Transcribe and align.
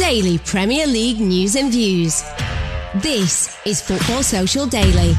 Daily 0.00 0.38
Premier 0.38 0.86
League 0.86 1.20
news 1.20 1.56
and 1.56 1.70
views. 1.70 2.22
This 3.02 3.54
is 3.66 3.82
Football 3.82 4.22
Social 4.22 4.64
Daily. 4.66 5.14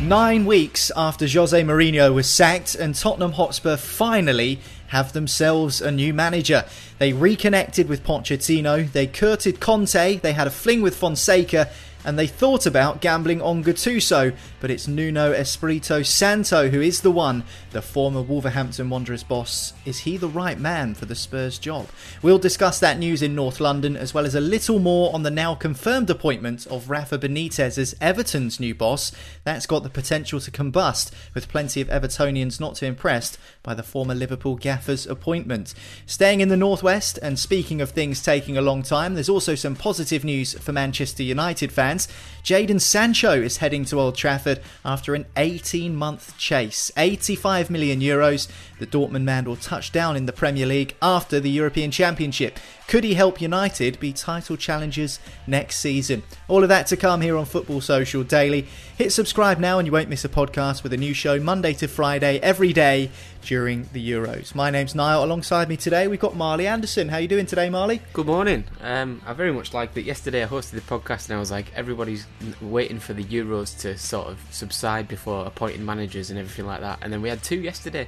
Nine 0.00 0.46
weeks 0.46 0.92
after 0.94 1.26
Jose 1.26 1.60
Mourinho 1.60 2.14
was 2.14 2.30
sacked 2.30 2.76
and 2.76 2.94
Tottenham 2.94 3.32
Hotspur 3.32 3.76
finally 3.76 4.60
have 4.86 5.12
themselves 5.12 5.80
a 5.80 5.90
new 5.90 6.14
manager. 6.14 6.64
They 6.98 7.12
reconnected 7.12 7.88
with 7.88 8.04
Pochettino, 8.04 8.92
they 8.92 9.08
courted 9.08 9.58
Conte, 9.58 10.18
they 10.18 10.32
had 10.32 10.46
a 10.46 10.50
fling 10.50 10.82
with 10.82 10.94
Fonseca, 10.94 11.68
and 12.04 12.16
they 12.16 12.28
thought 12.28 12.64
about 12.64 13.00
gambling 13.00 13.42
on 13.42 13.64
Gattuso, 13.64 14.32
but 14.60 14.70
it's 14.70 14.86
Nuno 14.86 15.32
Espirito 15.32 16.02
Santo 16.04 16.68
who 16.68 16.80
is 16.80 17.00
the 17.00 17.10
one, 17.10 17.42
the 17.76 17.82
former 17.82 18.22
Wolverhampton 18.22 18.88
Wanderers 18.88 19.22
boss. 19.22 19.74
Is 19.84 19.98
he 19.98 20.16
the 20.16 20.30
right 20.30 20.58
man 20.58 20.94
for 20.94 21.04
the 21.04 21.14
Spurs 21.14 21.58
job? 21.58 21.86
We'll 22.22 22.38
discuss 22.38 22.80
that 22.80 22.98
news 22.98 23.20
in 23.20 23.34
North 23.34 23.60
London, 23.60 23.98
as 23.98 24.14
well 24.14 24.24
as 24.24 24.34
a 24.34 24.40
little 24.40 24.78
more 24.78 25.14
on 25.14 25.24
the 25.24 25.30
now 25.30 25.54
confirmed 25.54 26.08
appointment 26.08 26.66
of 26.68 26.88
Rafa 26.88 27.18
Benitez 27.18 27.76
as 27.76 27.94
Everton's 28.00 28.58
new 28.58 28.74
boss. 28.74 29.12
That's 29.44 29.66
got 29.66 29.82
the 29.82 29.90
potential 29.90 30.40
to 30.40 30.50
combust, 30.50 31.12
with 31.34 31.50
plenty 31.50 31.82
of 31.82 31.88
Evertonians 31.88 32.58
not 32.58 32.76
too 32.76 32.86
impressed 32.86 33.36
by 33.62 33.74
the 33.74 33.82
former 33.82 34.14
Liverpool 34.14 34.56
gaffer's 34.56 35.06
appointment. 35.06 35.74
Staying 36.06 36.40
in 36.40 36.48
the 36.48 36.56
Northwest, 36.56 37.18
and 37.20 37.38
speaking 37.38 37.82
of 37.82 37.90
things 37.90 38.22
taking 38.22 38.56
a 38.56 38.62
long 38.62 38.84
time, 38.84 39.12
there's 39.12 39.28
also 39.28 39.54
some 39.54 39.76
positive 39.76 40.24
news 40.24 40.54
for 40.54 40.72
Manchester 40.72 41.22
United 41.22 41.70
fans. 41.70 42.08
Jadon 42.42 42.80
Sancho 42.80 43.32
is 43.32 43.58
heading 43.58 43.84
to 43.86 44.00
Old 44.00 44.14
Trafford 44.14 44.62
after 44.82 45.14
an 45.14 45.26
18 45.36 45.94
month 45.94 46.38
chase. 46.38 46.90
85 46.96 47.65
million 47.70 48.00
euros. 48.00 48.48
The 48.78 48.86
Dortmund 48.86 49.24
man 49.24 49.44
will 49.44 49.56
touch 49.56 49.92
down 49.92 50.16
in 50.16 50.26
the 50.26 50.32
Premier 50.32 50.66
League 50.66 50.94
after 51.00 51.40
the 51.40 51.50
European 51.50 51.90
Championship. 51.90 52.58
Could 52.88 53.02
he 53.02 53.14
help 53.14 53.40
United 53.40 53.98
be 53.98 54.12
title 54.12 54.56
challengers 54.56 55.18
next 55.44 55.78
season? 55.78 56.22
All 56.46 56.62
of 56.62 56.68
that 56.68 56.86
to 56.86 56.96
come 56.96 57.20
here 57.20 57.36
on 57.36 57.44
Football 57.44 57.80
Social 57.80 58.22
Daily. 58.22 58.68
Hit 58.96 59.12
subscribe 59.12 59.58
now 59.58 59.80
and 59.80 59.86
you 59.86 59.92
won't 59.92 60.08
miss 60.08 60.24
a 60.24 60.28
podcast 60.28 60.84
with 60.84 60.92
a 60.92 60.96
new 60.96 61.12
show 61.12 61.40
Monday 61.40 61.72
to 61.74 61.88
Friday 61.88 62.38
every 62.38 62.72
day 62.72 63.10
during 63.42 63.88
the 63.92 64.10
Euros. 64.10 64.54
My 64.54 64.70
name's 64.70 64.94
Niall. 64.94 65.24
Alongside 65.24 65.68
me 65.68 65.76
today 65.76 66.06
we've 66.06 66.20
got 66.20 66.36
Marley 66.36 66.68
Anderson. 66.68 67.08
How 67.08 67.16
are 67.16 67.20
you 67.20 67.26
doing 67.26 67.46
today, 67.46 67.68
Marley? 67.70 68.02
Good 68.12 68.26
morning. 68.26 68.62
Um, 68.80 69.20
I 69.26 69.32
very 69.32 69.52
much 69.52 69.74
like 69.74 69.94
that. 69.94 70.02
Yesterday 70.02 70.44
I 70.44 70.46
hosted 70.46 70.70
the 70.72 70.80
podcast 70.80 71.28
and 71.28 71.36
I 71.36 71.40
was 71.40 71.50
like, 71.50 71.72
everybody's 71.74 72.24
waiting 72.60 73.00
for 73.00 73.14
the 73.14 73.24
Euros 73.24 73.76
to 73.80 73.98
sort 73.98 74.28
of 74.28 74.38
subside 74.52 75.08
before 75.08 75.44
appointing 75.44 75.84
managers 75.84 76.30
and 76.30 76.38
everything 76.38 76.66
like 76.66 76.82
that. 76.82 77.00
And 77.02 77.12
then 77.12 77.20
we 77.20 77.30
had 77.30 77.42
two 77.42 77.60
yesterday. 77.60 78.06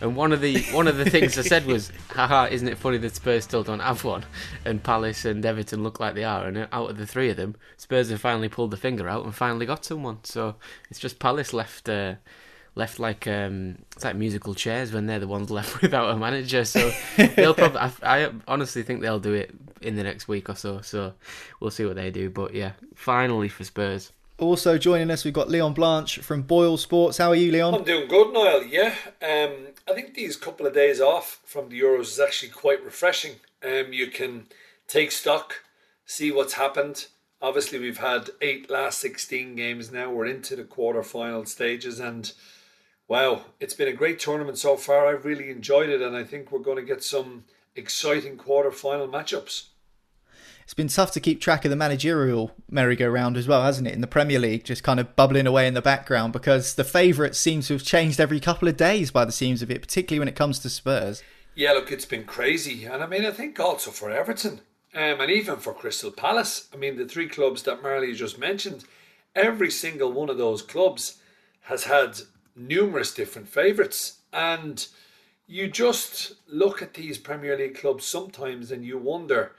And 0.00 0.14
one 0.14 0.32
of 0.32 0.40
the 0.40 0.62
one 0.72 0.86
of 0.86 0.96
the 0.96 1.08
things 1.10 1.36
I 1.38 1.42
said 1.42 1.66
was, 1.66 1.90
"Haha, 2.10 2.48
isn't 2.50 2.68
it 2.68 2.78
funny 2.78 2.98
that 2.98 3.14
Spurs 3.16 3.44
still 3.44 3.64
don't 3.64 3.80
have 3.80 4.04
one?" 4.04 4.24
And 4.64 4.82
Palace 4.82 5.24
and 5.24 5.44
Everton 5.44 5.82
look 5.82 5.98
like 5.98 6.14
they 6.14 6.24
are. 6.24 6.46
And 6.46 6.68
out 6.72 6.90
of 6.90 6.98
the 6.98 7.06
three 7.06 7.30
of 7.30 7.36
them, 7.36 7.56
Spurs 7.76 8.10
have 8.10 8.20
finally 8.20 8.48
pulled 8.48 8.70
the 8.70 8.76
finger 8.76 9.08
out 9.08 9.24
and 9.24 9.34
finally 9.34 9.66
got 9.66 9.84
someone. 9.84 10.18
So 10.22 10.56
it's 10.90 11.00
just 11.00 11.18
Palace 11.18 11.52
left. 11.52 11.88
Uh, 11.88 12.14
left 12.74 13.00
like 13.00 13.26
um, 13.26 13.76
it's 13.96 14.04
like 14.04 14.14
musical 14.14 14.54
chairs 14.54 14.92
when 14.92 15.06
they're 15.06 15.18
the 15.18 15.26
ones 15.26 15.50
left 15.50 15.82
without 15.82 16.10
a 16.10 16.16
manager. 16.16 16.64
So 16.64 16.92
they'll 17.16 17.54
probably. 17.54 17.80
I, 17.80 17.92
I, 18.02 18.30
honestly 18.46 18.82
think 18.82 19.02
they'll 19.02 19.18
do 19.18 19.34
it 19.34 19.50
in 19.82 19.96
the 19.96 20.04
next 20.04 20.28
week 20.28 20.48
or 20.48 20.54
so. 20.54 20.80
So 20.80 21.12
we'll 21.60 21.72
see 21.72 21.84
what 21.84 21.96
they 21.96 22.10
do. 22.10 22.30
But 22.30 22.54
yeah, 22.54 22.72
finally 22.94 23.48
for 23.48 23.64
Spurs. 23.64 24.12
Also 24.38 24.78
joining 24.78 25.10
us, 25.10 25.24
we've 25.24 25.34
got 25.34 25.50
Leon 25.50 25.74
Blanche 25.74 26.20
from 26.20 26.42
Boyle 26.42 26.76
Sports. 26.76 27.18
How 27.18 27.30
are 27.30 27.34
you, 27.34 27.50
Leon? 27.50 27.74
I'm 27.74 27.82
doing 27.82 28.06
good, 28.06 28.32
Niall. 28.32 28.62
Yeah, 28.62 28.94
um, 29.20 29.66
I 29.88 29.94
think 29.94 30.14
these 30.14 30.36
couple 30.36 30.66
of 30.66 30.74
days 30.74 31.00
off 31.00 31.40
from 31.46 31.70
the 31.70 31.80
Euros 31.80 32.02
is 32.02 32.20
actually 32.20 32.50
quite 32.50 32.84
refreshing. 32.84 33.36
Um, 33.64 33.92
you 33.92 34.08
can 34.08 34.46
take 34.86 35.12
stock, 35.12 35.62
see 36.04 36.30
what's 36.30 36.54
happened. 36.54 37.06
Obviously, 37.40 37.78
we've 37.78 37.98
had 37.98 38.30
eight 38.42 38.68
last 38.68 38.98
16 38.98 39.54
games 39.54 39.90
now. 39.90 40.10
We're 40.10 40.26
into 40.26 40.56
the 40.56 40.64
quarter-final 40.64 41.46
stages, 41.46 42.00
and 42.00 42.30
wow, 43.06 43.46
it's 43.60 43.74
been 43.74 43.88
a 43.88 43.92
great 43.92 44.18
tournament 44.18 44.58
so 44.58 44.76
far. 44.76 45.06
I've 45.06 45.24
really 45.24 45.50
enjoyed 45.50 45.88
it, 45.88 46.02
and 46.02 46.14
I 46.14 46.24
think 46.24 46.52
we're 46.52 46.58
going 46.58 46.76
to 46.76 46.82
get 46.82 47.02
some 47.02 47.44
exciting 47.74 48.36
quarter-final 48.36 49.08
matchups 49.08 49.68
it's 50.68 50.74
been 50.74 50.86
tough 50.86 51.12
to 51.12 51.18
keep 51.18 51.40
track 51.40 51.64
of 51.64 51.70
the 51.70 51.76
managerial 51.76 52.50
merry-go-round 52.70 53.38
as 53.38 53.48
well, 53.48 53.62
hasn't 53.62 53.88
it? 53.88 53.94
In 53.94 54.02
the 54.02 54.06
Premier 54.06 54.38
League, 54.38 54.64
just 54.64 54.82
kind 54.82 55.00
of 55.00 55.16
bubbling 55.16 55.46
away 55.46 55.66
in 55.66 55.72
the 55.72 55.80
background 55.80 56.34
because 56.34 56.74
the 56.74 56.84
favourites 56.84 57.38
seem 57.38 57.62
to 57.62 57.72
have 57.72 57.82
changed 57.82 58.20
every 58.20 58.38
couple 58.38 58.68
of 58.68 58.76
days 58.76 59.10
by 59.10 59.24
the 59.24 59.32
seams 59.32 59.62
of 59.62 59.70
it, 59.70 59.80
particularly 59.80 60.18
when 60.18 60.28
it 60.28 60.36
comes 60.36 60.58
to 60.58 60.68
Spurs. 60.68 61.22
Yeah, 61.54 61.72
look, 61.72 61.90
it's 61.90 62.04
been 62.04 62.24
crazy, 62.24 62.84
and 62.84 63.02
I 63.02 63.06
mean, 63.06 63.24
I 63.24 63.30
think 63.30 63.58
also 63.58 63.90
for 63.90 64.10
Everton, 64.10 64.60
um, 64.94 65.22
and 65.22 65.30
even 65.30 65.56
for 65.56 65.72
Crystal 65.72 66.10
Palace. 66.10 66.68
I 66.70 66.76
mean, 66.76 66.98
the 66.98 67.08
three 67.08 67.30
clubs 67.30 67.62
that 67.62 67.82
Marley 67.82 68.12
just 68.12 68.38
mentioned, 68.38 68.84
every 69.34 69.70
single 69.70 70.12
one 70.12 70.28
of 70.28 70.36
those 70.36 70.60
clubs 70.60 71.16
has 71.62 71.84
had 71.84 72.18
numerous 72.54 73.14
different 73.14 73.48
favourites, 73.48 74.18
and 74.34 74.86
you 75.46 75.66
just 75.66 76.34
look 76.46 76.82
at 76.82 76.92
these 76.92 77.16
Premier 77.16 77.56
League 77.56 77.78
clubs 77.78 78.04
sometimes 78.04 78.70
and 78.70 78.84
you 78.84 78.98
wonder 78.98 79.52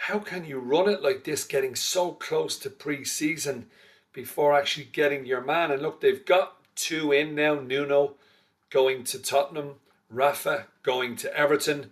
how 0.00 0.18
can 0.18 0.44
you 0.44 0.58
run 0.58 0.88
it 0.88 1.02
like 1.02 1.24
this, 1.24 1.44
getting 1.44 1.74
so 1.74 2.12
close 2.12 2.58
to 2.58 2.70
pre 2.70 3.04
season 3.04 3.66
before 4.12 4.54
actually 4.54 4.84
getting 4.84 5.26
your 5.26 5.40
man? 5.40 5.70
And 5.70 5.82
look, 5.82 6.00
they've 6.00 6.24
got 6.24 6.58
two 6.76 7.12
in 7.12 7.34
now 7.34 7.54
Nuno 7.54 8.14
going 8.70 9.04
to 9.04 9.18
Tottenham, 9.18 9.76
Rafa 10.10 10.66
going 10.82 11.16
to 11.16 11.36
Everton. 11.36 11.90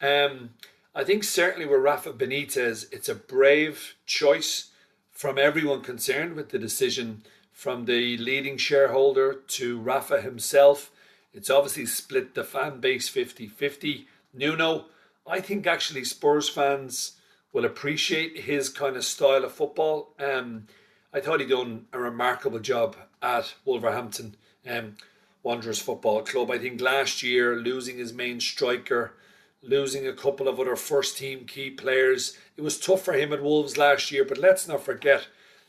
Um, 0.00 0.50
I 0.94 1.02
think 1.02 1.24
certainly 1.24 1.66
with 1.66 1.80
Rafa 1.80 2.12
Benitez, 2.12 2.86
it's 2.92 3.08
a 3.08 3.14
brave 3.14 3.96
choice 4.06 4.70
from 5.10 5.38
everyone 5.38 5.80
concerned 5.80 6.34
with 6.34 6.50
the 6.50 6.58
decision 6.58 7.22
from 7.52 7.86
the 7.86 8.18
leading 8.18 8.58
shareholder 8.58 9.32
to 9.32 9.80
Rafa 9.80 10.20
himself. 10.20 10.90
It's 11.32 11.50
obviously 11.50 11.86
split 11.86 12.34
the 12.34 12.44
fan 12.44 12.80
base 12.80 13.08
50 13.08 13.48
50. 13.48 14.06
Nuno, 14.34 14.86
I 15.26 15.40
think 15.40 15.66
actually 15.66 16.04
Spurs 16.04 16.48
fans 16.48 17.15
will 17.56 17.64
appreciate 17.64 18.40
his 18.40 18.68
kind 18.68 18.96
of 18.96 19.04
style 19.04 19.42
of 19.42 19.50
football. 19.50 20.12
Um, 20.20 20.66
I 21.10 21.20
thought 21.20 21.40
he'd 21.40 21.48
done 21.48 21.86
a 21.90 21.98
remarkable 21.98 22.58
job 22.58 22.96
at 23.22 23.54
Wolverhampton 23.64 24.36
um, 24.68 24.96
Wanderers 25.42 25.78
Football 25.78 26.22
Club. 26.22 26.50
I 26.50 26.58
think 26.58 26.82
last 26.82 27.22
year 27.22 27.56
losing 27.56 27.96
his 27.96 28.12
main 28.12 28.40
striker, 28.40 29.14
losing 29.62 30.06
a 30.06 30.12
couple 30.12 30.48
of 30.48 30.60
other 30.60 30.76
first 30.76 31.16
team 31.16 31.46
key 31.46 31.70
players, 31.70 32.36
it 32.58 32.60
was 32.60 32.78
tough 32.78 33.02
for 33.02 33.14
him 33.14 33.32
at 33.32 33.42
Wolves 33.42 33.78
last 33.78 34.12
year. 34.12 34.26
But 34.26 34.36
let's 34.36 34.68
not 34.68 34.84
forget 34.84 35.28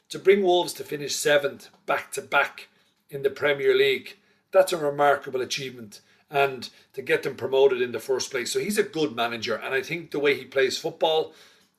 to 0.10 0.20
bring 0.20 0.44
Wolves 0.44 0.74
to 0.74 0.84
finish 0.84 1.16
seventh 1.16 1.70
back 1.86 2.12
to 2.12 2.22
back 2.22 2.68
in 3.10 3.22
the 3.22 3.30
Premier 3.30 3.74
League. 3.74 4.18
That's 4.52 4.74
a 4.74 4.78
remarkable 4.78 5.40
achievement 5.40 6.02
and 6.30 6.70
to 6.92 7.02
get 7.02 7.24
them 7.24 7.36
promoted 7.36 7.82
in 7.82 7.94
the 7.94 8.00
first 8.02 8.30
place. 8.30 8.52
So 8.52 8.60
he's 8.60 8.78
a 8.78 8.84
good 8.84 9.16
manager, 9.16 9.56
and 9.56 9.74
I 9.74 9.82
think 9.82 10.12
the 10.12 10.20
way 10.20 10.36
he 10.38 10.44
plays 10.44 10.78
football, 10.78 11.32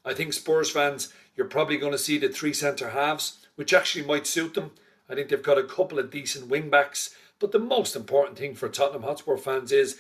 I 0.09 0.15
think 0.15 0.33
Spurs 0.33 0.71
fans, 0.71 1.13
you're 1.37 1.47
probably 1.47 1.77
going 1.77 1.93
to 1.93 1.99
see 1.99 2.19
the 2.19 2.29
three 2.29 2.55
centre 2.55 2.91
halves, 2.91 3.47
which 3.57 3.75
actually 3.75 4.05
might 4.05 4.27
suit 4.27 4.55
them. 4.55 4.71
I 5.09 5.15
think 5.15 5.29
they've 5.29 5.43
got 5.43 5.59
a 5.59 5.65
couple 5.65 5.99
of 5.99 6.11
decent 6.11 6.49
wing 6.49 6.71
backs. 6.71 7.15
But 7.39 7.53
the 7.53 7.59
most 7.59 7.95
important 7.95 8.39
thing 8.39 8.55
for 8.55 8.69
Tottenham 8.69 9.03
Hotspur 9.03 9.37
fans 9.37 9.71
is 9.71 9.99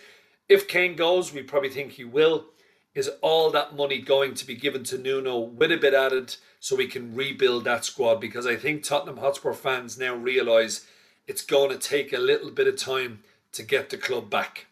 if 0.48 0.66
Kane 0.66 0.96
goes, 0.96 1.32
we 1.32 1.42
probably 1.42 1.68
think 1.70 1.92
he 1.92 2.04
will, 2.04 2.46
is 2.94 3.10
all 3.20 3.50
that 3.50 3.76
money 3.76 4.00
going 4.00 4.34
to 4.34 4.46
be 4.46 4.56
given 4.56 4.82
to 4.84 4.98
Nuno 4.98 5.38
with 5.38 5.70
a 5.70 5.76
bit 5.76 5.94
added 5.94 6.36
so 6.58 6.74
we 6.74 6.86
can 6.86 7.14
rebuild 7.14 7.64
that 7.64 7.84
squad? 7.84 8.20
Because 8.20 8.46
I 8.46 8.56
think 8.56 8.82
Tottenham 8.82 9.18
Hotspur 9.18 9.52
fans 9.52 9.98
now 9.98 10.14
realise 10.14 10.86
it's 11.26 11.42
going 11.44 11.70
to 11.70 11.78
take 11.78 12.12
a 12.12 12.18
little 12.18 12.50
bit 12.50 12.66
of 12.66 12.76
time 12.76 13.20
to 13.52 13.62
get 13.62 13.90
the 13.90 13.98
club 13.98 14.30
back. 14.30 14.66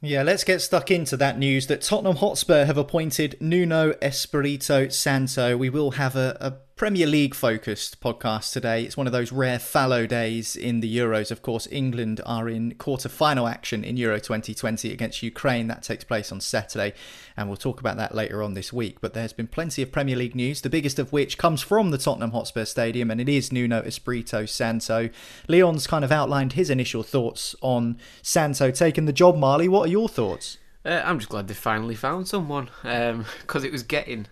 Yeah, 0.00 0.22
let's 0.22 0.44
get 0.44 0.60
stuck 0.62 0.92
into 0.92 1.16
that 1.16 1.38
news 1.38 1.66
that 1.66 1.80
Tottenham 1.82 2.16
Hotspur 2.16 2.66
have 2.66 2.78
appointed 2.78 3.36
Nuno 3.40 3.94
Espirito 4.00 4.88
Santo. 4.88 5.56
We 5.56 5.70
will 5.70 5.92
have 5.92 6.14
a, 6.14 6.36
a 6.40 6.54
Premier 6.78 7.08
League 7.08 7.34
focused 7.34 8.00
podcast 8.00 8.52
today. 8.52 8.84
It's 8.84 8.96
one 8.96 9.08
of 9.08 9.12
those 9.12 9.32
rare 9.32 9.58
fallow 9.58 10.06
days 10.06 10.54
in 10.54 10.78
the 10.78 10.96
Euros. 10.96 11.32
Of 11.32 11.42
course, 11.42 11.66
England 11.72 12.20
are 12.24 12.48
in 12.48 12.76
quarter 12.76 13.08
final 13.08 13.48
action 13.48 13.82
in 13.82 13.96
Euro 13.96 14.20
2020 14.20 14.92
against 14.92 15.20
Ukraine. 15.20 15.66
That 15.66 15.82
takes 15.82 16.04
place 16.04 16.30
on 16.30 16.40
Saturday, 16.40 16.94
and 17.36 17.48
we'll 17.48 17.56
talk 17.56 17.80
about 17.80 17.96
that 17.96 18.14
later 18.14 18.44
on 18.44 18.54
this 18.54 18.72
week. 18.72 19.00
But 19.00 19.12
there's 19.12 19.32
been 19.32 19.48
plenty 19.48 19.82
of 19.82 19.90
Premier 19.90 20.14
League 20.14 20.36
news, 20.36 20.60
the 20.60 20.70
biggest 20.70 21.00
of 21.00 21.12
which 21.12 21.36
comes 21.36 21.62
from 21.62 21.90
the 21.90 21.98
Tottenham 21.98 22.30
Hotspur 22.30 22.64
Stadium, 22.64 23.10
and 23.10 23.20
it 23.20 23.28
is 23.28 23.50
Nuno 23.50 23.82
Espirito 23.82 24.46
Santo. 24.46 25.10
Leon's 25.48 25.88
kind 25.88 26.04
of 26.04 26.12
outlined 26.12 26.52
his 26.52 26.70
initial 26.70 27.02
thoughts 27.02 27.56
on 27.60 27.98
Santo 28.22 28.70
taking 28.70 29.06
the 29.06 29.12
job, 29.12 29.36
Marley. 29.36 29.66
What 29.66 29.88
are 29.88 29.90
your 29.90 30.08
thoughts? 30.08 30.58
Uh, 30.84 31.02
I'm 31.04 31.18
just 31.18 31.28
glad 31.28 31.48
they 31.48 31.54
finally 31.54 31.96
found 31.96 32.28
someone 32.28 32.70
because 32.82 33.64
um, 33.64 33.64
it 33.64 33.72
was 33.72 33.82
getting 33.82 34.28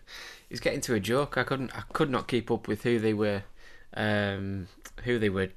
it's 0.51 0.61
getting 0.61 0.81
to 0.83 0.95
a 0.95 1.01
joke. 1.01 1.37
I 1.37 1.45
couldn't 1.45 1.77
I 1.77 1.83
could 1.93 2.11
not 2.11 2.29
keep 2.29 2.51
up 2.51 2.69
with 2.69 2.83
who 2.83 2.99
they 2.99 3.15
were 3.15 3.43
um, 3.95 4.69
who 5.05 5.19
they 5.19 5.29
were 5.29 5.49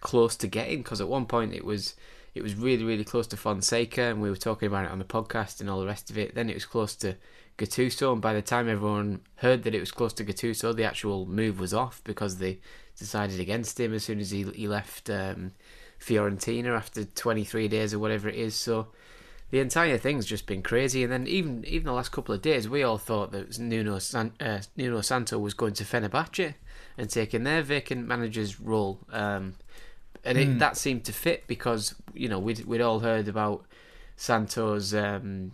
close 0.00 0.36
to 0.36 0.46
getting 0.46 0.82
because 0.82 1.00
at 1.00 1.08
one 1.08 1.26
point 1.26 1.52
it 1.52 1.64
was 1.64 1.94
it 2.34 2.42
was 2.42 2.54
really 2.54 2.84
really 2.84 3.04
close 3.04 3.26
to 3.28 3.36
Fonseca 3.36 4.02
and 4.02 4.22
we 4.22 4.30
were 4.30 4.36
talking 4.36 4.68
about 4.68 4.84
it 4.84 4.90
on 4.90 4.98
the 4.98 5.04
podcast 5.04 5.60
and 5.60 5.68
all 5.68 5.80
the 5.80 5.86
rest 5.86 6.10
of 6.10 6.18
it. 6.18 6.34
Then 6.34 6.48
it 6.48 6.54
was 6.54 6.66
close 6.66 6.94
to 6.96 7.16
Gattuso 7.58 8.12
and 8.12 8.22
by 8.22 8.32
the 8.32 8.42
time 8.42 8.68
everyone 8.68 9.20
heard 9.36 9.64
that 9.64 9.74
it 9.74 9.80
was 9.80 9.90
close 9.90 10.12
to 10.14 10.24
Gattuso, 10.24 10.74
the 10.74 10.84
actual 10.84 11.26
move 11.26 11.58
was 11.58 11.74
off 11.74 12.00
because 12.04 12.38
they 12.38 12.60
decided 12.98 13.40
against 13.40 13.78
him 13.78 13.92
as 13.92 14.04
soon 14.04 14.20
as 14.20 14.30
he 14.30 14.44
he 14.54 14.68
left 14.68 15.10
um, 15.10 15.52
Fiorentina 16.00 16.76
after 16.76 17.04
23 17.04 17.68
days 17.68 17.92
or 17.92 17.98
whatever 17.98 18.28
it 18.28 18.36
is. 18.36 18.54
So 18.54 18.88
the 19.50 19.60
entire 19.60 19.96
thing's 19.96 20.26
just 20.26 20.46
been 20.46 20.62
crazy. 20.62 21.02
And 21.02 21.12
then 21.12 21.26
even 21.26 21.64
even 21.66 21.86
the 21.86 21.92
last 21.92 22.12
couple 22.12 22.34
of 22.34 22.42
days, 22.42 22.68
we 22.68 22.82
all 22.82 22.98
thought 22.98 23.32
that 23.32 23.58
Nuno 23.58 23.98
San, 23.98 24.32
uh, 24.40 24.60
Nuno 24.76 25.00
Santo 25.00 25.38
was 25.38 25.54
going 25.54 25.74
to 25.74 25.84
Fenerbahce 25.84 26.54
and 26.96 27.08
taking 27.08 27.44
their 27.44 27.62
vacant 27.62 28.06
manager's 28.06 28.60
role. 28.60 28.98
Um, 29.10 29.54
and 30.24 30.36
it, 30.36 30.48
mm. 30.48 30.58
that 30.58 30.76
seemed 30.76 31.04
to 31.04 31.12
fit 31.12 31.46
because 31.46 31.94
you 32.12 32.28
know 32.28 32.38
we'd 32.38 32.64
we'd 32.66 32.80
all 32.80 33.00
heard 33.00 33.28
about 33.28 33.64
Santo's 34.16 34.92
um, 34.94 35.52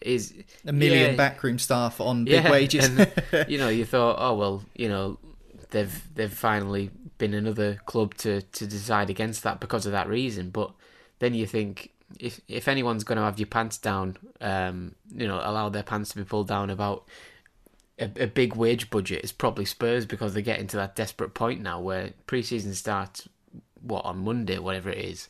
is 0.00 0.34
a 0.66 0.72
million 0.72 1.10
yeah, 1.10 1.16
backroom 1.16 1.58
staff 1.58 2.00
on 2.00 2.24
big 2.24 2.44
yeah, 2.44 2.50
wages. 2.50 2.86
and, 2.86 3.10
you 3.48 3.58
know, 3.58 3.68
you 3.68 3.84
thought, 3.84 4.16
oh 4.18 4.34
well, 4.34 4.64
you 4.74 4.88
know, 4.88 5.18
they've 5.70 6.14
they've 6.14 6.32
finally 6.32 6.90
been 7.18 7.34
another 7.34 7.80
club 7.86 8.14
to 8.14 8.42
to 8.42 8.66
decide 8.66 9.10
against 9.10 9.42
that 9.42 9.60
because 9.60 9.86
of 9.86 9.92
that 9.92 10.08
reason. 10.08 10.50
But 10.50 10.72
then 11.20 11.34
you 11.34 11.46
think 11.46 11.92
if 12.18 12.40
if 12.48 12.68
anyone's 12.68 13.04
going 13.04 13.16
to 13.16 13.24
have 13.24 13.38
your 13.38 13.46
pants 13.46 13.78
down, 13.78 14.16
um, 14.40 14.94
you 15.14 15.28
know, 15.28 15.40
allow 15.42 15.68
their 15.68 15.82
pants 15.82 16.10
to 16.10 16.16
be 16.16 16.24
pulled 16.24 16.48
down 16.48 16.70
about 16.70 17.04
a, 17.98 18.10
a, 18.22 18.26
big 18.26 18.56
wage 18.56 18.90
budget, 18.90 19.20
it's 19.22 19.32
probably 19.32 19.64
Spurs 19.64 20.06
because 20.06 20.34
they're 20.34 20.42
getting 20.42 20.66
to 20.68 20.76
that 20.76 20.96
desperate 20.96 21.34
point 21.34 21.60
now 21.60 21.80
where 21.80 22.10
preseason 22.26 22.74
starts 22.74 23.28
what 23.80 24.04
on 24.04 24.18
Monday, 24.18 24.58
whatever 24.58 24.90
it 24.90 24.98
is, 24.98 25.28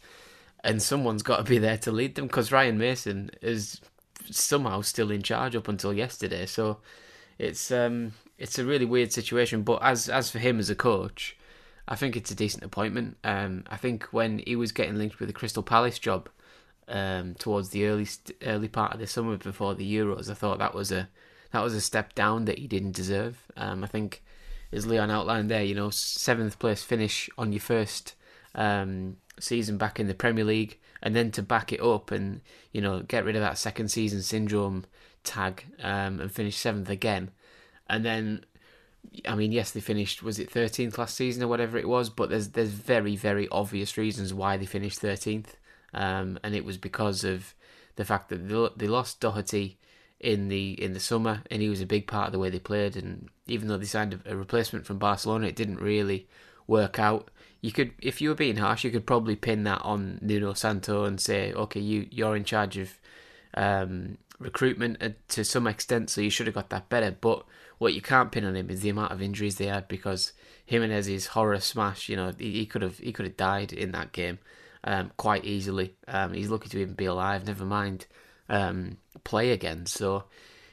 and 0.65 0.83
someone's 0.83 1.23
got 1.23 1.39
to 1.39 1.45
be 1.45 1.59
there 1.59 1.79
to 1.79 1.93
lead 1.93 2.15
them 2.15 2.27
because 2.27 2.53
Ryan 2.53 2.79
Mason 2.79 3.31
is 3.43 3.81
somehow 4.31 4.81
still 4.81 5.11
in 5.11 5.23
charge 5.23 5.57
up 5.57 5.69
until 5.69 5.93
yesterday. 5.93 6.47
So 6.47 6.79
it's 7.39 7.71
um 7.71 8.13
it's 8.39 8.59
a 8.59 8.65
really 8.65 8.87
weird 8.87 9.13
situation. 9.13 9.63
But 9.63 9.83
as 9.83 10.09
as 10.09 10.31
for 10.31 10.39
him 10.39 10.59
as 10.59 10.71
a 10.71 10.75
coach. 10.75 11.37
I 11.89 11.97
think 11.97 12.15
it's 12.15 12.31
a 12.31 12.37
decent 12.37 12.63
appointment. 12.63 13.17
Um, 13.25 13.65
I 13.69 13.77
think 13.77 14.05
when 14.13 14.43
he 14.47 14.55
was 14.55 14.71
getting 14.71 14.95
linked 14.97 15.19
with 15.19 15.29
the 15.29 15.33
Crystal 15.33 15.63
Palace 15.63 15.99
job, 15.99 16.29
um, 16.91 17.35
towards 17.35 17.71
the 17.71 17.87
early 17.87 18.07
early 18.45 18.69
part 18.69 18.93
of 18.93 18.99
the 19.01 19.07
summer 19.07 19.37
before 19.37 19.75
the 19.75 19.95
Euros. 19.95 20.31
I 20.31 20.35
thought 20.35 20.59
that 20.59 20.75
was 20.75 20.93
a 20.93 21.09
that 21.53 21.63
was 21.63 21.75
a 21.75 21.81
step 21.81 22.15
down 22.15 22.45
that 22.45 22.59
he 22.59 22.67
didn't 22.67 22.93
deserve. 22.93 23.43
Um, 23.57 23.83
I 23.83 23.87
think, 23.87 24.23
as 24.73 24.87
Leon 24.87 25.11
outlined 25.11 25.51
there, 25.51 25.65
you 25.65 25.75
know, 25.75 25.91
seventh 25.91 26.59
place 26.59 26.83
finish 26.83 27.31
on 27.39 27.53
your 27.53 27.61
first 27.61 28.15
um, 28.55 29.17
season 29.39 29.79
back 29.79 29.99
in 29.99 30.09
the 30.09 30.15
Premier 30.15 30.45
League, 30.45 30.79
and 31.03 31.15
then 31.15 31.31
to 31.33 31.43
back 31.43 31.73
it 31.73 31.81
up 31.81 32.11
and 32.11 32.41
you 32.73 32.81
know 32.81 33.01
get 33.01 33.25
rid 33.25 33.37
of 33.37 33.43
that 33.43 33.59
second 33.59 33.89
season 33.89 34.21
syndrome 34.23 34.85
tag 35.23 35.65
um, 35.83 36.21
and 36.21 36.33
finish 36.33 36.57
seventh 36.57 36.91
again, 36.91 37.31
and 37.89 38.05
then. 38.05 38.45
I 39.27 39.35
mean, 39.35 39.51
yes, 39.51 39.71
they 39.71 39.81
finished. 39.81 40.23
Was 40.23 40.39
it 40.39 40.51
thirteenth 40.51 40.99
last 40.99 41.17
season 41.17 41.43
or 41.43 41.49
whatever 41.49 41.79
it 41.79 41.89
was? 41.89 42.11
But 42.11 42.29
there's 42.29 42.49
there's 42.49 42.71
very 42.71 43.17
very 43.17 43.49
obvious 43.49 43.97
reasons 43.97 44.35
why 44.35 44.59
they 44.59 44.67
finished 44.67 44.99
thirteenth 44.99 45.57
um, 45.95 46.39
and 46.43 46.55
it 46.55 46.65
was 46.65 46.77
because 46.77 47.25
of 47.25 47.55
the 47.97 48.05
fact 48.05 48.29
that 48.29 48.73
they 48.77 48.87
lost 48.87 49.21
Doherty 49.21 49.79
in 50.21 50.49
the 50.49 50.73
in 50.83 50.93
the 50.93 51.01
summer, 51.01 51.43
and 51.51 51.63
he 51.63 51.69
was 51.69 51.81
a 51.81 51.87
big 51.87 52.07
part 52.07 52.27
of 52.27 52.33
the 52.33 52.39
way 52.39 52.51
they 52.51 52.59
played. 52.59 52.97
And 52.97 53.29
even 53.47 53.69
though 53.69 53.79
they 53.79 53.87
signed 53.87 54.21
a, 54.27 54.37
replacement 54.37 54.87
from 54.87 54.99
Barcelona, 54.99 55.49
it 55.49 55.57
didn't 55.57 55.81
really 55.81 56.29
work 56.67 56.99
out. 56.99 57.31
You 57.63 57.73
could, 57.73 57.93
if 58.01 58.21
you 58.21 58.31
were 58.31 58.35
being 58.35 58.57
harsh, 58.57 58.85
you 58.85 58.91
could 58.91 59.07
probably 59.07 59.37
pin 59.37 59.65
that 59.65 59.83
on 59.83 60.19
Nuno 60.23 60.55
Santo 60.55 61.05
and 61.05 61.21
say, 61.21 61.53
okay, 61.53 61.81
you 61.81 62.07
you're 62.11 62.37
in 62.37 62.45
charge 62.45 62.77
of 62.77 62.99
um, 63.55 64.19
recruitment 64.39 65.03
uh, 65.03 65.11
to 65.29 65.45
some 65.45 65.67
extent, 65.67 66.11
so 66.11 66.21
you 66.21 66.31
should 66.31 66.47
have 66.47 66.55
got 66.55 66.71
that 66.71 66.89
better. 66.89 67.17
But 67.19 67.45
what 67.79 67.95
you 67.95 68.03
can't 68.03 68.33
pin 68.33 68.45
on 68.45 68.57
him 68.57 68.71
is 68.71 68.83
the 68.83 68.91
amount 68.91 69.13
of 69.13 69.23
injuries 69.23 69.57
they 69.57 69.67
had 69.67 69.89
because 69.89 70.33
Jimenez's 70.67 71.29
horror 71.29 71.61
smash, 71.61 72.09
you 72.09 72.17
know, 72.17 72.33
he, 72.39 72.53
he 72.53 72.67
could 72.67 72.83
have 72.83 72.99
he 72.99 73.13
could 73.13 73.27
have 73.27 73.37
died 73.37 73.73
in 73.73 73.93
that 73.93 74.13
game 74.13 74.39
um, 74.85 75.11
quite 75.17 75.45
easily. 75.45 75.95
Um, 76.09 76.33
he's 76.33 76.49
lucky 76.49 76.69
to 76.69 76.79
even 76.79 76.95
be 76.95 77.07
alive. 77.07 77.47
Never 77.47 77.65
mind 77.65 78.07
um, 78.49 78.99
play 79.25 79.51
again. 79.51 79.87
So 79.87 80.25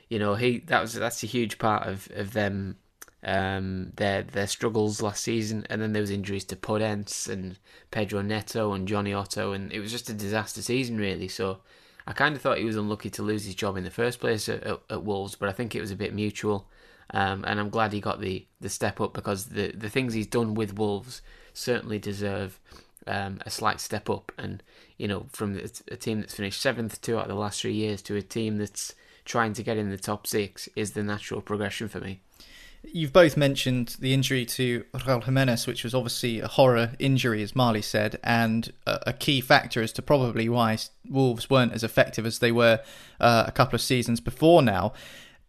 you 0.10 0.20
know 0.20 0.36
he 0.36 0.60
that 0.68 0.82
was 0.82 0.94
that's 0.94 1.24
a 1.24 1.28
huge 1.28 1.58
part 1.58 1.88
of 1.88 2.08
of 2.16 2.34
them 2.34 2.78
um, 3.24 3.92
their 3.96 4.24
their 4.24 4.48
struggles 4.48 5.02
last 5.02 5.24
season, 5.24 5.66
and 5.70 5.82
then 5.82 5.94
there 5.94 6.02
was 6.02 6.12
injuries 6.12 6.46
to 6.46 6.56
Podence 6.56 7.28
and 7.28 7.58
Pedro 7.92 8.22
Neto 8.22 8.74
and 8.74 8.88
Jonny 8.88 9.14
Otto, 9.14 9.54
and 9.54 9.72
it 9.72 9.80
was 9.80 9.92
just 9.92 10.10
a 10.10 10.14
disaster 10.14 10.62
season 10.62 10.98
really. 10.98 11.28
So 11.28 11.60
I 12.06 12.14
kind 12.14 12.36
of 12.36 12.42
thought 12.42 12.60
he 12.60 12.66
was 12.66 12.78
unlucky 12.78 13.10
to 13.12 13.24
lose 13.24 13.46
his 13.46 13.56
job 13.56 13.76
in 13.76 13.84
the 13.84 13.92
first 13.92 14.20
place 14.20 14.48
at, 14.48 14.64
at, 14.64 14.80
at 14.90 15.04
Wolves, 15.04 15.36
but 15.36 15.50
I 15.50 15.52
think 15.52 15.76
it 15.76 15.82
was 15.82 15.92
a 15.92 15.96
bit 15.96 16.14
mutual, 16.14 16.70
um, 17.12 17.44
and 17.46 17.60
I'm 17.60 17.70
glad 17.70 17.92
he 17.92 18.00
got 18.00 18.22
the 18.22 18.46
the 18.62 18.70
step 18.70 19.02
up 19.02 19.14
because 19.14 19.48
the 19.48 19.72
the 19.72 19.90
things 19.90 20.14
he's 20.14 20.28
done 20.28 20.54
with 20.54 20.78
Wolves 20.78 21.22
certainly 21.54 22.00
deserve 22.00 22.60
um, 23.08 23.40
a 23.46 23.50
slight 23.50 23.80
step 23.80 24.10
up. 24.10 24.32
And 24.38 24.62
you 24.98 25.08
know, 25.08 25.28
from 25.32 25.60
a 25.92 25.96
team 25.96 26.22
that's 26.22 26.36
finished 26.36 26.62
seventh 26.62 27.02
two 27.02 27.18
out 27.18 27.24
of 27.24 27.30
the 27.30 27.36
last 27.36 27.62
three 27.62 27.74
years 27.74 28.02
to 28.04 28.16
a 28.16 28.22
team 28.22 28.58
that's 28.58 28.96
trying 29.26 29.54
to 29.54 29.64
get 29.64 29.78
in 29.78 29.90
the 29.90 29.98
top 29.98 30.26
six 30.26 30.70
is 30.76 30.92
the 30.92 31.04
natural 31.04 31.42
progression 31.42 31.88
for 31.88 32.00
me. 32.00 32.22
You've 32.84 33.12
both 33.12 33.36
mentioned 33.36 33.98
the 34.00 34.14
injury 34.14 34.46
to 34.46 34.86
Raul 34.94 35.24
Jimenez, 35.24 35.68
which 35.68 35.84
was 35.84 35.94
obviously 35.94 36.40
a 36.40 36.48
horror 36.48 36.92
injury, 37.00 37.42
as 37.44 37.56
Marley 37.56 37.82
said, 37.82 38.20
and 38.24 38.72
a 38.86 39.12
key 39.12 39.42
factor 39.42 39.82
as 39.82 39.92
to 39.94 40.02
probably 40.02 40.48
why 40.48 40.78
Wolves 41.10 41.50
weren't 41.50 41.74
as 41.74 41.84
effective 41.84 42.26
as 42.26 42.40
they 42.40 42.52
were 42.52 42.80
uh, 43.20 43.44
a 43.48 43.52
couple 43.52 43.76
of 43.76 43.82
seasons 43.82 44.22
before 44.22 44.62
now. 44.62 44.94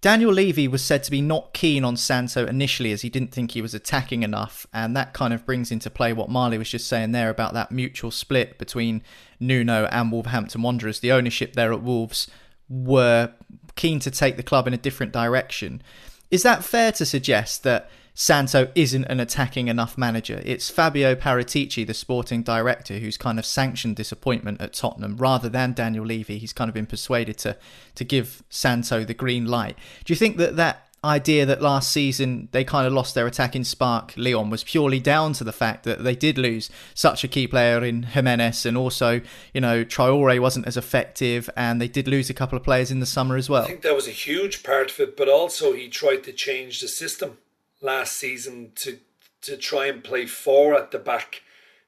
Daniel 0.00 0.32
Levy 0.32 0.68
was 0.68 0.84
said 0.84 1.02
to 1.02 1.10
be 1.10 1.20
not 1.20 1.52
keen 1.52 1.84
on 1.84 1.96
Santo 1.96 2.46
initially 2.46 2.92
as 2.92 3.02
he 3.02 3.10
didn't 3.10 3.32
think 3.32 3.50
he 3.50 3.62
was 3.62 3.74
attacking 3.74 4.22
enough, 4.22 4.64
and 4.72 4.96
that 4.96 5.12
kind 5.12 5.34
of 5.34 5.44
brings 5.44 5.72
into 5.72 5.90
play 5.90 6.12
what 6.12 6.30
Marley 6.30 6.56
was 6.56 6.70
just 6.70 6.86
saying 6.86 7.10
there 7.10 7.30
about 7.30 7.52
that 7.54 7.72
mutual 7.72 8.12
split 8.12 8.58
between 8.58 9.02
Nuno 9.40 9.86
and 9.86 10.12
Wolverhampton 10.12 10.62
Wanderers. 10.62 11.00
The 11.00 11.10
ownership 11.10 11.54
there 11.54 11.72
at 11.72 11.82
Wolves 11.82 12.28
were 12.68 13.32
keen 13.74 13.98
to 14.00 14.10
take 14.10 14.36
the 14.36 14.42
club 14.44 14.68
in 14.68 14.74
a 14.74 14.78
different 14.78 15.12
direction. 15.12 15.82
Is 16.30 16.44
that 16.44 16.64
fair 16.64 16.92
to 16.92 17.04
suggest 17.04 17.64
that 17.64 17.90
Santo 18.20 18.68
isn't 18.74 19.04
an 19.04 19.20
attacking 19.20 19.68
enough 19.68 19.96
manager. 19.96 20.42
It's 20.44 20.68
Fabio 20.68 21.14
Paratici, 21.14 21.86
the 21.86 21.94
sporting 21.94 22.42
director, 22.42 22.98
who's 22.98 23.16
kind 23.16 23.38
of 23.38 23.46
sanctioned 23.46 23.94
disappointment 23.94 24.60
at 24.60 24.72
Tottenham 24.72 25.16
rather 25.18 25.48
than 25.48 25.72
Daniel 25.72 26.04
Levy. 26.04 26.38
He's 26.38 26.52
kind 26.52 26.68
of 26.68 26.74
been 26.74 26.84
persuaded 26.84 27.38
to 27.38 27.56
to 27.94 28.02
give 28.04 28.42
Santo 28.50 29.04
the 29.04 29.14
green 29.14 29.46
light. 29.46 29.78
Do 30.04 30.12
you 30.12 30.16
think 30.16 30.36
that 30.38 30.56
that 30.56 30.88
idea 31.04 31.46
that 31.46 31.62
last 31.62 31.92
season 31.92 32.48
they 32.50 32.64
kind 32.64 32.88
of 32.88 32.92
lost 32.92 33.14
their 33.14 33.28
attacking 33.28 33.62
spark, 33.62 34.14
Leon, 34.16 34.50
was 34.50 34.64
purely 34.64 34.98
down 34.98 35.32
to 35.34 35.44
the 35.44 35.52
fact 35.52 35.84
that 35.84 36.02
they 36.02 36.16
did 36.16 36.38
lose 36.38 36.70
such 36.94 37.22
a 37.22 37.28
key 37.28 37.46
player 37.46 37.84
in 37.84 38.02
Jimenez, 38.02 38.66
and 38.66 38.76
also, 38.76 39.20
you 39.54 39.60
know, 39.60 39.84
Traore 39.84 40.40
wasn't 40.40 40.66
as 40.66 40.76
effective, 40.76 41.48
and 41.56 41.80
they 41.80 41.86
did 41.86 42.08
lose 42.08 42.28
a 42.28 42.34
couple 42.34 42.58
of 42.58 42.64
players 42.64 42.90
in 42.90 42.98
the 42.98 43.06
summer 43.06 43.36
as 43.36 43.48
well. 43.48 43.62
I 43.62 43.68
think 43.68 43.82
that 43.82 43.94
was 43.94 44.08
a 44.08 44.10
huge 44.10 44.64
part 44.64 44.90
of 44.90 44.98
it, 44.98 45.16
but 45.16 45.28
also 45.28 45.72
he 45.72 45.86
tried 45.86 46.24
to 46.24 46.32
change 46.32 46.80
the 46.80 46.88
system 46.88 47.38
last 47.80 48.16
season 48.16 48.72
to 48.76 48.98
to 49.40 49.56
try 49.56 49.86
and 49.86 50.02
play 50.02 50.26
four 50.26 50.74
at 50.74 50.90
the 50.90 50.98
back, 50.98 51.42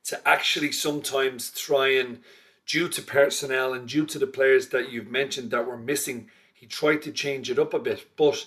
to 0.05 0.29
actually 0.29 0.71
sometimes 0.71 1.51
try 1.51 1.89
and 1.89 2.21
due 2.67 2.89
to 2.89 3.03
personnel 3.03 3.75
and 3.75 3.89
due 3.89 4.07
to 4.07 4.19
the 4.19 4.27
players 4.27 4.69
that 4.69 4.91
you've 4.91 5.11
mentioned 5.11 5.51
that 5.51 5.67
were 5.67 5.77
missing, 5.77 6.31
he 6.55 6.67
tried 6.67 7.03
to 7.03 7.11
change 7.11 7.51
it 7.51 7.59
up 7.59 7.75
a 7.75 7.79
bit. 7.81 8.07
But 8.17 8.47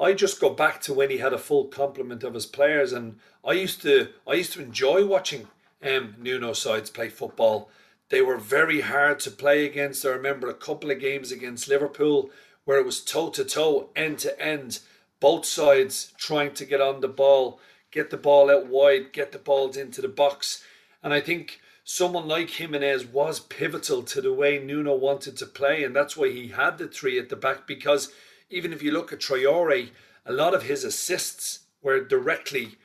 I 0.00 0.14
just 0.14 0.40
go 0.40 0.48
back 0.48 0.80
to 0.82 0.94
when 0.94 1.10
he 1.10 1.18
had 1.18 1.34
a 1.34 1.38
full 1.38 1.66
complement 1.66 2.24
of 2.24 2.34
his 2.34 2.46
players, 2.46 2.92
and 2.92 3.18
I 3.44 3.52
used 3.52 3.82
to 3.82 4.08
I 4.26 4.34
used 4.34 4.52
to 4.54 4.62
enjoy 4.62 5.04
watching 5.04 5.48
um, 5.82 6.14
Nuno 6.18 6.52
sides 6.52 6.90
play 6.90 7.08
football. 7.08 7.70
They 8.08 8.22
were 8.22 8.38
very 8.38 8.80
hard 8.80 9.20
to 9.20 9.30
play 9.30 9.66
against. 9.66 10.06
I 10.06 10.10
remember 10.10 10.48
a 10.48 10.54
couple 10.54 10.90
of 10.90 11.00
games 11.00 11.30
against 11.30 11.68
Liverpool 11.68 12.30
where 12.64 12.78
it 12.78 12.86
was 12.86 13.04
toe 13.04 13.30
to 13.30 13.44
toe, 13.44 13.90
end 13.94 14.18
to 14.20 14.40
end 14.40 14.80
both 15.20 15.44
sides 15.44 16.12
trying 16.16 16.54
to 16.54 16.64
get 16.64 16.80
on 16.80 17.00
the 17.00 17.08
ball, 17.08 17.60
get 17.90 18.10
the 18.10 18.16
ball 18.16 18.50
out 18.50 18.66
wide, 18.66 19.12
get 19.12 19.32
the 19.32 19.38
balls 19.38 19.76
into 19.76 20.00
the 20.00 20.08
box. 20.08 20.64
And 21.02 21.12
I 21.12 21.20
think 21.20 21.60
someone 21.84 22.28
like 22.28 22.50
Jimenez 22.50 23.06
was 23.06 23.40
pivotal 23.40 24.02
to 24.04 24.20
the 24.20 24.32
way 24.32 24.58
Nuno 24.58 24.94
wanted 24.94 25.36
to 25.38 25.46
play, 25.46 25.84
and 25.84 25.94
that's 25.94 26.16
why 26.16 26.30
he 26.30 26.48
had 26.48 26.78
the 26.78 26.86
three 26.86 27.18
at 27.18 27.28
the 27.28 27.36
back. 27.36 27.66
Because 27.66 28.12
even 28.50 28.72
if 28.72 28.82
you 28.82 28.92
look 28.92 29.12
at 29.12 29.20
Traore, 29.20 29.90
a 30.26 30.32
lot 30.32 30.54
of 30.54 30.64
his 30.64 30.84
assists 30.84 31.60
were 31.82 32.04
directly 32.04 32.76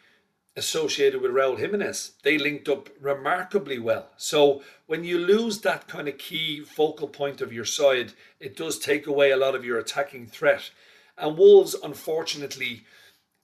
associated 0.55 1.21
with 1.21 1.31
Raul 1.31 1.57
Jimenez. 1.57 2.11
They 2.23 2.37
linked 2.37 2.69
up 2.69 2.89
remarkably 3.01 3.79
well. 3.79 4.09
So 4.17 4.61
when 4.85 5.03
you 5.03 5.17
lose 5.17 5.61
that 5.61 5.87
kind 5.87 6.07
of 6.07 6.17
key 6.17 6.63
focal 6.63 7.07
point 7.07 7.41
of 7.41 7.51
your 7.51 7.65
side, 7.65 8.13
it 8.39 8.55
does 8.55 8.77
take 8.77 9.07
away 9.07 9.31
a 9.31 9.37
lot 9.37 9.55
of 9.55 9.65
your 9.65 9.79
attacking 9.79 10.27
threat. 10.27 10.69
And 11.17 11.37
Wolves, 11.37 11.75
unfortunately, 11.83 12.83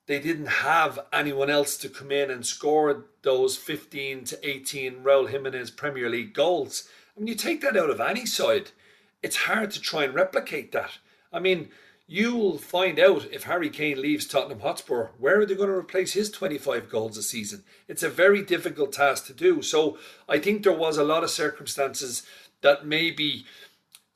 they 0.07 0.19
didn't 0.19 0.47
have 0.47 0.99
anyone 1.13 1.49
else 1.51 1.77
to 1.77 1.89
come 1.89 2.11
in 2.11 2.31
and 2.31 2.45
score 2.45 3.05
those 3.21 3.57
15 3.57 4.23
to 4.25 4.49
18 4.49 5.03
Raul 5.03 5.29
Jimenez 5.29 5.69
Premier 5.71 6.09
League 6.09 6.33
goals. 6.33 6.89
I 7.15 7.19
mean, 7.19 7.27
you 7.27 7.35
take 7.35 7.61
that 7.61 7.77
out 7.77 7.91
of 7.91 7.99
any 8.01 8.25
side, 8.25 8.71
it's 9.21 9.35
hard 9.35 9.71
to 9.71 9.81
try 9.81 10.05
and 10.05 10.15
replicate 10.15 10.71
that. 10.71 10.97
I 11.31 11.39
mean, 11.39 11.69
you'll 12.07 12.57
find 12.57 12.97
out 12.99 13.27
if 13.31 13.43
Harry 13.43 13.69
Kane 13.69 14.01
leaves 14.01 14.25
Tottenham 14.25 14.61
Hotspur, 14.61 15.09
where 15.19 15.39
are 15.41 15.45
they 15.45 15.53
going 15.53 15.69
to 15.69 15.75
replace 15.75 16.13
his 16.13 16.31
25 16.31 16.89
goals 16.89 17.17
a 17.17 17.21
season? 17.21 17.63
It's 17.88 18.01
a 18.01 18.09
very 18.09 18.41
difficult 18.41 18.93
task 18.93 19.27
to 19.27 19.33
do. 19.33 19.61
So 19.61 19.99
I 20.27 20.39
think 20.39 20.63
there 20.63 20.73
was 20.73 20.97
a 20.97 21.03
lot 21.03 21.23
of 21.23 21.29
circumstances 21.29 22.23
that 22.61 22.85
maybe 22.85 23.45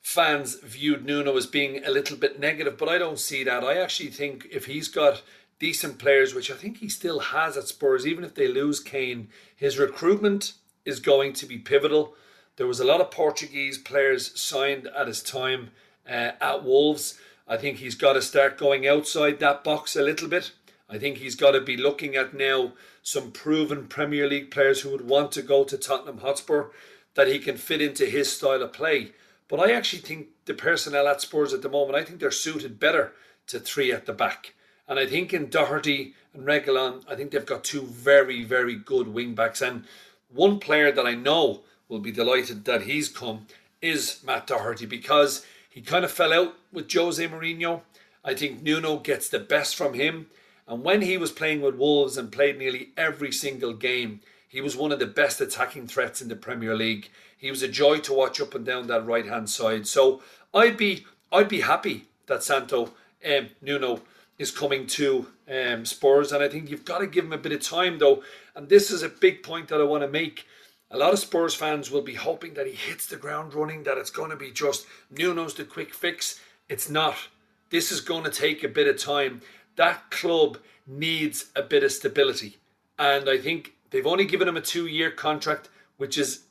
fans 0.04 0.56
viewed 0.56 1.04
Nuno 1.04 1.34
as 1.34 1.46
being 1.46 1.82
a 1.82 1.90
little 1.90 2.18
bit 2.18 2.38
negative, 2.38 2.76
but 2.76 2.90
I 2.90 2.98
don't 2.98 3.18
see 3.18 3.42
that. 3.42 3.64
I 3.64 3.78
actually 3.78 4.10
think 4.10 4.46
if 4.52 4.66
he's 4.66 4.86
got 4.86 5.22
decent 5.58 5.98
players, 5.98 6.34
which 6.34 6.50
I 6.50 6.54
think 6.54 6.76
he 6.76 6.90
still 6.90 7.18
has 7.20 7.56
at 7.56 7.68
Spurs, 7.68 8.06
even 8.06 8.22
if 8.22 8.34
they 8.34 8.46
lose 8.46 8.80
Kane, 8.80 9.28
his 9.56 9.78
recruitment 9.78 10.52
is 10.84 11.00
going 11.00 11.32
to 11.32 11.46
be 11.46 11.56
pivotal. 11.56 12.14
There 12.56 12.66
was 12.66 12.80
a 12.80 12.84
lot 12.84 13.00
of 13.00 13.10
Portuguese 13.10 13.78
players 13.78 14.38
signed 14.38 14.88
at 14.88 15.08
his 15.08 15.22
time 15.22 15.70
uh, 16.06 16.32
at 16.38 16.62
Wolves. 16.62 17.18
I 17.48 17.56
think 17.56 17.78
he's 17.78 17.94
got 17.94 18.12
to 18.12 18.22
start 18.22 18.58
going 18.58 18.86
outside 18.86 19.38
that 19.38 19.64
box 19.64 19.96
a 19.96 20.02
little 20.02 20.28
bit. 20.28 20.52
I 20.86 20.98
think 20.98 21.16
he's 21.16 21.34
got 21.34 21.52
to 21.52 21.62
be 21.62 21.78
looking 21.78 22.14
at 22.14 22.34
now 22.34 22.74
some 23.02 23.32
proven 23.32 23.86
Premier 23.86 24.28
League 24.28 24.50
players 24.50 24.82
who 24.82 24.90
would 24.90 25.08
want 25.08 25.32
to 25.32 25.42
go 25.42 25.64
to 25.64 25.78
Tottenham 25.78 26.18
Hotspur 26.18 26.66
that 27.14 27.26
he 27.26 27.38
can 27.38 27.56
fit 27.56 27.80
into 27.80 28.04
his 28.04 28.30
style 28.30 28.62
of 28.62 28.74
play. 28.74 29.12
But 29.48 29.60
I 29.60 29.72
actually 29.72 30.02
think 30.02 30.28
the 30.46 30.54
personnel 30.54 31.08
at 31.08 31.20
Spurs 31.20 31.52
at 31.52 31.62
the 31.62 31.68
moment, 31.68 31.96
I 31.96 32.04
think 32.04 32.20
they're 32.20 32.30
suited 32.30 32.80
better 32.80 33.12
to 33.48 33.60
three 33.60 33.92
at 33.92 34.06
the 34.06 34.12
back. 34.12 34.54
And 34.88 34.98
I 34.98 35.06
think 35.06 35.32
in 35.32 35.48
Doherty 35.48 36.14
and 36.32 36.46
Reguilon, 36.46 37.04
I 37.08 37.14
think 37.14 37.30
they've 37.30 37.44
got 37.44 37.64
two 37.64 37.82
very, 37.82 38.44
very 38.44 38.76
good 38.76 39.08
wing 39.08 39.34
backs. 39.34 39.62
And 39.62 39.84
one 40.32 40.58
player 40.58 40.92
that 40.92 41.06
I 41.06 41.14
know 41.14 41.62
will 41.88 42.00
be 42.00 42.12
delighted 42.12 42.64
that 42.64 42.82
he's 42.82 43.08
come 43.08 43.46
is 43.80 44.20
Matt 44.24 44.46
Doherty 44.46 44.86
because 44.86 45.44
he 45.70 45.80
kind 45.80 46.04
of 46.04 46.10
fell 46.10 46.32
out 46.32 46.54
with 46.72 46.92
Jose 46.92 47.26
Mourinho. 47.28 47.82
I 48.24 48.34
think 48.34 48.62
Nuno 48.62 48.98
gets 48.98 49.28
the 49.28 49.38
best 49.38 49.76
from 49.76 49.94
him. 49.94 50.26
And 50.66 50.82
when 50.82 51.02
he 51.02 51.18
was 51.18 51.30
playing 51.30 51.60
with 51.60 51.74
Wolves 51.74 52.16
and 52.16 52.32
played 52.32 52.58
nearly 52.58 52.90
every 52.96 53.32
single 53.32 53.74
game, 53.74 54.20
he 54.48 54.60
was 54.60 54.76
one 54.76 54.92
of 54.92 54.98
the 54.98 55.06
best 55.06 55.40
attacking 55.40 55.88
threats 55.88 56.22
in 56.22 56.28
the 56.28 56.36
Premier 56.36 56.74
League. 56.74 57.10
He 57.44 57.50
was 57.50 57.62
a 57.62 57.68
joy 57.68 57.98
to 57.98 58.14
watch 58.14 58.40
up 58.40 58.54
and 58.54 58.64
down 58.64 58.86
that 58.86 59.04
right 59.04 59.26
hand 59.26 59.50
side. 59.50 59.86
So 59.86 60.22
I'd 60.54 60.78
be 60.78 61.04
I'd 61.30 61.50
be 61.50 61.60
happy 61.60 62.06
that 62.24 62.42
Santo 62.42 62.94
um, 63.22 63.50
Nuno 63.60 64.00
is 64.38 64.50
coming 64.50 64.86
to 64.86 65.26
um, 65.46 65.84
Spurs, 65.84 66.32
and 66.32 66.42
I 66.42 66.48
think 66.48 66.70
you've 66.70 66.86
got 66.86 67.00
to 67.00 67.06
give 67.06 67.26
him 67.26 67.34
a 67.34 67.38
bit 67.38 67.52
of 67.52 67.60
time 67.60 67.98
though. 67.98 68.22
And 68.56 68.70
this 68.70 68.90
is 68.90 69.02
a 69.02 69.10
big 69.10 69.42
point 69.42 69.68
that 69.68 69.78
I 69.78 69.84
want 69.84 70.02
to 70.04 70.08
make. 70.08 70.46
A 70.90 70.96
lot 70.96 71.12
of 71.12 71.18
Spurs 71.18 71.54
fans 71.54 71.90
will 71.90 72.00
be 72.00 72.14
hoping 72.14 72.54
that 72.54 72.66
he 72.66 72.72
hits 72.72 73.08
the 73.08 73.16
ground 73.16 73.52
running, 73.52 73.82
that 73.82 73.98
it's 73.98 74.08
going 74.08 74.30
to 74.30 74.36
be 74.36 74.50
just 74.50 74.86
Nuno's 75.10 75.52
the 75.52 75.64
quick 75.64 75.92
fix. 75.92 76.40
It's 76.70 76.88
not. 76.88 77.28
This 77.68 77.92
is 77.92 78.00
going 78.00 78.24
to 78.24 78.30
take 78.30 78.64
a 78.64 78.68
bit 78.68 78.88
of 78.88 78.96
time. 78.96 79.42
That 79.76 80.10
club 80.10 80.56
needs 80.86 81.50
a 81.54 81.60
bit 81.60 81.84
of 81.84 81.92
stability. 81.92 82.56
And 82.98 83.28
I 83.28 83.36
think 83.36 83.74
they've 83.90 84.06
only 84.06 84.24
given 84.24 84.48
him 84.48 84.56
a 84.56 84.62
two 84.62 84.86
year 84.86 85.10
contract, 85.10 85.68
which 85.98 86.16
is 86.16 86.44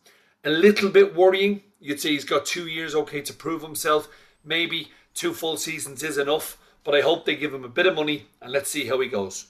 a 0.44 0.50
little 0.50 0.90
bit 0.90 1.16
worrying. 1.16 1.64
You'd 1.80 2.00
say 2.00 2.10
he's 2.10 2.26
got 2.26 2.46
two 2.46 2.68
years, 2.68 2.96
okay, 2.96 3.22
to 3.22 3.34
prove 3.34 3.62
himself. 3.62 4.08
Maybe 4.44 4.92
two 5.14 5.34
full 5.34 5.58
seasons 5.58 6.04
is 6.04 6.18
enough, 6.18 6.58
but 6.84 6.96
I 6.96 7.02
hope 7.02 7.26
they 7.26 7.36
give 7.36 7.54
him 7.54 7.64
a 7.64 7.70
bit 7.70 7.86
of 7.86 7.96
money 7.96 8.28
and 8.42 8.52
let's 8.52 8.70
see 8.70 8.88
how 8.88 9.00
he 9.00 9.08
goes. 9.08 9.48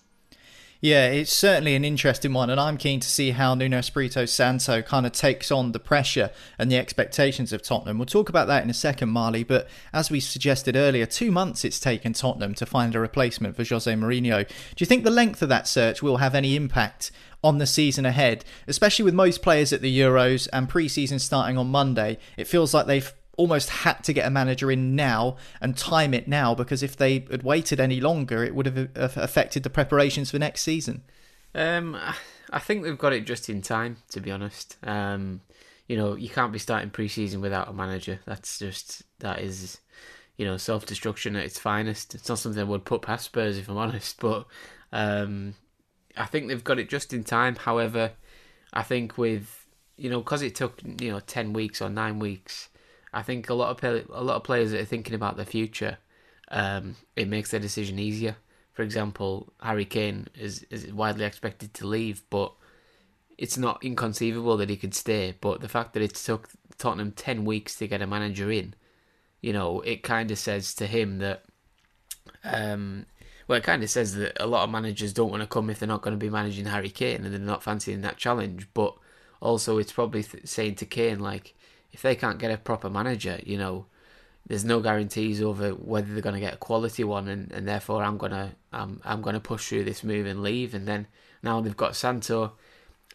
Yeah, 0.84 1.12
it's 1.12 1.32
certainly 1.32 1.76
an 1.76 1.86
interesting 1.86 2.34
one, 2.34 2.50
and 2.50 2.60
I'm 2.60 2.76
keen 2.76 3.00
to 3.00 3.08
see 3.08 3.32
how 3.32 3.56
Nuno 3.56 3.78
Espirito 3.78 4.26
Santo 4.26 4.82
kind 4.82 5.06
of 5.06 5.14
takes 5.14 5.50
on 5.50 5.72
the 5.72 5.80
pressure 5.80 6.30
and 6.60 6.70
the 6.70 6.78
expectations 6.78 7.54
of 7.54 7.62
Tottenham. 7.62 7.98
We'll 7.98 8.06
talk 8.06 8.28
about 8.28 8.48
that 8.48 8.66
in 8.66 8.70
a 8.70 8.74
second, 8.74 9.08
Marley, 9.08 9.46
but 9.46 9.70
as 9.94 10.12
we 10.12 10.20
suggested 10.20 10.76
earlier, 10.76 11.06
two 11.06 11.32
months 11.32 11.64
it's 11.64 11.80
taken 11.80 12.12
Tottenham 12.12 12.54
to 12.56 12.66
find 12.66 12.96
a 12.96 13.00
replacement 13.00 13.56
for 13.56 13.64
Jose 13.64 13.90
Mourinho. 13.94 14.46
Do 14.46 14.76
you 14.80 14.86
think 14.86 15.06
the 15.06 15.10
length 15.10 15.42
of 15.42 15.48
that 15.48 15.70
search 15.70 16.04
will 16.04 16.18
have 16.18 16.36
any 16.36 16.58
impact 16.58 17.12
on 17.42 17.60
the 17.60 17.66
season 17.66 18.06
ahead, 18.06 18.44
especially 18.68 19.06
with 19.06 19.14
most 19.14 19.42
players 19.42 19.72
at 19.72 19.80
the 19.80 19.98
Euros 19.98 20.50
and 20.52 20.68
pre 20.68 20.90
season 20.90 21.18
starting 21.18 21.58
on 21.58 21.68
Monday? 21.68 22.18
It 22.36 22.46
feels 22.46 22.74
like 22.74 22.88
they've 22.88 23.14
almost 23.38 23.70
had 23.70 24.04
to 24.04 24.14
get 24.14 24.28
a 24.28 24.30
manager 24.30 24.72
in 24.72 24.96
now 24.96 25.38
and 25.60 25.76
time 25.76 26.14
it 26.14 26.28
now 26.28 26.54
because 26.54 26.84
if 26.84 26.96
they 26.96 27.26
had 27.32 27.44
waited 27.44 27.80
any 27.80 28.00
longer, 28.00 28.44
it 28.44 28.54
would 28.56 28.66
have 28.66 28.90
affected 28.96 29.64
the 29.64 29.70
preparations 29.70 30.32
for 30.32 30.40
next 30.40 30.62
season. 30.62 31.04
Um, 31.56 31.98
I 32.52 32.60
think 32.60 32.84
they've 32.84 32.98
got 32.98 33.14
it 33.14 33.26
just 33.26 33.50
in 33.50 33.62
time, 33.62 33.98
to 34.12 34.20
be 34.20 34.32
honest. 34.32 34.78
Um, 34.84 35.42
you 35.88 35.98
know, 35.98 36.16
you 36.16 36.30
can't 36.30 36.54
be 36.54 36.60
starting 36.60 36.90
pre-season 36.90 37.42
without 37.42 37.70
a 37.70 37.74
manager. 37.74 38.20
That's 38.26 38.60
just 38.60 39.04
that 39.20 39.40
is, 39.40 39.80
you 40.38 40.46
know, 40.46 40.58
self-destruction 40.58 41.36
at 41.36 41.46
its 41.46 41.60
finest. 41.60 42.16
It's 42.16 42.30
not 42.30 42.40
something 42.40 42.62
I 42.62 42.66
would 42.66 42.86
put 42.86 43.02
past 43.02 43.26
Spurs, 43.26 43.58
if 43.58 43.70
I'm 43.70 43.78
honest. 43.78 44.20
But 44.20 44.46
um, 44.92 45.56
I 46.16 46.26
think 46.26 46.48
they've 46.48 46.64
got 46.64 46.80
it 46.80 46.90
just 46.90 47.14
in 47.14 47.24
time. 47.24 47.56
However, 47.56 48.12
I 48.72 48.84
think 48.84 49.18
with 49.18 49.66
you 49.98 50.10
know, 50.10 50.20
because 50.20 50.42
it 50.42 50.56
took 50.56 50.82
you 50.84 51.12
know 51.12 51.20
ten 51.20 51.54
weeks 51.54 51.82
or 51.82 51.90
nine 51.90 52.20
weeks 52.20 52.70
I 53.14 53.22
think 53.22 53.50
a 53.50 53.54
lot 53.54 53.84
of 53.84 54.08
a 54.12 54.24
lot 54.24 54.38
of 54.38 54.44
players 54.44 54.72
that 54.72 54.82
are 54.82 54.86
thinking 54.86 55.14
about 55.14 55.38
the 55.38 55.46
future, 55.46 55.98
um, 56.50 56.96
it 57.16 57.28
makes 57.28 57.52
their 57.52 57.60
decision 57.60 58.00
easier. 58.00 58.38
For 58.74 58.82
example, 58.82 59.54
Harry 59.62 59.86
Kane 59.86 60.28
is 60.34 60.66
is 60.70 60.92
widely 60.92 61.26
expected 61.26 61.74
to 61.76 61.88
leave, 61.88 62.24
but 62.30 62.54
it's 63.38 63.58
not 63.58 63.84
inconceivable 63.84 64.58
that 64.58 64.70
he 64.70 64.78
could 64.78 64.96
stay. 64.96 65.36
But 65.40 65.62
the 65.62 65.70
fact 65.70 65.94
that 65.94 66.04
it 66.04 66.16
took 66.16 66.50
Tottenham 66.78 67.12
ten 67.12 67.46
weeks 67.46 67.76
to 67.76 67.88
get 67.88 68.02
a 68.02 68.08
manager 68.08 68.50
in, 68.52 68.74
you 69.42 69.54
know, 69.54 69.82
it 69.82 70.02
kind 70.02 70.32
of 70.32 70.40
says 70.40 70.74
to 70.76 70.88
him 70.88 71.20
that, 71.20 71.44
um, 72.44 73.06
well, 73.48 73.60
it 73.60 73.64
kind 73.64 73.84
of 73.84 73.90
says 73.90 74.16
that 74.16 74.42
a 74.42 74.48
lot 74.48 74.64
of 74.64 74.72
managers 74.72 75.14
don't 75.14 75.30
want 75.30 75.44
to 75.44 75.48
come 75.48 75.70
if 75.70 75.80
they're 75.80 75.88
not 75.88 76.02
going 76.02 76.18
to 76.18 76.26
be 76.26 76.30
managing 76.30 76.66
Harry 76.66 76.90
Kane 76.90 77.24
and 77.24 77.34
they're 77.34 77.40
not 77.40 77.64
fancying 77.64 78.02
that 78.02 78.18
challenge. 78.18 78.68
But 78.74 78.96
also, 79.40 79.78
it's 79.78 79.92
probably 79.92 80.24
th- 80.24 80.48
saying 80.48 80.76
to 80.76 80.86
Kane 80.86 81.20
like 81.20 81.54
if 81.94 82.02
they 82.02 82.16
can't 82.16 82.40
get 82.40 82.52
a 82.52 82.58
proper 82.58 82.90
manager, 82.90 83.40
you 83.46 83.58
know, 83.58 83.86
there's 84.46 84.66
no 84.66 84.82
guarantees 84.82 85.42
over 85.42 85.70
whether 85.70 86.12
they're 86.12 86.22
going 86.22 86.36
to 86.36 86.42
get 86.42 86.56
a 86.56 86.58
quality 86.58 87.04
one, 87.04 87.28
and, 87.30 87.52
and 87.52 87.68
therefore 87.68 88.04
I'm 88.04 88.18
gonna 88.18 88.56
I'm 88.74 89.00
I'm 89.06 89.22
gonna 89.22 89.40
push 89.40 89.70
through 89.70 89.86
this 89.86 90.04
move 90.04 90.26
and 90.26 90.44
leave. 90.44 90.74
And 90.74 90.88
then 90.88 91.08
now 91.42 91.62
they've 91.62 91.78
got 91.78 91.96
Santo. 91.96 92.54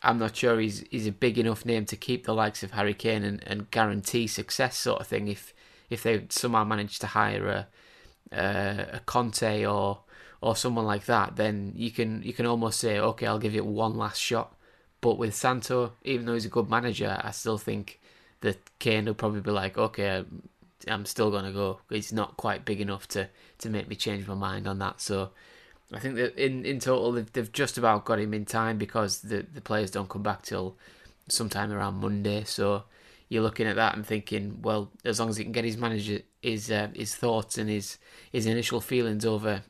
I'm 0.03 0.19
not 0.19 0.37
sure 0.37 0.59
he's 0.59 0.85
he's 0.91 1.07
a 1.07 1.13
big 1.13 1.39
enough 1.39 1.67
name 1.67 1.85
to 1.87 1.97
keep 1.97 2.25
the 2.25 2.35
likes 2.35 2.63
of 2.63 2.71
Harry 2.71 2.95
Kane 2.95 3.25
and, 3.25 3.43
and 3.47 3.71
guarantee 3.71 4.27
success 4.27 4.79
sort 4.79 5.01
of 5.01 5.07
thing. 5.07 5.29
If 5.29 5.53
if 5.91 6.03
they 6.03 6.25
somehow 6.31 6.65
manage 6.65 6.99
to 7.01 7.09
hire 7.09 7.47
a 7.49 7.69
a, 8.33 8.87
a 8.95 9.01
Conte 9.01 9.67
or 9.67 10.01
or 10.41 10.57
someone 10.57 10.87
like 10.87 11.05
that, 11.07 11.37
then 11.37 11.73
you 11.77 11.91
can 11.91 12.23
you 12.23 12.33
can 12.33 12.47
almost 12.47 12.81
say, 12.81 12.99
okay, 12.99 13.27
I'll 13.27 13.39
give 13.39 13.57
it 13.57 13.67
one 13.67 13.97
last 13.97 14.19
shot. 14.19 14.55
But 15.01 15.19
with 15.19 15.35
Santo, 15.35 15.93
even 16.05 16.27
though 16.27 16.35
he's 16.35 16.47
a 16.47 16.49
good 16.49 16.71
manager, 16.71 17.21
I 17.23 17.31
still 17.33 17.59
think 17.59 18.01
that 18.41 18.59
Kane 18.79 19.07
will 19.07 19.15
probably 19.15 19.41
be 19.41 19.51
like, 19.51 19.77
okay, 19.77 20.25
I'm 20.87 21.05
still 21.07 21.31
gonna 21.31 21.53
go. 21.53 21.81
It's 21.91 22.13
not 22.13 22.37
quite 22.37 22.65
big 22.65 22.81
enough 22.81 23.09
to, 23.09 23.29
to 23.59 23.71
make 23.71 23.89
me 23.89 23.97
change 23.97 24.27
my 24.27 24.35
mind 24.35 24.67
on 24.67 24.79
that. 24.79 25.01
So 25.01 25.31
I 25.93 25.99
think 25.99 26.17
that 26.17 26.37
in, 26.37 26.65
in 26.65 26.79
total 26.81 27.13
they've, 27.13 27.33
they've 27.33 27.53
just 27.53 27.79
about 27.79 28.05
got 28.05 28.21
him 28.21 28.35
in 28.35 28.45
time 28.45 28.79
because 28.79 29.21
the 29.21 29.47
the 29.53 29.61
players 29.61 29.91
don't 29.91 30.09
come 30.09 30.23
back 30.23 30.43
till 30.43 30.77
sometime 31.29 31.73
around 31.73 32.01
Monday. 32.01 32.45
So 32.45 32.85
you're 33.29 33.43
looking 33.43 33.67
at 33.67 33.77
that 33.77 33.97
and 33.97 34.07
thinking, 34.07 34.61
well, 34.63 34.91
as 35.05 35.19
long 35.19 35.29
as 35.29 35.37
he 35.37 35.45
can 35.45 35.53
get 35.53 35.65
his 35.65 35.77
manager 35.77 36.21
his 36.43 36.71
uh, 36.71 36.89
his 36.95 37.15
thoughts 37.15 37.59
and 37.59 37.69
his 37.69 37.99
his 38.31 38.47
initial 38.47 38.81
feelings 38.81 39.25
over 39.25 39.63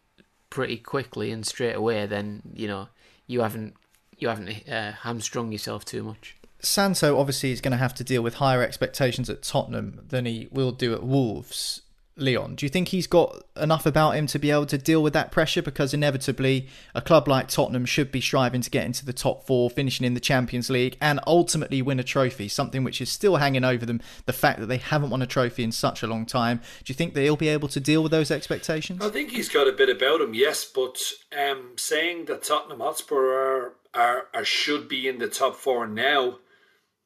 pretty 0.51 0.77
quickly 0.77 1.31
and 1.31 1.47
straight 1.47 1.75
away, 1.75 2.07
then 2.07 2.43
you 2.55 2.69
know 2.69 2.89
you 3.27 3.41
haven't 3.41 3.75
you 4.19 4.29
haven't 4.29 4.69
uh, 4.69 4.93
hamstrung 4.93 5.53
yourself 5.53 5.85
too 5.85 6.03
much. 6.03 6.37
Santo 6.61 7.19
obviously 7.19 7.53
is 7.53 7.61
going 7.61 7.73
to 7.73 7.79
have 7.79 7.95
to 7.95 8.05
deal 8.05 8.23
with 8.23 8.35
higher 8.35 8.63
expectations 8.63 9.31
at 9.31 9.43
Tottenham 9.43 10.01
than 10.09 10.27
he 10.27 10.49
will 10.51 10.73
do 10.73 10.93
at 10.93 11.03
Wolves. 11.03 11.83
Leon? 12.19 12.57
Do 12.57 12.67
you 12.67 12.71
think 12.71 12.89
he's 12.89 13.07
got 13.07 13.45
enough 13.57 13.87
about 13.87 14.17
him 14.17 14.27
to 14.29 14.39
be 14.39 14.51
able 14.51 14.67
to 14.67 14.79
deal 14.79 15.03
with 15.03 15.13
that 15.13 15.31
pressure? 15.31 15.63
Because 15.63 15.95
inevitably, 15.95 16.69
a 16.95 17.01
club 17.01 17.29
like 17.29 17.49
Tottenham 17.49 17.87
should 17.87 18.11
be 18.11 18.21
striving 18.21 18.61
to 18.61 18.71
get 18.71 18.85
into 18.85 19.07
the 19.07 19.13
top 19.13 19.47
four, 19.47 19.71
finishing 19.71 20.07
in 20.07 20.15
the 20.15 20.21
Champions 20.21 20.69
League, 20.69 20.97
and 21.01 21.21
ultimately 21.27 21.81
win 21.81 22.01
a 22.01 22.05
trophy, 22.05 22.49
something 22.49 22.85
which 22.85 23.01
is 23.01 23.11
still 23.11 23.37
hanging 23.37 23.65
over 23.65 23.87
them. 23.87 24.01
The 24.27 24.33
fact 24.33 24.61
that 24.61 24.67
they 24.67 24.79
haven't 24.79 25.11
won 25.11 25.23
a 25.23 25.27
trophy 25.27 25.63
in 25.63 25.73
such 25.73 26.03
a 26.03 26.07
long 26.07 26.27
time. 26.27 26.59
Do 26.85 26.91
you 26.91 26.95
think 26.95 27.15
that 27.15 27.23
he'll 27.23 27.37
be 27.37 27.49
able 27.49 27.69
to 27.69 27.81
deal 27.81 28.03
with 28.03 28.13
those 28.13 28.31
expectations? 28.31 29.03
I 29.03 29.11
think 29.11 29.31
he's 29.31 29.49
got 29.49 29.69
a 29.69 29.73
bit 29.73 29.89
about 29.89 30.21
him, 30.21 30.35
yes, 30.35 30.65
but 30.65 31.01
um, 31.39 31.73
saying 31.77 32.27
that 32.27 32.43
Tottenham 32.43 32.81
Hotspur 32.81 33.17
are, 33.17 33.73
are, 33.95 34.29
are 34.35 34.45
should 34.45 34.89
be 34.89 35.09
in 35.09 35.19
the 35.19 35.29
top 35.29 35.57
four 35.57 35.87
now, 35.87 36.39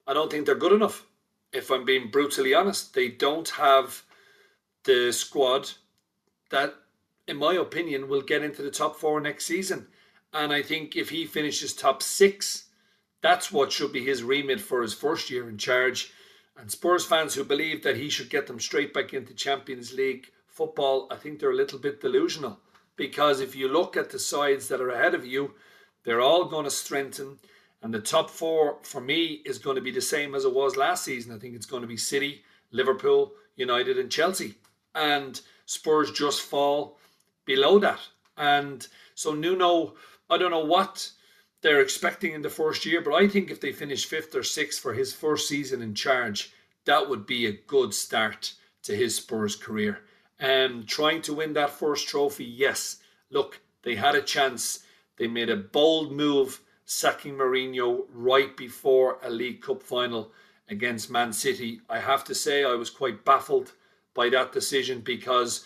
I 0.06 0.14
don't 0.14 0.30
think 0.30 0.46
they're 0.46 0.54
good 0.54 0.72
enough. 0.72 1.06
If 1.52 1.70
I'm 1.70 1.84
being 1.84 2.10
brutally 2.10 2.54
honest, 2.54 2.94
they 2.94 3.08
don't 3.08 3.48
have 3.50 4.02
the 4.84 5.12
squad 5.12 5.70
that, 6.50 6.74
in 7.28 7.36
my 7.36 7.54
opinion, 7.54 8.08
will 8.08 8.22
get 8.22 8.42
into 8.42 8.62
the 8.62 8.70
top 8.70 8.96
four 8.96 9.20
next 9.20 9.44
season. 9.44 9.88
And 10.32 10.52
I 10.52 10.62
think 10.62 10.96
if 10.96 11.10
he 11.10 11.26
finishes 11.26 11.74
top 11.74 12.02
six, 12.02 12.68
that's 13.20 13.52
what 13.52 13.70
should 13.70 13.92
be 13.92 14.04
his 14.04 14.22
remit 14.22 14.60
for 14.60 14.82
his 14.82 14.94
first 14.94 15.30
year 15.30 15.48
in 15.48 15.58
charge. 15.58 16.12
And 16.56 16.70
Spurs 16.70 17.04
fans 17.04 17.34
who 17.34 17.44
believe 17.44 17.82
that 17.82 17.96
he 17.96 18.08
should 18.08 18.30
get 18.30 18.46
them 18.46 18.60
straight 18.60 18.92
back 18.92 19.14
into 19.14 19.34
Champions 19.34 19.92
League 19.92 20.28
football, 20.46 21.06
I 21.10 21.16
think 21.16 21.38
they're 21.38 21.50
a 21.50 21.56
little 21.56 21.78
bit 21.78 22.00
delusional. 22.00 22.60
Because 22.96 23.40
if 23.40 23.54
you 23.56 23.68
look 23.68 23.96
at 23.96 24.10
the 24.10 24.18
sides 24.18 24.68
that 24.68 24.80
are 24.80 24.90
ahead 24.90 25.14
of 25.14 25.24
you, 25.24 25.54
they're 26.04 26.20
all 26.20 26.44
going 26.44 26.64
to 26.64 26.70
strengthen. 26.70 27.38
And 27.82 27.92
the 27.92 28.00
top 28.00 28.30
four 28.30 28.78
for 28.82 29.00
me 29.00 29.42
is 29.44 29.58
going 29.58 29.76
to 29.76 29.82
be 29.82 29.90
the 29.90 30.00
same 30.00 30.34
as 30.34 30.44
it 30.44 30.54
was 30.54 30.76
last 30.76 31.04
season. 31.04 31.34
I 31.34 31.38
think 31.38 31.54
it's 31.54 31.66
going 31.66 31.82
to 31.82 31.88
be 31.88 31.96
City, 31.96 32.42
Liverpool, 32.70 33.32
United, 33.56 33.98
and 33.98 34.10
Chelsea 34.10 34.56
and 34.94 35.40
Spurs 35.66 36.10
just 36.12 36.42
fall 36.42 36.98
below 37.44 37.78
that. 37.78 38.00
And 38.36 38.86
so 39.14 39.34
Nuno, 39.34 39.94
I 40.30 40.38
don't 40.38 40.50
know 40.50 40.64
what 40.64 41.10
they're 41.60 41.80
expecting 41.80 42.32
in 42.32 42.42
the 42.42 42.50
first 42.50 42.84
year, 42.84 43.00
but 43.00 43.14
I 43.14 43.28
think 43.28 43.50
if 43.50 43.60
they 43.60 43.72
finish 43.72 44.06
fifth 44.06 44.34
or 44.34 44.42
sixth 44.42 44.80
for 44.80 44.92
his 44.92 45.12
first 45.12 45.48
season 45.48 45.82
in 45.82 45.94
charge, 45.94 46.52
that 46.84 47.08
would 47.08 47.26
be 47.26 47.46
a 47.46 47.52
good 47.52 47.94
start 47.94 48.54
to 48.82 48.96
his 48.96 49.16
Spurs 49.16 49.54
career. 49.56 50.00
Um, 50.40 50.84
trying 50.86 51.22
to 51.22 51.34
win 51.34 51.52
that 51.52 51.70
first 51.70 52.08
trophy, 52.08 52.44
yes. 52.44 52.98
Look, 53.30 53.60
they 53.82 53.94
had 53.94 54.16
a 54.16 54.22
chance. 54.22 54.80
They 55.16 55.28
made 55.28 55.50
a 55.50 55.56
bold 55.56 56.10
move, 56.10 56.60
sacking 56.84 57.34
Mourinho 57.34 58.04
right 58.12 58.56
before 58.56 59.18
a 59.22 59.30
League 59.30 59.62
Cup 59.62 59.82
final 59.82 60.32
against 60.68 61.10
Man 61.10 61.32
City. 61.32 61.80
I 61.88 61.98
have 61.98 62.24
to 62.24 62.34
say, 62.34 62.64
I 62.64 62.74
was 62.74 62.90
quite 62.90 63.24
baffled 63.24 63.72
by 64.14 64.28
that 64.30 64.52
decision 64.52 65.00
because 65.00 65.64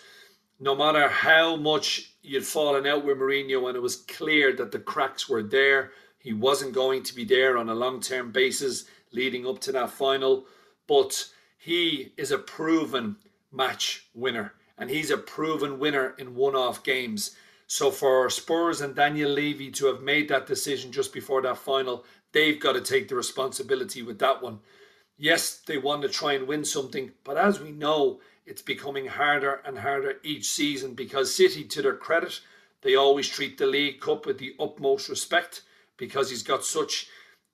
no 0.59 0.75
matter 0.75 1.07
how 1.07 1.55
much 1.55 2.13
you'd 2.21 2.45
fallen 2.45 2.87
out 2.87 3.05
with 3.05 3.17
Mourinho 3.17 3.67
and 3.67 3.75
it 3.75 3.81
was 3.81 3.97
clear 3.97 4.53
that 4.55 4.71
the 4.71 4.79
cracks 4.79 5.29
were 5.29 5.43
there, 5.43 5.91
he 6.19 6.33
wasn't 6.33 6.73
going 6.73 7.03
to 7.03 7.15
be 7.15 7.23
there 7.23 7.57
on 7.57 7.69
a 7.69 7.75
long 7.75 8.01
term 8.01 8.31
basis 8.31 8.85
leading 9.11 9.45
up 9.47 9.59
to 9.59 9.71
that 9.71 9.91
final. 9.91 10.45
But 10.87 11.27
he 11.57 12.13
is 12.17 12.31
a 12.31 12.37
proven 12.37 13.17
match 13.51 14.07
winner 14.13 14.53
and 14.77 14.89
he's 14.89 15.11
a 15.11 15.17
proven 15.17 15.79
winner 15.79 16.15
in 16.17 16.35
one 16.35 16.55
off 16.55 16.83
games. 16.83 17.35
So 17.67 17.91
for 17.91 18.29
Spurs 18.29 18.79
and 18.79 18.95
Daniel 18.95 19.29
Levy 19.29 19.69
to 19.71 19.87
have 19.87 20.01
made 20.01 20.29
that 20.29 20.47
decision 20.47 20.91
just 20.91 21.11
before 21.13 21.41
that 21.41 21.57
final, 21.57 22.05
they've 22.31 22.59
got 22.59 22.73
to 22.73 22.81
take 22.81 23.09
the 23.09 23.15
responsibility 23.15 24.01
with 24.01 24.19
that 24.19 24.41
one. 24.41 24.59
Yes, 25.17 25.59
they 25.65 25.77
want 25.77 26.01
to 26.03 26.09
try 26.09 26.33
and 26.33 26.47
win 26.47 26.63
something, 26.63 27.11
but 27.23 27.37
as 27.37 27.59
we 27.59 27.71
know, 27.71 28.21
it's 28.45 28.61
becoming 28.61 29.07
harder 29.07 29.61
and 29.65 29.79
harder 29.79 30.15
each 30.23 30.45
season 30.45 30.93
because 30.93 31.35
City, 31.35 31.65
to 31.65 31.81
their 31.81 31.95
credit, 31.95 32.39
they 32.81 32.95
always 32.95 33.27
treat 33.27 33.57
the 33.57 33.65
League 33.65 33.99
Cup 33.99 34.25
with 34.25 34.37
the 34.37 34.55
utmost 34.59 35.09
respect 35.09 35.63
because 35.97 36.29
he's 36.29 36.43
got 36.43 36.63
such 36.63 37.07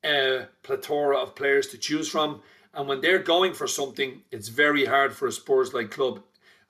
a 0.05 0.45
plethora 0.61 1.17
of 1.17 1.35
players 1.35 1.67
to 1.67 1.77
choose 1.77 2.09
from. 2.09 2.41
And 2.75 2.87
when 2.87 3.01
they're 3.01 3.19
going 3.19 3.53
for 3.53 3.67
something, 3.67 4.21
it's 4.31 4.49
very 4.49 4.85
hard 4.85 5.13
for 5.13 5.27
a 5.27 5.31
Spurs 5.31 5.73
like 5.73 5.89
club. 5.89 6.21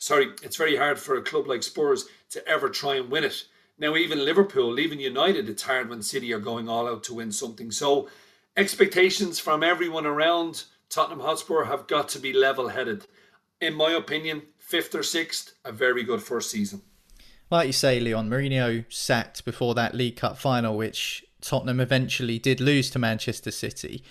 Sorry, 0.04 0.32
it's 0.44 0.58
very 0.58 0.76
hard 0.76 1.00
for 1.00 1.16
a 1.16 1.22
club 1.22 1.48
like 1.48 1.64
Spurs 1.64 2.10
to 2.32 2.46
ever 2.46 2.68
try 2.68 2.96
and 2.96 3.10
win 3.10 3.24
it. 3.24 3.46
Now, 3.80 3.96
even 3.96 4.26
Liverpool, 4.26 4.78
even 4.78 5.00
United, 5.00 5.48
it's 5.48 5.64
hard 5.64 5.90
when 5.90 6.02
City 6.02 6.34
are 6.34 6.40
going 6.40 6.68
all 6.68 6.90
out 6.90 7.06
to 7.06 7.14
win 7.14 7.32
something. 7.32 7.72
So, 7.72 8.10
expectations 8.58 9.40
from 9.40 9.64
everyone 9.64 10.06
around 10.06 10.66
Tottenham 10.90 11.22
Hotspur 11.22 11.64
have 11.64 11.88
got 11.88 12.10
to 12.10 12.20
be 12.20 12.34
level 12.34 12.68
headed 12.68 13.08
in 13.62 13.76
my 13.76 13.94
opinion, 13.94 14.42
fifth 14.58 14.94
or 14.94 15.04
sixth, 15.04 15.54
a 15.64 15.72
very 15.72 16.04
good 16.04 16.22
first 16.22 16.52
season. 16.52 16.82
Like 17.50 17.68
you 17.68 17.72
say, 17.72 18.02
Leon, 18.02 18.30
Mourinho 18.30 18.84
sacked 18.90 19.46
before 19.46 19.74
that 19.76 19.96
League 19.96 20.18
Cup 20.18 20.38
final, 20.38 20.76
which 20.76 21.24
Tottenham 21.40 21.80
eventually 21.80 22.38
did 22.40 22.60
lose 22.60 22.90
to 22.90 23.00
Manchester 23.00 23.52
City. 23.52 24.04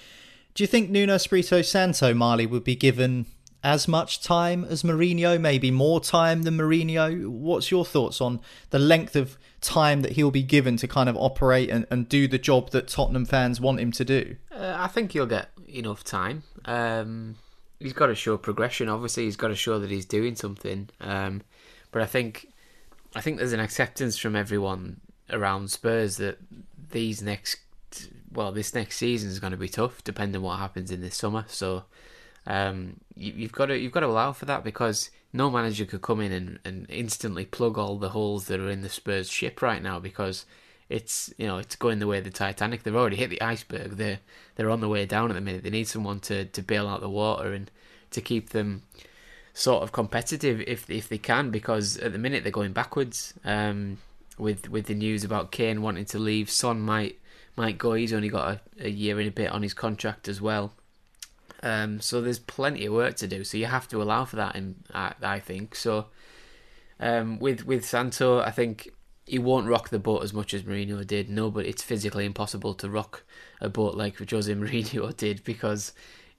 Do 0.55 0.62
you 0.62 0.66
think 0.66 0.88
Nuno 0.88 1.16
Espirito 1.16 1.61
Santo, 1.61 2.14
Marley, 2.14 2.46
would 2.46 2.64
be 2.64 2.76
given 2.76 3.26
as 3.64 3.87
much 3.87 4.22
time 4.22 4.64
as 4.64 4.83
Mourinho, 4.83 5.40
maybe 5.40 5.70
more 5.70 6.01
time 6.01 6.42
than 6.42 6.57
Mourinho? 6.57 7.29
What's 7.29 7.70
your 7.70 7.85
thoughts 7.85 8.20
on 8.20 8.40
the 8.70 8.79
length 8.79 9.14
of 9.14 9.38
time 9.61 10.03
that 10.03 10.12
he'll 10.12 10.31
be 10.31 10.42
given 10.42 10.77
to 10.79 10.88
kind 10.88 11.09
of 11.09 11.16
operate 11.16 11.70
and, 11.70 11.87
and 11.90 12.09
do 12.09 12.27
the 12.27 12.38
job 12.38 12.70
that 12.70 12.88
Tottenham 12.88 13.25
fans 13.25 13.61
want 13.61 13.81
him 13.81 13.92
to 13.92 14.05
do? 14.05 14.37
Uh, 14.51 14.75
I 14.77 14.88
think 14.88 15.12
he'll 15.12 15.27
get 15.27 15.51
enough 15.68 16.03
time. 16.05 16.42
Um, 16.64 17.37
he's 17.79 17.92
got 17.92 18.07
to 18.07 18.14
show 18.14 18.37
progression. 18.37 18.88
Obviously, 18.88 19.25
he's 19.25 19.37
got 19.37 19.48
to 19.48 19.57
show 19.57 19.79
that 19.79 19.90
he's 19.90 20.07
doing 20.07 20.35
something. 20.35 20.88
Um, 21.01 21.42
but 21.90 22.03
I 22.03 22.07
think 22.07 22.48
I 23.14 23.20
think 23.20 23.38
there's 23.38 23.53
an 23.53 23.61
acceptance 23.61 24.16
from 24.16 24.35
everyone 24.35 25.01
around 25.31 25.70
Spurs 25.70 26.16
that 26.16 26.38
these 26.90 27.22
next 27.22 27.61
well 28.33 28.53
this 28.53 28.75
next 28.75 28.96
season 28.96 29.31
is 29.31 29.38
going 29.38 29.53
to 29.53 29.57
be 29.57 29.68
tough, 29.68 30.03
depending 30.03 30.42
what 30.42 30.59
happens 30.59 30.90
in 30.90 31.01
this 31.01 31.16
summer. 31.16 31.44
So 31.48 31.85
um, 32.46 33.00
you, 33.16 33.42
have 33.42 33.52
got 33.52 33.66
to 33.66 33.78
you've 33.78 33.92
got 33.92 34.00
to 34.00 34.07
allow 34.07 34.33
for 34.33 34.46
that 34.46 34.64
because 34.64 35.11
no 35.33 35.50
manager 35.50 35.85
could 35.85 36.02
come 36.02 36.20
in 36.20 36.33
and, 36.33 36.59
and 36.64 36.87
instantly 36.88 37.44
plug 37.44 37.78
all 37.78 37.98
the 37.98 38.11
holes 38.11 38.46
that 38.46 38.61
are 38.61 38.70
in 38.70 38.83
the 38.83 38.88
Spurs 38.88 39.31
ship 39.31 39.62
right 39.62 39.83
now 39.83 39.98
because 39.98 40.44
it's 40.88 41.33
you 41.38 41.46
know 41.46 41.59
it's 41.59 41.76
going 41.76 41.98
the 41.98 42.07
way 42.07 42.18
of 42.18 42.24
the 42.24 42.31
Titanic. 42.31 42.83
They've 42.83 42.94
already 42.94 43.16
hit 43.16 43.31
the 43.31 43.40
iceberg. 43.40 43.92
They're 43.92 44.18
they're 44.57 44.70
on 44.70 44.81
the 44.81 44.88
way 44.88 45.07
down 45.07 45.31
at 45.31 45.35
the 45.35 45.40
minute. 45.40 45.62
They 45.62 45.70
need 45.70 45.88
someone 45.88 46.20
to, 46.20 46.44
to 46.44 46.62
bail 46.62 46.88
out 46.88 47.00
the 47.00 47.09
water 47.09 47.52
and 47.52 47.70
to 48.11 48.20
keep 48.20 48.50
them 48.50 48.83
sort 49.55 49.83
of 49.83 49.92
competitive 49.92 50.62
if 50.66 50.88
if 50.90 51.09
they 51.09 51.18
can 51.18 51.50
because 51.50 51.96
at 51.98 52.12
the 52.12 52.18
minute 52.18 52.42
they're 52.42 52.52
going 52.52 52.72
backwards. 52.72 53.35
Um, 53.44 53.98
with 54.38 54.68
with 54.70 54.87
the 54.87 54.94
news 54.94 55.24
about 55.24 55.52
Kane 55.52 55.83
wanting 55.83 56.07
to 56.07 56.18
leave, 56.18 56.50
Son 56.50 56.81
might 56.81 57.18
might 57.57 57.78
go. 57.78 57.94
He's 57.94 58.12
only 58.12 58.28
got 58.28 58.61
a, 58.78 58.87
a 58.87 58.90
year 58.90 59.18
and 59.18 59.28
a 59.28 59.33
bit 59.33 59.50
on 59.50 59.62
his 59.62 59.74
contract 59.74 60.28
as 60.28 60.40
well. 60.40 60.72
Um, 61.62 62.01
so 62.01 62.20
there's 62.20 62.38
plenty 62.38 62.87
of 62.87 62.92
work 62.92 63.16
to 63.16 63.29
do. 63.29 63.44
So 63.44 63.57
you 63.57 63.66
have 63.66 63.88
to 63.88 64.03
allow 64.03 64.25
for 64.25 64.37
that. 64.37 64.57
In, 64.57 64.77
I, 64.92 65.14
I 65.22 65.38
think 65.38 65.75
so. 65.75 66.07
Um, 66.98 67.38
with 67.38 67.66
with 67.66 67.85
Santo, 67.85 68.40
I 68.40 68.51
think 68.51 68.90
he 69.27 69.38
won't 69.38 69.68
rock 69.68 69.88
the 69.88 69.98
boat 69.98 70.22
as 70.22 70.33
much 70.33 70.53
as 70.55 70.62
Mourinho 70.62 71.07
did. 71.07 71.29
No, 71.29 71.51
but 71.51 71.66
it's 71.66 71.83
physically 71.83 72.25
impossible 72.25 72.75
to 72.75 72.90
rock 72.90 73.22
a 73.61 73.68
boat 73.68 73.94
like 73.94 74.18
Jose 74.31 74.53
Mourinho 74.55 75.16
did 75.16 75.44
because 75.44 75.92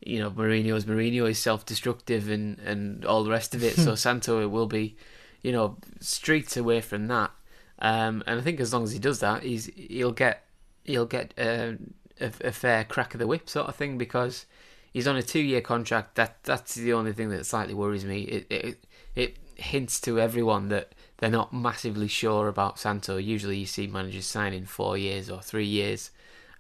you 0.05 0.19
know 0.19 0.31
Mourinho's 0.31 0.86
Mourinho 0.86 1.29
is 1.29 1.39
self-destructive 1.39 2.29
and 2.29 2.59
and 2.59 3.05
all 3.05 3.23
the 3.23 3.31
rest 3.31 3.55
of 3.55 3.63
it. 3.63 3.75
so 3.75 3.95
Santo 3.95 4.41
it 4.41 4.51
will 4.51 4.67
be, 4.67 4.95
you 5.41 5.51
know, 5.51 5.77
streets 5.99 6.57
away 6.57 6.81
from 6.81 7.07
that. 7.07 7.31
Um, 7.79 8.23
and 8.27 8.39
I 8.39 8.43
think 8.43 8.59
as 8.59 8.73
long 8.73 8.83
as 8.83 8.91
he 8.91 8.99
does 8.99 9.19
that, 9.19 9.43
he's 9.43 9.65
he'll 9.75 10.12
get 10.12 10.45
he'll 10.83 11.05
get 11.05 11.33
a, 11.38 11.77
a, 12.19 12.31
a 12.41 12.51
fair 12.51 12.83
crack 12.83 13.13
of 13.13 13.19
the 13.19 13.27
whip 13.27 13.49
sort 13.49 13.67
of 13.67 13.75
thing 13.75 13.97
because 13.97 14.45
he's 14.93 15.08
on 15.08 15.17
a 15.17 15.23
two-year 15.23 15.62
contract. 15.62 16.15
That 16.15 16.41
that's 16.43 16.75
the 16.75 16.93
only 16.93 17.12
thing 17.12 17.29
that 17.32 17.45
slightly 17.45 17.73
worries 17.73 18.06
me. 18.06 18.21
It 18.21 18.47
it 18.49 18.86
it 19.15 19.38
hints 19.56 19.99
to 20.01 20.19
everyone 20.19 20.69
that 20.69 20.93
they're 21.17 21.29
not 21.29 21.53
massively 21.53 22.08
sure 22.08 22.47
about 22.47 22.79
Santo. 22.79 23.17
Usually, 23.17 23.58
you 23.58 23.65
see 23.65 23.88
managers 23.88 24.25
signing 24.25 24.65
four 24.65 24.97
years 24.97 25.29
or 25.29 25.41
three 25.41 25.65
years. 25.65 26.12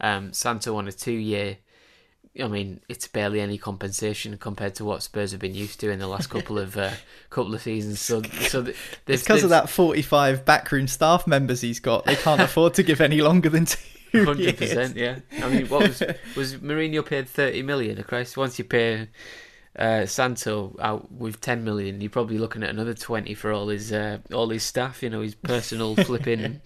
Um, 0.01 0.33
Santo 0.33 0.75
on 0.75 0.87
a 0.87 0.91
two-year. 0.91 1.57
I 2.41 2.47
mean, 2.47 2.81
it's 2.89 3.07
barely 3.07 3.41
any 3.41 3.59
compensation 3.59 4.35
compared 4.37 4.73
to 4.75 4.85
what 4.85 5.03
Spurs 5.03 5.31
have 5.33 5.39
been 5.39 5.53
used 5.53 5.79
to 5.81 5.91
in 5.91 5.99
the 5.99 6.07
last 6.07 6.31
couple 6.31 6.57
of 6.57 6.75
uh, 6.75 6.93
couple 7.29 7.53
of 7.53 7.61
seasons. 7.61 7.99
So, 7.99 8.23
so 8.23 8.73
because 9.05 9.43
of 9.43 9.51
that 9.51 9.69
forty-five 9.69 10.43
backroom 10.43 10.87
staff 10.87 11.27
members 11.27 11.61
he's 11.61 11.79
got. 11.79 12.05
They 12.05 12.15
can't 12.15 12.41
afford 12.41 12.73
to 12.73 12.83
give 12.83 13.01
any 13.01 13.21
longer 13.21 13.49
than 13.49 13.65
two. 13.65 13.77
Hundred 14.13 14.57
percent, 14.57 14.95
yeah. 14.95 15.19
I 15.41 15.49
mean, 15.49 15.67
what 15.67 15.87
was 15.87 16.03
was 16.35 16.55
Mourinho 16.57 17.05
paid 17.05 17.27
thirty 17.27 17.61
million? 17.61 17.99
Of 17.99 18.07
course, 18.07 18.37
once 18.37 18.59
you 18.59 18.65
pay 18.65 19.07
uh, 19.77 20.05
Santo 20.05 20.75
out 20.79 21.11
with 21.11 21.41
10 21.41 21.63
million, 21.63 21.99
you're 21.99 22.09
probably 22.09 22.37
looking 22.37 22.63
at 22.63 22.69
another 22.69 22.93
20 22.93 23.33
for 23.33 23.51
all 23.51 23.69
his 23.69 23.91
uh, 23.91 24.19
all 24.31 24.49
his 24.49 24.63
staff, 24.63 25.01
you 25.01 25.09
know, 25.09 25.21
his 25.21 25.35
personal 25.35 25.95
flipping, 26.05 26.61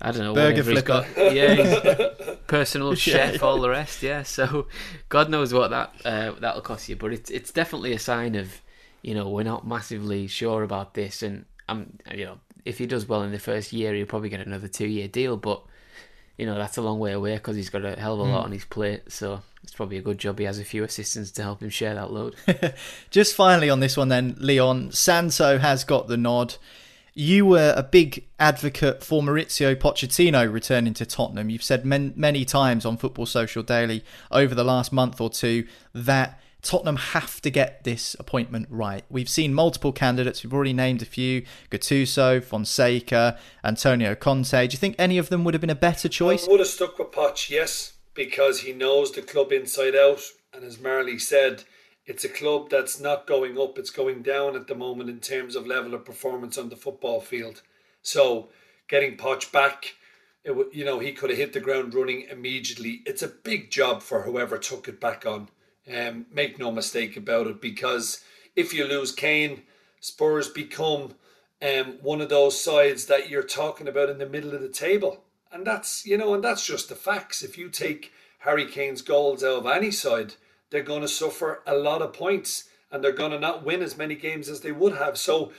I 0.00 0.12
don't 0.12 0.22
know, 0.22 0.34
burger 0.34 0.62
flipper. 0.62 1.04
Got, 1.16 1.34
yeah, 1.34 1.54
his 1.54 2.36
personal 2.46 2.94
chef, 2.94 3.42
all 3.42 3.60
the 3.60 3.70
rest, 3.70 4.02
yeah. 4.02 4.22
So, 4.22 4.68
God 5.08 5.30
knows 5.30 5.52
what 5.52 5.70
that 5.70 5.94
uh, 6.04 6.32
that'll 6.38 6.62
cost 6.62 6.88
you, 6.88 6.96
but 6.96 7.12
it's 7.12 7.30
it's 7.30 7.50
definitely 7.50 7.92
a 7.92 7.98
sign 7.98 8.34
of 8.36 8.62
you 9.02 9.14
know, 9.14 9.28
we're 9.28 9.44
not 9.44 9.66
massively 9.66 10.26
sure 10.26 10.62
about 10.62 10.94
this, 10.94 11.22
and 11.22 11.44
I'm 11.68 11.98
you 12.14 12.24
know, 12.24 12.38
if 12.64 12.78
he 12.78 12.86
does 12.86 13.06
well 13.06 13.22
in 13.22 13.32
the 13.32 13.38
first 13.38 13.72
year, 13.72 13.94
he'll 13.94 14.06
probably 14.06 14.28
get 14.28 14.40
another 14.40 14.68
two-year 14.68 15.08
deal, 15.08 15.36
but 15.36 15.62
you 16.38 16.46
know 16.46 16.54
that's 16.54 16.76
a 16.76 16.82
long 16.82 16.98
way 16.98 17.12
away 17.12 17.34
because 17.34 17.56
he's 17.56 17.68
got 17.68 17.84
a 17.84 17.98
hell 17.98 18.14
of 18.14 18.20
a 18.20 18.24
hmm. 18.24 18.30
lot 18.30 18.44
on 18.44 18.52
his 18.52 18.64
plate. 18.64 19.12
So 19.12 19.42
it's 19.62 19.74
probably 19.74 19.98
a 19.98 20.02
good 20.02 20.18
job 20.18 20.38
he 20.38 20.44
has 20.44 20.58
a 20.58 20.64
few 20.64 20.84
assistants 20.84 21.32
to 21.32 21.42
help 21.42 21.60
him 21.60 21.68
share 21.68 21.94
that 21.94 22.12
load. 22.12 22.36
Just 23.10 23.34
finally 23.34 23.68
on 23.68 23.80
this 23.80 23.96
one, 23.96 24.08
then, 24.08 24.36
Leon 24.38 24.92
Santo 24.92 25.58
has 25.58 25.84
got 25.84 26.06
the 26.06 26.16
nod. 26.16 26.54
You 27.12 27.44
were 27.44 27.74
a 27.76 27.82
big 27.82 28.24
advocate 28.38 29.02
for 29.02 29.22
Mauricio 29.22 29.74
Pochettino 29.74 30.50
returning 30.50 30.94
to 30.94 31.04
Tottenham. 31.04 31.50
You've 31.50 31.64
said 31.64 31.84
men- 31.84 32.12
many 32.14 32.44
times 32.44 32.86
on 32.86 32.96
Football 32.96 33.26
Social 33.26 33.64
Daily 33.64 34.04
over 34.30 34.54
the 34.54 34.62
last 34.62 34.92
month 34.92 35.20
or 35.20 35.28
two 35.28 35.66
that 35.92 36.40
Tottenham 36.62 36.96
have 36.96 37.40
to 37.42 37.50
get 37.50 37.84
this 37.84 38.16
appointment 38.18 38.66
right. 38.68 39.04
We've 39.08 39.28
seen 39.28 39.54
multiple 39.54 39.92
candidates. 39.92 40.42
We've 40.42 40.52
already 40.52 40.72
named 40.72 41.02
a 41.02 41.06
few: 41.06 41.44
Gattuso, 41.70 42.42
Fonseca, 42.42 43.38
Antonio 43.62 44.14
Conte. 44.14 44.66
Do 44.66 44.72
you 44.72 44.78
think 44.78 44.96
any 44.98 45.18
of 45.18 45.28
them 45.28 45.44
would 45.44 45.54
have 45.54 45.60
been 45.60 45.70
a 45.70 45.76
better 45.76 46.08
choice? 46.08 46.46
I 46.46 46.50
would 46.50 46.60
have 46.60 46.68
stuck 46.68 46.98
with 46.98 47.12
Poch, 47.12 47.48
yes, 47.48 47.94
because 48.14 48.60
he 48.60 48.72
knows 48.72 49.12
the 49.12 49.22
club 49.22 49.52
inside 49.52 49.94
out, 49.94 50.20
and 50.52 50.64
as 50.64 50.80
Marley 50.80 51.18
said, 51.18 51.62
it's 52.06 52.24
a 52.24 52.28
club 52.28 52.70
that's 52.70 52.98
not 52.98 53.28
going 53.28 53.56
up; 53.56 53.78
it's 53.78 53.90
going 53.90 54.22
down 54.22 54.56
at 54.56 54.66
the 54.66 54.74
moment 54.74 55.10
in 55.10 55.20
terms 55.20 55.54
of 55.54 55.66
level 55.66 55.94
of 55.94 56.04
performance 56.04 56.58
on 56.58 56.70
the 56.70 56.76
football 56.76 57.20
field. 57.20 57.62
So, 58.02 58.48
getting 58.88 59.16
Poch 59.16 59.52
back. 59.52 59.94
It, 60.44 60.56
you 60.72 60.84
know, 60.84 60.98
he 60.98 61.12
could 61.12 61.30
have 61.30 61.38
hit 61.38 61.52
the 61.52 61.60
ground 61.60 61.94
running 61.94 62.26
immediately. 62.30 63.02
It's 63.04 63.22
a 63.22 63.28
big 63.28 63.70
job 63.70 64.02
for 64.02 64.22
whoever 64.22 64.56
took 64.56 64.88
it 64.88 65.00
back 65.00 65.26
on. 65.26 65.48
Um, 65.94 66.26
make 66.32 66.58
no 66.58 66.70
mistake 66.70 67.16
about 67.16 67.46
it, 67.46 67.60
because 67.60 68.22
if 68.54 68.74
you 68.74 68.84
lose 68.84 69.12
Kane, 69.12 69.62
Spurs 70.00 70.48
become 70.48 71.14
um, 71.62 71.98
one 72.02 72.20
of 72.20 72.28
those 72.28 72.62
sides 72.62 73.06
that 73.06 73.30
you're 73.30 73.42
talking 73.42 73.88
about 73.88 74.10
in 74.10 74.18
the 74.18 74.28
middle 74.28 74.54
of 74.54 74.60
the 74.60 74.68
table. 74.68 75.24
And 75.50 75.66
that's, 75.66 76.04
you 76.04 76.18
know, 76.18 76.34
and 76.34 76.44
that's 76.44 76.66
just 76.66 76.88
the 76.88 76.94
facts. 76.94 77.42
If 77.42 77.56
you 77.56 77.70
take 77.70 78.12
Harry 78.40 78.66
Kane's 78.66 79.02
goals 79.02 79.42
out 79.42 79.58
of 79.58 79.66
any 79.66 79.90
side, 79.90 80.34
they're 80.70 80.82
going 80.82 81.00
to 81.00 81.08
suffer 81.08 81.62
a 81.66 81.74
lot 81.74 82.02
of 82.02 82.12
points 82.12 82.68
and 82.90 83.02
they're 83.02 83.12
going 83.12 83.32
to 83.32 83.38
not 83.38 83.64
win 83.64 83.82
as 83.82 83.96
many 83.96 84.14
games 84.14 84.48
as 84.48 84.60
they 84.60 84.72
would 84.72 84.94
have. 84.94 85.16
So 85.18 85.52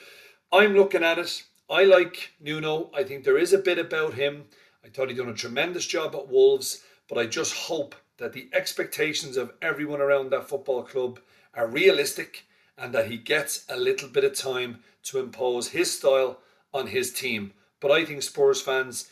I'm 0.52 0.76
looking 0.76 1.04
at 1.04 1.20
it. 1.20 1.44
I 1.70 1.84
like 1.84 2.32
Nuno. 2.40 2.92
I 2.96 3.04
think 3.04 3.24
there 3.24 3.38
is 3.38 3.54
a 3.54 3.58
bit 3.58 3.78
about 3.78 4.14
him. 4.14 4.46
I 4.84 4.90
thought 4.90 5.10
he'd 5.10 5.18
done 5.18 5.30
a 5.30 5.34
tremendous 5.34 5.86
job 5.86 6.16
at 6.16 6.30
Wolves, 6.30 6.84
but 7.08 7.18
I 7.18 7.26
just 7.26 7.54
hope 7.54 7.96
that 8.20 8.34
the 8.34 8.50
expectations 8.54 9.38
of 9.38 9.54
everyone 9.62 10.02
around 10.02 10.32
that 10.32 10.48
football 10.48 10.84
club 10.84 11.20
are 11.54 11.68
realistic 11.68 12.46
and 12.78 12.94
that 12.94 13.08
he 13.08 13.18
gets 13.18 13.66
a 13.70 13.78
little 13.78 14.08
bit 14.08 14.24
of 14.24 14.34
time 14.34 14.80
to 15.04 15.20
impose 15.20 15.70
his 15.70 15.98
style 15.98 16.40
on 16.74 16.88
his 16.88 17.12
team. 17.12 17.54
But 17.80 17.92
I 17.92 18.06
think 18.06 18.22
Spurs 18.22 18.62
fans, 18.62 19.10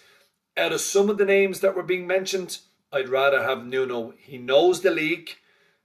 out 0.56 0.74
of 0.74 0.82
some 0.82 1.10
of 1.10 1.17
the 1.17 1.26
names 1.26 1.62
that 1.62 1.76
were 1.76 1.84
being 1.84 2.08
mentioned, 2.08 2.60
I'd 2.91 3.10
rather 3.10 3.43
have 3.43 3.65
Nuno. 3.65 4.13
He 4.17 4.38
knows 4.38 4.82
the 4.82 4.91
league. 4.91 5.32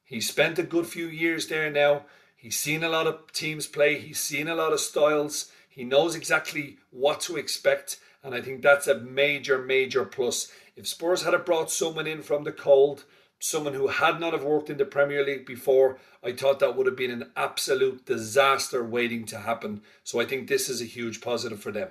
He's 0.05 0.29
spent 0.29 0.59
a 0.59 0.63
good 0.63 0.87
few 0.87 1.07
years 1.07 1.49
there 1.49 1.71
now. 1.71 2.05
He's 2.37 2.59
seen 2.59 2.83
a 2.83 2.89
lot 2.89 3.07
of 3.07 3.33
teams 3.33 3.67
play. 3.67 3.99
He's 3.99 4.21
seen 4.21 4.49
a 4.49 4.55
lot 4.55 4.73
of 4.73 4.81
styles. 4.81 5.51
He 5.69 5.85
knows 5.85 6.15
exactly 6.15 6.79
what 6.91 7.21
to 7.23 7.37
expect. 7.37 7.99
And 8.23 8.35
I 8.35 8.41
think 8.41 8.63
that's 8.63 8.87
a 8.87 8.99
major, 8.99 9.59
major 9.59 10.05
plus. 10.05 10.51
If 10.77 10.87
Spurs 10.87 11.23
had 11.23 11.45
brought 11.45 11.71
someone 11.71 12.07
in 12.07 12.23
from 12.23 12.45
the 12.45 12.53
cold, 12.53 13.05
someone 13.43 13.75
who 13.75 13.89
had 13.89 14.21
not 14.21 14.33
have 14.33 14.45
worked 14.45 14.71
in 14.71 14.77
the 14.77 14.85
Premier 14.85 15.25
League 15.25 15.45
before, 15.45 15.99
I 16.23 16.31
thought 16.31 16.61
that 16.61 16.77
would 16.77 16.87
have 16.87 16.97
been 16.97 17.11
an 17.11 17.33
absolute 17.37 18.07
disaster 18.07 18.85
waiting 18.85 19.25
to 19.27 19.39
happen. 19.39 19.83
So 20.05 20.21
I 20.21 20.25
think 20.25 20.47
this 20.47 20.69
is 20.69 20.81
a 20.81 20.85
huge 20.85 21.21
positive 21.21 21.61
for 21.61 21.73
them. 21.73 21.89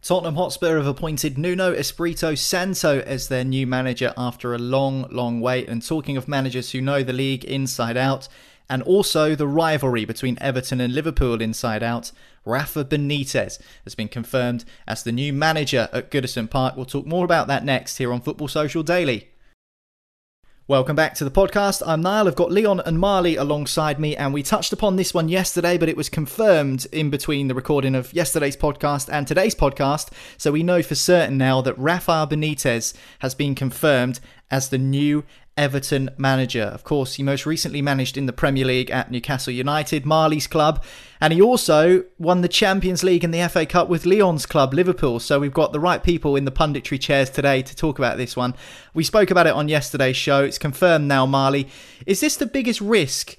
Tottenham 0.00 0.36
Hotspur 0.36 0.78
have 0.78 0.86
appointed 0.86 1.36
Nuno 1.36 1.74
Espirito 1.74 2.34
Santo 2.34 3.00
as 3.00 3.28
their 3.28 3.44
new 3.44 3.66
manager 3.66 4.14
after 4.16 4.54
a 4.54 4.58
long, 4.58 5.06
long 5.10 5.40
wait. 5.40 5.68
And 5.68 5.86
talking 5.86 6.16
of 6.16 6.26
managers 6.26 6.72
who 6.72 6.80
know 6.80 7.02
the 7.02 7.12
league 7.12 7.44
inside 7.44 7.98
out, 7.98 8.26
and 8.70 8.82
also 8.82 9.34
the 9.34 9.46
rivalry 9.46 10.06
between 10.06 10.38
Everton 10.40 10.80
and 10.80 10.94
Liverpool 10.94 11.42
inside 11.42 11.82
out, 11.82 12.12
Rafa 12.46 12.84
Benitez 12.84 13.60
has 13.84 13.94
been 13.94 14.08
confirmed 14.08 14.64
as 14.86 15.02
the 15.02 15.12
new 15.12 15.34
manager 15.34 15.90
at 15.92 16.10
Goodison 16.10 16.48
Park. 16.48 16.76
We'll 16.76 16.86
talk 16.86 17.04
more 17.04 17.26
about 17.26 17.46
that 17.48 17.64
next 17.64 17.98
here 17.98 18.12
on 18.12 18.22
Football 18.22 18.48
Social 18.48 18.82
Daily. 18.82 19.28
Welcome 20.68 20.96
back 20.96 21.14
to 21.14 21.24
the 21.24 21.30
podcast. 21.30 21.80
I'm 21.86 22.00
Niall. 22.00 22.26
I've 22.26 22.34
got 22.34 22.50
Leon 22.50 22.80
and 22.80 22.98
Marley 22.98 23.36
alongside 23.36 24.00
me, 24.00 24.16
and 24.16 24.34
we 24.34 24.42
touched 24.42 24.72
upon 24.72 24.96
this 24.96 25.14
one 25.14 25.28
yesterday, 25.28 25.78
but 25.78 25.88
it 25.88 25.96
was 25.96 26.08
confirmed 26.08 26.88
in 26.90 27.08
between 27.08 27.46
the 27.46 27.54
recording 27.54 27.94
of 27.94 28.12
yesterday's 28.12 28.56
podcast 28.56 29.08
and 29.08 29.28
today's 29.28 29.54
podcast. 29.54 30.10
So 30.36 30.50
we 30.50 30.64
know 30.64 30.82
for 30.82 30.96
certain 30.96 31.38
now 31.38 31.60
that 31.60 31.78
Rafa 31.78 32.26
Benitez 32.28 32.94
has 33.20 33.32
been 33.32 33.54
confirmed 33.54 34.18
as 34.50 34.70
the 34.70 34.78
new 34.78 35.22
Everton 35.56 36.10
manager. 36.18 36.62
Of 36.62 36.84
course, 36.84 37.14
he 37.14 37.22
most 37.22 37.46
recently 37.46 37.80
managed 37.80 38.18
in 38.18 38.26
the 38.26 38.32
Premier 38.32 38.64
League 38.64 38.90
at 38.90 39.10
Newcastle 39.10 39.52
United, 39.52 40.04
Marley's 40.04 40.46
club, 40.46 40.84
and 41.20 41.32
he 41.32 41.40
also 41.40 42.04
won 42.18 42.42
the 42.42 42.48
Champions 42.48 43.02
League 43.02 43.24
and 43.24 43.32
the 43.32 43.48
FA 43.48 43.64
Cup 43.64 43.88
with 43.88 44.04
Leon's 44.04 44.44
club, 44.44 44.74
Liverpool. 44.74 45.18
So 45.18 45.40
we've 45.40 45.54
got 45.54 45.72
the 45.72 45.80
right 45.80 46.02
people 46.02 46.36
in 46.36 46.44
the 46.44 46.50
punditry 46.50 47.00
chairs 47.00 47.30
today 47.30 47.62
to 47.62 47.74
talk 47.74 47.98
about 47.98 48.18
this 48.18 48.36
one. 48.36 48.54
We 48.92 49.02
spoke 49.02 49.30
about 49.30 49.46
it 49.46 49.54
on 49.54 49.68
yesterday's 49.68 50.16
show. 50.16 50.44
It's 50.44 50.58
confirmed 50.58 51.08
now, 51.08 51.24
Marley. 51.24 51.68
Is 52.04 52.20
this 52.20 52.36
the 52.36 52.46
biggest 52.46 52.80
risk? 52.80 53.36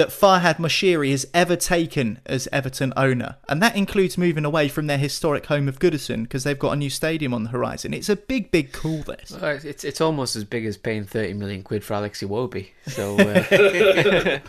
That 0.00 0.08
Farhad 0.08 0.56
Moshiri 0.56 1.10
has 1.10 1.26
ever 1.34 1.56
taken 1.56 2.20
as 2.24 2.48
Everton 2.50 2.94
owner, 2.96 3.36
and 3.50 3.62
that 3.62 3.76
includes 3.76 4.16
moving 4.16 4.46
away 4.46 4.66
from 4.66 4.86
their 4.86 4.96
historic 4.96 5.44
home 5.44 5.68
of 5.68 5.78
Goodison 5.78 6.22
because 6.22 6.42
they've 6.42 6.58
got 6.58 6.72
a 6.72 6.76
new 6.76 6.88
stadium 6.88 7.34
on 7.34 7.44
the 7.44 7.50
horizon. 7.50 7.92
It's 7.92 8.08
a 8.08 8.16
big, 8.16 8.50
big 8.50 8.72
call. 8.72 9.02
This 9.02 9.30
well, 9.30 9.58
it's 9.62 9.84
it's 9.84 10.00
almost 10.00 10.36
as 10.36 10.44
big 10.44 10.64
as 10.64 10.78
paying 10.78 11.04
thirty 11.04 11.34
million 11.34 11.62
quid 11.62 11.84
for 11.84 11.92
Alex 11.92 12.22
Iwobi. 12.22 12.68
So, 12.86 13.18
uh, 13.18 14.40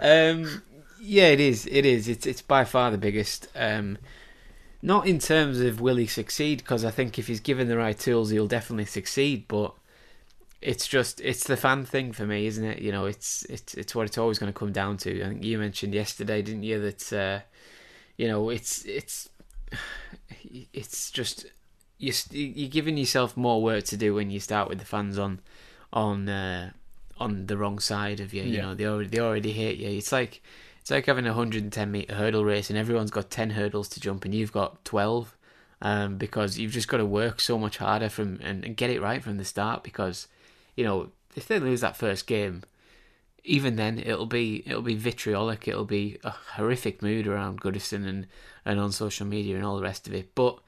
um, 0.32 0.62
yeah, 0.98 1.28
it 1.28 1.40
is. 1.40 1.66
It 1.66 1.84
is. 1.84 2.08
It's 2.08 2.26
it's 2.26 2.40
by 2.40 2.64
far 2.64 2.90
the 2.90 2.96
biggest. 2.96 3.48
Um, 3.54 3.98
not 4.80 5.06
in 5.06 5.18
terms 5.18 5.60
of 5.60 5.82
will 5.82 5.96
he 5.96 6.06
succeed, 6.06 6.60
because 6.60 6.86
I 6.86 6.90
think 6.90 7.18
if 7.18 7.26
he's 7.26 7.40
given 7.40 7.68
the 7.68 7.76
right 7.76 7.98
tools, 7.98 8.30
he'll 8.30 8.46
definitely 8.46 8.86
succeed. 8.86 9.46
But 9.46 9.74
it's 10.64 10.88
just 10.88 11.20
it's 11.20 11.44
the 11.44 11.58
fan 11.58 11.84
thing 11.84 12.12
for 12.12 12.26
me, 12.26 12.46
isn't 12.46 12.64
it? 12.64 12.78
You 12.80 12.90
know, 12.90 13.04
it's 13.04 13.44
it's 13.50 13.74
it's 13.74 13.94
what 13.94 14.06
it's 14.06 14.16
always 14.16 14.38
going 14.38 14.50
to 14.50 14.58
come 14.58 14.72
down 14.72 14.96
to. 14.98 15.22
I 15.22 15.28
think 15.28 15.44
you 15.44 15.58
mentioned 15.58 15.94
yesterday, 15.94 16.40
didn't 16.40 16.62
you, 16.62 16.80
that 16.80 17.12
uh, 17.12 17.40
you 18.16 18.26
know 18.26 18.48
it's 18.48 18.82
it's 18.86 19.28
it's 20.72 21.10
just 21.10 21.46
you 21.98 22.12
you're 22.30 22.70
giving 22.70 22.96
yourself 22.96 23.36
more 23.36 23.62
work 23.62 23.84
to 23.84 23.96
do 23.98 24.14
when 24.14 24.30
you 24.30 24.40
start 24.40 24.70
with 24.70 24.78
the 24.78 24.86
fans 24.86 25.18
on 25.18 25.40
on 25.92 26.30
uh, 26.30 26.70
on 27.18 27.46
the 27.46 27.58
wrong 27.58 27.78
side 27.78 28.20
of 28.20 28.32
you. 28.32 28.42
You 28.42 28.56
yeah. 28.56 28.62
know, 28.62 28.74
they 28.74 28.86
already 28.86 29.10
they 29.10 29.20
already 29.20 29.52
hate 29.52 29.78
you. 29.78 29.90
It's 29.90 30.12
like 30.12 30.42
it's 30.80 30.90
like 30.90 31.04
having 31.04 31.26
a 31.26 31.30
110 31.30 31.90
meter 31.90 32.14
hurdle 32.14 32.44
race 32.44 32.70
and 32.70 32.78
everyone's 32.78 33.10
got 33.10 33.30
10 33.30 33.50
hurdles 33.50 33.88
to 33.88 34.00
jump 34.00 34.24
and 34.24 34.34
you've 34.34 34.52
got 34.52 34.82
12 34.84 35.36
um, 35.82 36.16
because 36.16 36.58
you've 36.58 36.72
just 36.72 36.88
got 36.88 36.98
to 36.98 37.06
work 37.06 37.40
so 37.40 37.58
much 37.58 37.78
harder 37.78 38.08
from 38.08 38.38
and, 38.42 38.64
and 38.64 38.76
get 38.76 38.90
it 38.90 39.00
right 39.00 39.22
from 39.22 39.36
the 39.38 39.44
start 39.44 39.82
because 39.82 40.28
you 40.76 40.84
know, 40.84 41.10
if 41.36 41.46
they 41.46 41.58
lose 41.58 41.80
that 41.80 41.96
first 41.96 42.26
game, 42.26 42.62
even 43.44 43.76
then 43.76 43.98
it'll 43.98 44.26
be 44.26 44.62
it'll 44.66 44.82
be 44.82 44.94
vitriolic. 44.94 45.68
It'll 45.68 45.84
be 45.84 46.18
a 46.24 46.30
horrific 46.30 47.02
mood 47.02 47.26
around 47.26 47.60
Goodison 47.60 48.06
and, 48.06 48.26
and 48.64 48.80
on 48.80 48.92
social 48.92 49.26
media 49.26 49.56
and 49.56 49.64
all 49.64 49.76
the 49.76 49.82
rest 49.82 50.06
of 50.06 50.14
it. 50.14 50.34
But 50.34 50.58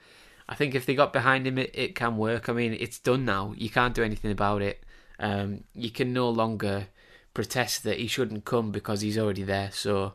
I 0.48 0.54
think 0.54 0.74
if 0.74 0.86
they 0.86 0.94
got 0.94 1.12
behind 1.12 1.46
him, 1.46 1.58
it, 1.58 1.70
it 1.74 1.94
can 1.94 2.16
work. 2.16 2.48
I 2.48 2.52
mean, 2.52 2.76
it's 2.78 2.98
done 2.98 3.24
now. 3.24 3.54
You 3.56 3.70
can't 3.70 3.94
do 3.94 4.04
anything 4.04 4.30
about 4.30 4.62
it. 4.62 4.84
Um, 5.18 5.64
you 5.74 5.90
can 5.90 6.12
no 6.12 6.28
longer 6.28 6.88
protest 7.32 7.82
that 7.84 7.98
he 7.98 8.06
shouldn't 8.06 8.44
come 8.44 8.70
because 8.70 9.00
he's 9.00 9.18
already 9.18 9.42
there. 9.42 9.70
So, 9.72 10.12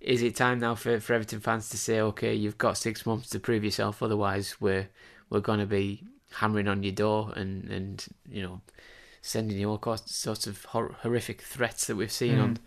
is 0.00 0.22
it 0.22 0.34
time 0.34 0.58
now 0.58 0.74
for, 0.74 0.98
for 0.98 1.14
Everton 1.14 1.40
fans 1.40 1.68
to 1.70 1.78
say, 1.78 2.00
okay, 2.00 2.34
you've 2.34 2.58
got 2.58 2.76
six 2.76 3.06
months 3.06 3.28
to 3.30 3.38
prove 3.38 3.64
yourself, 3.64 4.02
otherwise 4.02 4.60
we're 4.60 4.88
we're 5.30 5.40
going 5.40 5.60
to 5.60 5.66
be 5.66 6.02
hammering 6.32 6.68
on 6.68 6.82
your 6.82 6.92
door 6.92 7.32
and 7.36 7.70
and 7.70 8.06
you 8.28 8.42
know 8.42 8.60
sending 9.22 9.56
you 9.56 9.70
all 9.70 9.96
sorts 10.04 10.46
of 10.46 10.64
hor- 10.66 10.96
horrific 11.00 11.40
threats 11.40 11.86
that 11.86 11.96
we've 11.96 12.12
seen 12.12 12.36
mm. 12.36 12.42
on 12.42 12.58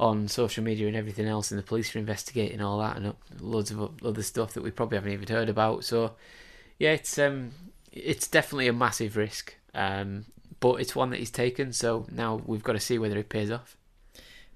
on 0.00 0.26
social 0.26 0.62
media 0.64 0.88
and 0.88 0.96
everything 0.96 1.26
else, 1.26 1.50
and 1.50 1.58
the 1.58 1.62
police 1.62 1.94
are 1.94 2.00
investigating 2.00 2.60
all 2.60 2.80
that 2.80 2.96
and 2.96 3.14
loads 3.40 3.70
of 3.70 4.04
other 4.04 4.22
stuff 4.22 4.52
that 4.52 4.62
we 4.62 4.70
probably 4.70 4.96
haven't 4.96 5.12
even 5.12 5.28
heard 5.28 5.48
about. 5.48 5.84
So, 5.84 6.16
yeah, 6.78 6.90
it's 6.90 7.16
um, 7.18 7.52
it's 7.92 8.26
definitely 8.26 8.66
a 8.66 8.72
massive 8.72 9.16
risk, 9.16 9.54
um, 9.72 10.26
but 10.60 10.80
it's 10.80 10.96
one 10.96 11.10
that 11.10 11.20
he's 11.20 11.30
taken. 11.30 11.72
So 11.72 12.06
now 12.10 12.42
we've 12.44 12.64
got 12.64 12.72
to 12.72 12.80
see 12.80 12.98
whether 12.98 13.16
it 13.18 13.28
pays 13.28 13.50
off. 13.50 13.76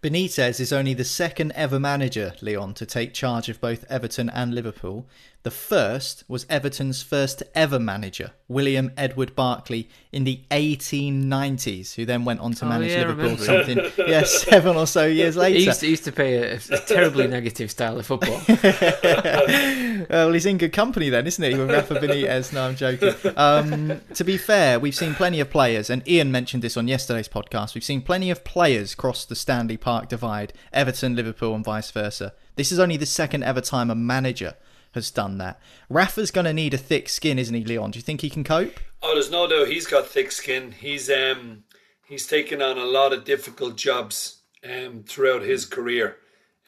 Benitez 0.03 0.61
is 0.61 0.73
only 0.73 0.95
the 0.95 1.05
second 1.05 1.53
ever 1.57 1.81
manager, 1.81 2.35
Leon, 2.41 2.75
to 2.75 2.87
take 2.87 3.13
charge 3.13 3.49
of 3.49 3.61
both 3.61 3.85
Everton 3.91 4.31
and 4.31 4.55
Liverpool. 4.55 5.07
The 5.45 5.51
first 5.53 6.25
was 6.29 6.45
Everton's 6.51 7.03
first 7.03 7.43
ever 7.55 7.79
manager, 7.79 8.33
William 8.49 8.93
Edward 8.97 9.35
Barclay, 9.37 9.87
in 10.13 10.25
the 10.25 10.41
1890s, 10.51 11.95
who 11.95 12.05
then 12.05 12.25
went 12.25 12.41
on 12.41 12.53
to 12.55 12.67
Oh, 12.67 12.69
manage 12.69 12.91
yeah, 12.91 13.07
Liverpool 13.07 13.37
something, 13.39 13.79
yeah, 14.07 14.23
seven 14.27 14.77
or 14.77 14.87
so 14.87 15.07
years 15.07 15.37
He 15.37 15.41
later. 15.41 15.59
used 15.61 15.81
to, 15.81 15.87
he 15.87 15.91
used 15.91 16.05
to 16.05 16.13
play 16.13 16.35
a, 16.37 16.55
a 16.57 16.79
terribly 16.81 17.29
negative 17.29 17.71
style 17.71 17.99
of 17.99 18.05
football. 18.05 18.41
Uh, 18.49 20.05
well, 20.11 20.33
he's 20.33 20.45
in 20.45 20.59
good 20.59 20.73
company 20.73 21.09
then, 21.09 21.27
isn't 21.27 21.43
he? 21.43 21.57
With 21.57 21.71
Rafa 21.71 21.95
Benitez. 21.95 22.53
No, 22.53 22.65
I'm 22.67 22.77
joking. 22.77 23.15
Um, 23.37 24.01
to 24.15 24.25
be 24.25 24.37
fair, 24.37 24.79
we've 24.81 24.95
seen 24.95 25.15
plenty 25.15 25.41
of 25.41 25.51
players, 25.51 25.89
and 25.89 26.07
Ian 26.07 26.33
mentioned 26.33 26.63
this 26.63 26.77
on 26.77 26.89
yesterday's 26.89 27.29
podcast. 27.29 27.75
We've 27.75 27.85
seen 27.85 28.03
plenty 28.03 28.31
of 28.31 28.45
players 28.45 28.95
cross 28.97 29.25
the 29.25 29.37
Stanley 29.37 29.77
Park 29.77 30.09
divide, 30.09 30.53
Everton, 30.73 31.15
Liverpool, 31.15 31.55
and 31.55 31.65
vice 31.65 31.91
versa. 31.93 32.35
This 32.57 32.73
is 32.73 32.79
only 32.81 32.97
the 32.97 33.07
second 33.07 33.45
ever 33.45 33.61
time 33.61 33.89
a 33.89 33.95
manager 33.95 34.55
has 34.93 35.11
done 35.11 35.39
that. 35.39 35.61
Rafa's 35.89 36.31
going 36.31 36.45
to 36.47 36.53
need 36.53 36.75
a 36.75 36.79
thick 36.79 37.09
skin, 37.09 37.39
isn't 37.39 37.55
he, 37.55 37.65
Leon? 37.65 37.93
Do 37.93 37.99
you 37.99 38.03
think 38.03 38.21
he 38.21 38.31
can 38.31 38.45
cope? 38.45 38.79
Oh, 39.03 39.15
there's 39.15 39.31
no 39.31 39.47
doubt 39.47 39.69
he's 39.69 39.87
got 39.87 40.07
thick 40.07 40.33
skin. 40.33 40.73
He's 40.73 41.09
um 41.11 41.65
he's 42.07 42.27
taken 42.27 42.61
on 42.61 42.79
a 42.79 42.85
lot 42.85 43.13
of 43.13 43.25
difficult 43.25 43.77
jobs 43.77 44.41
um 44.69 45.05
throughout 45.07 45.43
his 45.43 45.65
career. 45.65 46.17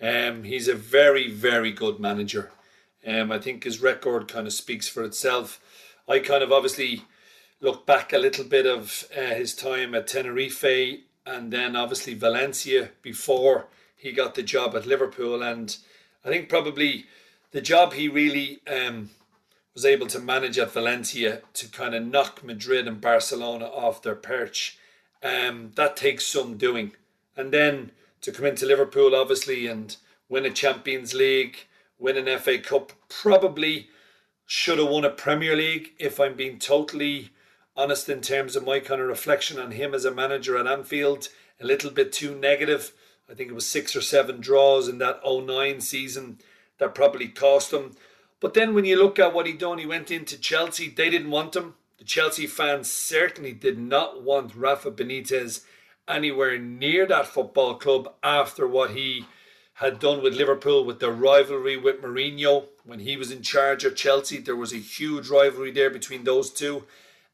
Um 0.01 0.45
he's 0.45 0.69
a 0.69 0.75
very 0.75 1.29
very 1.31 1.73
good 1.73 1.99
manager. 1.99 2.53
Um 3.07 3.33
I 3.33 3.39
think 3.39 3.65
his 3.65 3.83
record 3.83 4.29
kind 4.29 4.47
of 4.47 4.53
speaks 4.53 4.89
for 4.89 5.03
itself. 5.03 5.61
I 6.09 6.21
kind 6.21 6.43
of 6.43 6.53
obviously 6.53 7.03
look 7.61 7.85
back 7.85 8.13
a 8.13 8.19
little 8.19 8.45
bit 8.45 8.67
of 8.67 9.05
uh, 9.17 9.35
his 9.35 9.55
time 9.55 9.95
at 9.95 10.07
Tenerife 10.07 10.65
and 11.27 11.53
then 11.53 11.77
obviously 11.77 12.15
Valencia 12.15 12.91
before 13.03 13.67
he 13.97 14.13
got 14.13 14.35
the 14.35 14.43
job 14.43 14.75
at 14.75 14.87
Liverpool 14.87 15.43
and 15.43 15.77
I 16.25 16.29
think 16.29 16.49
probably 16.49 17.07
the 17.53 17.61
job 17.61 17.93
he 17.93 18.09
really 18.09 18.61
um 18.67 19.11
was 19.75 19.85
able 19.85 20.07
to 20.09 20.19
manage 20.19 20.59
at 20.59 20.73
Valencia 20.73 21.43
to 21.55 21.69
kind 21.69 21.95
of 21.95 22.05
knock 22.05 22.45
Madrid 22.45 22.89
and 22.89 23.01
Barcelona 23.01 23.67
off 23.67 24.03
their 24.03 24.17
perch. 24.17 24.79
Um, 25.23 25.73
that 25.77 25.97
takes 25.97 26.27
some 26.27 26.57
doing. 26.57 26.93
And 27.37 27.53
then 27.53 27.93
to 28.23 28.33
come 28.33 28.47
into 28.47 28.67
Liverpool, 28.67 29.15
obviously, 29.15 29.67
and 29.67 29.97
win 30.29 30.45
a 30.45 30.51
Champions 30.51 31.15
League, 31.15 31.67
win 31.99 32.17
an 32.17 32.39
FA 32.39 32.59
Cup, 32.59 32.93
probably 33.09 33.89
should 34.45 34.79
have 34.79 34.89
won 34.89 35.05
a 35.05 35.11
Premier 35.11 35.55
League, 35.55 35.93
if 35.99 36.19
I'm 36.19 36.35
being 36.35 36.59
totally 36.59 37.31
honest 37.77 38.09
in 38.09 38.21
terms 38.21 38.57
of 38.57 38.65
my 38.65 38.81
kind 38.81 39.01
of 39.01 39.07
reflection 39.07 39.59
on 39.59 39.71
him 39.71 39.95
as 39.95 40.05
a 40.05 40.11
manager 40.11 40.59
at 40.59 40.67
Anfield. 40.67 41.29
A 41.61 41.65
little 41.65 41.91
bit 41.91 42.13
too 42.13 42.35
negative. 42.35 42.93
I 43.31 43.35
think 43.35 43.51
it 43.51 43.55
was 43.55 43.67
six 43.67 43.95
or 43.95 44.01
seven 44.01 44.41
draws 44.41 44.89
in 44.89 44.99
that 44.99 45.21
09 45.25 45.81
season 45.81 46.39
that 46.81 46.95
probably 46.95 47.29
cost 47.29 47.73
him. 47.73 47.93
But 48.41 48.55
then 48.55 48.75
when 48.75 48.85
you 48.85 48.97
look 48.97 49.19
at 49.21 49.33
what 49.33 49.47
he 49.47 49.53
done, 49.53 49.79
he 49.79 49.87
went 49.87 50.11
into 50.11 50.41
Chelsea. 50.41 50.89
They 50.89 51.11
didn't 51.11 51.31
want 51.31 51.55
him. 51.55 51.75
The 51.99 52.05
Chelsea 52.05 52.47
fans 52.49 52.91
certainly 52.91 53.53
did 53.53 53.79
not 53.79 54.23
want 54.23 54.57
Rafa 54.57 54.91
Benitez 54.91 55.65
anywhere 56.09 56.59
near 56.59 57.07
that 57.07 57.27
football 57.27 57.75
club 57.75 58.13
after 58.23 58.67
what 58.67 58.91
he 58.91 59.27
had 59.75 59.99
done 59.99 60.23
with 60.23 60.35
Liverpool 60.35 60.85
with 60.85 60.99
the 61.01 61.11
rivalry 61.11 61.77
with 61.77 62.03
Mourinho 62.03 62.67
when 62.85 63.01
he 63.01 63.17
was 63.17 63.31
in 63.31 63.43
charge 63.43 63.85
of 63.85 63.97
Chelsea. 63.97 64.39
There 64.39 64.57
was 64.57 64.73
a 64.73 64.79
huge 64.79 65.29
rivalry 65.29 65.71
there 65.71 65.91
between 65.91 66.25
those 66.25 66.51
two, 66.51 66.85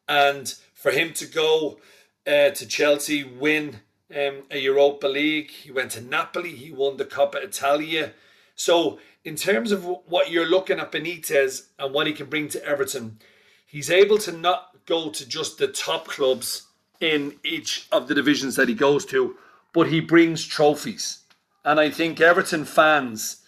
and 0.08 0.52
for 0.74 0.90
him 0.90 1.12
to 1.14 1.26
go 1.26 1.78
uh, 2.26 2.50
to 2.50 2.66
Chelsea, 2.66 3.24
win 3.24 3.80
um, 4.14 4.42
a 4.50 4.58
Europa 4.58 5.06
League, 5.08 5.50
he 5.50 5.72
went 5.72 5.92
to 5.92 6.00
Napoli, 6.00 6.50
he 6.50 6.70
won 6.70 6.96
the 6.96 7.04
Coppa 7.04 7.42
Italia. 7.42 8.12
So 8.56 8.98
in 9.24 9.36
terms 9.36 9.70
of 9.70 9.84
what 9.84 10.30
you're 10.30 10.48
looking 10.48 10.80
at 10.80 10.90
Benitez 10.90 11.68
and 11.78 11.94
what 11.94 12.06
he 12.06 12.12
can 12.12 12.26
bring 12.26 12.48
to 12.48 12.64
Everton, 12.64 13.18
he's 13.66 13.90
able 13.90 14.18
to 14.18 14.32
not 14.32 14.70
go 14.86 15.10
to 15.10 15.28
just 15.28 15.58
the 15.58 15.68
top 15.68 16.08
clubs 16.08 16.66
in 17.00 17.34
each 17.44 17.86
of 17.92 18.08
the 18.08 18.14
divisions 18.14 18.56
that 18.56 18.68
he 18.68 18.74
goes 18.74 19.04
to, 19.06 19.36
but 19.72 19.88
he 19.88 20.00
brings 20.00 20.44
trophies. 20.44 21.20
And 21.64 21.78
I 21.78 21.90
think 21.90 22.20
Everton 22.20 22.64
fans 22.64 23.42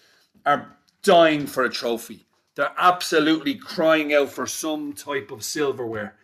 are 0.44 0.76
dying 1.02 1.46
for 1.46 1.64
a 1.64 1.70
trophy. 1.70 2.26
They're 2.54 2.74
absolutely 2.76 3.54
crying 3.54 4.12
out 4.12 4.30
for 4.30 4.46
some 4.46 4.92
type 4.92 5.30
of 5.30 5.44
silverware. 5.44 6.16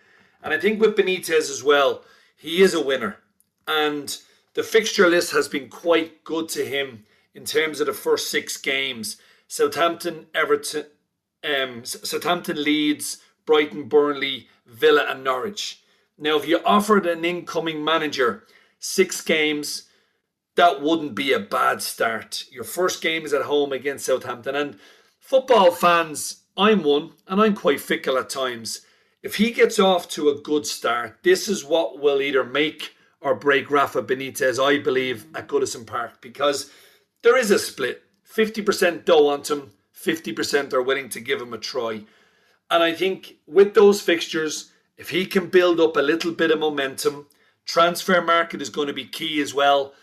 And 0.43 0.53
I 0.53 0.59
think 0.59 0.81
with 0.81 0.97
Benitez 0.97 1.51
as 1.51 1.63
well, 1.63 2.03
he 2.37 2.61
is 2.61 2.75
a 2.75 2.85
winner. 2.85 3.19
And 3.67 4.15
the 4.55 4.63
fixture 4.63 5.09
list 5.09 5.33
has 5.33 5.49
been 5.49 5.69
quite 5.69 6.25
good 6.25 6.49
to 6.51 6.67
him 6.67 7.05
in 7.35 7.45
terms 7.45 7.81
of 7.81 7.87
the 7.87 7.93
first 7.93 8.31
six 8.31 8.57
games. 8.57 9.17
Southampton, 9.49 10.27
Everton, 10.35 10.87
um, 11.45 11.85
Southampton, 11.85 12.63
Leeds, 12.63 13.19
Brighton, 13.47 13.89
Burnley, 13.89 14.49
Villa, 14.67 15.07
and 15.09 15.25
Norwich. 15.25 15.83
Now, 16.17 16.37
if 16.37 16.47
you 16.47 16.61
offered 16.65 17.07
an 17.07 17.25
incoming 17.25 17.85
manager 17.85 18.45
six 18.79 19.21
games, 19.21 19.89
that 20.57 20.81
wouldn't 20.81 21.15
be 21.15 21.33
a 21.33 21.41
bad 21.41 21.83
start. 21.83 22.45
Your 22.51 22.65
first 22.65 23.03
game 23.03 23.25
is 23.25 23.33
at 23.33 23.43
home 23.43 23.73
against 23.73 24.07
Southampton. 24.07 24.55
And 24.55 24.79
football 25.19 25.73
fans, 25.73 26.45
I'm 26.57 26.83
one, 26.85 27.13
and 27.27 27.41
I'm 27.41 27.55
quite 27.55 27.81
fickle 27.81 28.17
at 28.17 28.31
times. 28.31 28.83
If 29.23 29.37
he 29.37 29.51
gets 29.51 29.79
off 29.79 30.09
to 30.11 30.29
a 30.29 30.41
good 30.41 30.67
start, 30.67 31.19
this 31.23 31.49
is 31.49 31.65
what 31.65 31.99
will 31.99 32.21
either 32.21 32.45
make 32.45 32.95
or 33.21 33.35
break 33.35 33.71
Rafa 33.71 34.03
Benitez, 34.03 34.63
I 34.63 34.83
believe, 34.83 35.27
at 35.35 35.49
Goodison 35.49 35.87
Park, 35.87 36.21
because 36.21 36.71
there 37.25 37.39
is 37.39 37.51
a 37.51 37.59
split. 37.59 38.03
50% 38.31 39.05
don't 39.07 39.25
want 39.25 39.51
him, 39.51 39.73
50% 39.97 40.73
are 40.75 40.83
willing 40.83 41.09
to 41.09 41.21
give 41.21 41.41
him 41.41 41.55
a 41.55 41.59
try. 41.59 42.05
And 42.71 42.83
I 42.83 42.93
think 42.93 43.37
with 43.47 43.75
those 43.75 44.03
fixtures, 44.03 44.71
if 44.99 45.09
he 45.09 45.25
can 45.25 45.49
build 45.49 45.81
up 45.81 45.97
a 45.97 46.03
little 46.03 46.33
bit 46.33 46.51
of 46.51 46.59
momentum, 46.59 47.27
transfer 47.65 48.21
market 48.21 48.61
is 48.61 48.69
going 48.69 48.89
to 48.89 48.93
be 48.93 49.07
key 49.07 49.41
as 49.41 49.55
well. 49.55 49.95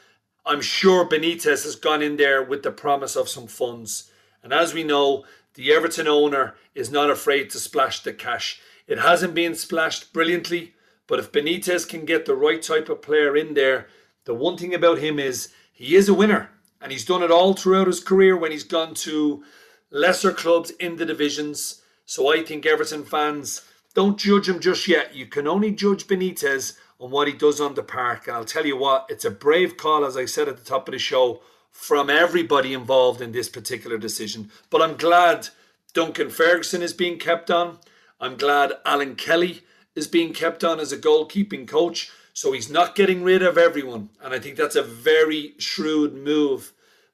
I'm 0.45 0.61
sure 0.61 1.07
Benitez 1.07 1.63
has 1.63 1.75
gone 1.75 2.01
in 2.01 2.17
there 2.17 2.43
with 2.43 2.63
the 2.63 2.71
promise 2.71 3.15
of 3.15 3.29
some 3.29 3.47
funds. 3.47 4.09
And 4.41 4.51
as 4.51 4.73
we 4.73 4.83
know, 4.83 5.23
the 5.53 5.71
Everton 5.71 6.07
owner 6.07 6.55
is 6.73 6.89
not 6.89 7.11
afraid 7.11 7.51
to 7.51 7.59
splash 7.59 8.01
the 8.01 8.13
cash. 8.13 8.59
It 8.87 8.97
hasn't 8.97 9.35
been 9.35 9.53
splashed 9.53 10.11
brilliantly, 10.11 10.73
but 11.05 11.19
if 11.19 11.31
Benitez 11.31 11.87
can 11.87 12.05
get 12.05 12.25
the 12.25 12.35
right 12.35 12.61
type 12.61 12.89
of 12.89 13.03
player 13.03 13.37
in 13.37 13.53
there, 13.53 13.87
the 14.25 14.33
one 14.33 14.57
thing 14.57 14.73
about 14.73 14.97
him 14.97 15.19
is 15.19 15.53
he 15.71 15.95
is 15.95 16.09
a 16.09 16.15
winner. 16.15 16.49
And 16.81 16.91
he's 16.91 17.05
done 17.05 17.23
it 17.23 17.31
all 17.31 17.53
throughout 17.53 17.87
his 17.87 17.99
career 17.99 18.35
when 18.35 18.51
he's 18.51 18.63
gone 18.63 18.93
to 18.95 19.43
lesser 19.91 20.31
clubs 20.31 20.71
in 20.71 20.95
the 20.95 21.05
divisions. 21.05 21.81
So 22.05 22.33
I 22.33 22.43
think 22.43 22.65
Everton 22.65 23.05
fans 23.05 23.61
don't 23.93 24.17
judge 24.17 24.49
him 24.49 24.59
just 24.59 24.87
yet. 24.87 25.15
You 25.15 25.25
can 25.25 25.47
only 25.47 25.71
judge 25.71 26.07
Benitez 26.07 26.77
on 26.99 27.11
what 27.11 27.27
he 27.27 27.33
does 27.33 27.59
on 27.59 27.75
the 27.75 27.83
park. 27.83 28.27
And 28.27 28.35
I'll 28.35 28.45
tell 28.45 28.65
you 28.65 28.77
what, 28.77 29.05
it's 29.09 29.25
a 29.25 29.31
brave 29.31 29.77
call, 29.77 30.05
as 30.05 30.15
I 30.15 30.25
said 30.25 30.47
at 30.47 30.57
the 30.57 30.63
top 30.63 30.87
of 30.87 30.93
the 30.93 30.99
show, 30.99 31.41
from 31.71 32.09
everybody 32.09 32.73
involved 32.73 33.21
in 33.21 33.31
this 33.31 33.49
particular 33.49 33.97
decision. 33.97 34.51
But 34.69 34.81
I'm 34.81 34.97
glad 34.97 35.49
Duncan 35.93 36.29
Ferguson 36.29 36.81
is 36.81 36.93
being 36.93 37.17
kept 37.17 37.51
on. 37.51 37.79
I'm 38.19 38.37
glad 38.37 38.73
Alan 38.85 39.15
Kelly 39.15 39.61
is 39.95 40.07
being 40.07 40.31
kept 40.33 40.63
on 40.63 40.79
as 40.79 40.91
a 40.91 40.97
goalkeeping 40.97 41.67
coach. 41.67 42.11
So 42.33 42.51
he's 42.51 42.69
not 42.69 42.95
getting 42.95 43.23
rid 43.23 43.43
of 43.43 43.57
everyone. 43.57 44.09
And 44.21 44.33
I 44.33 44.39
think 44.39 44.55
that's 44.55 44.75
a 44.75 44.83
very 44.83 45.53
shrewd 45.57 46.13
move 46.13 46.73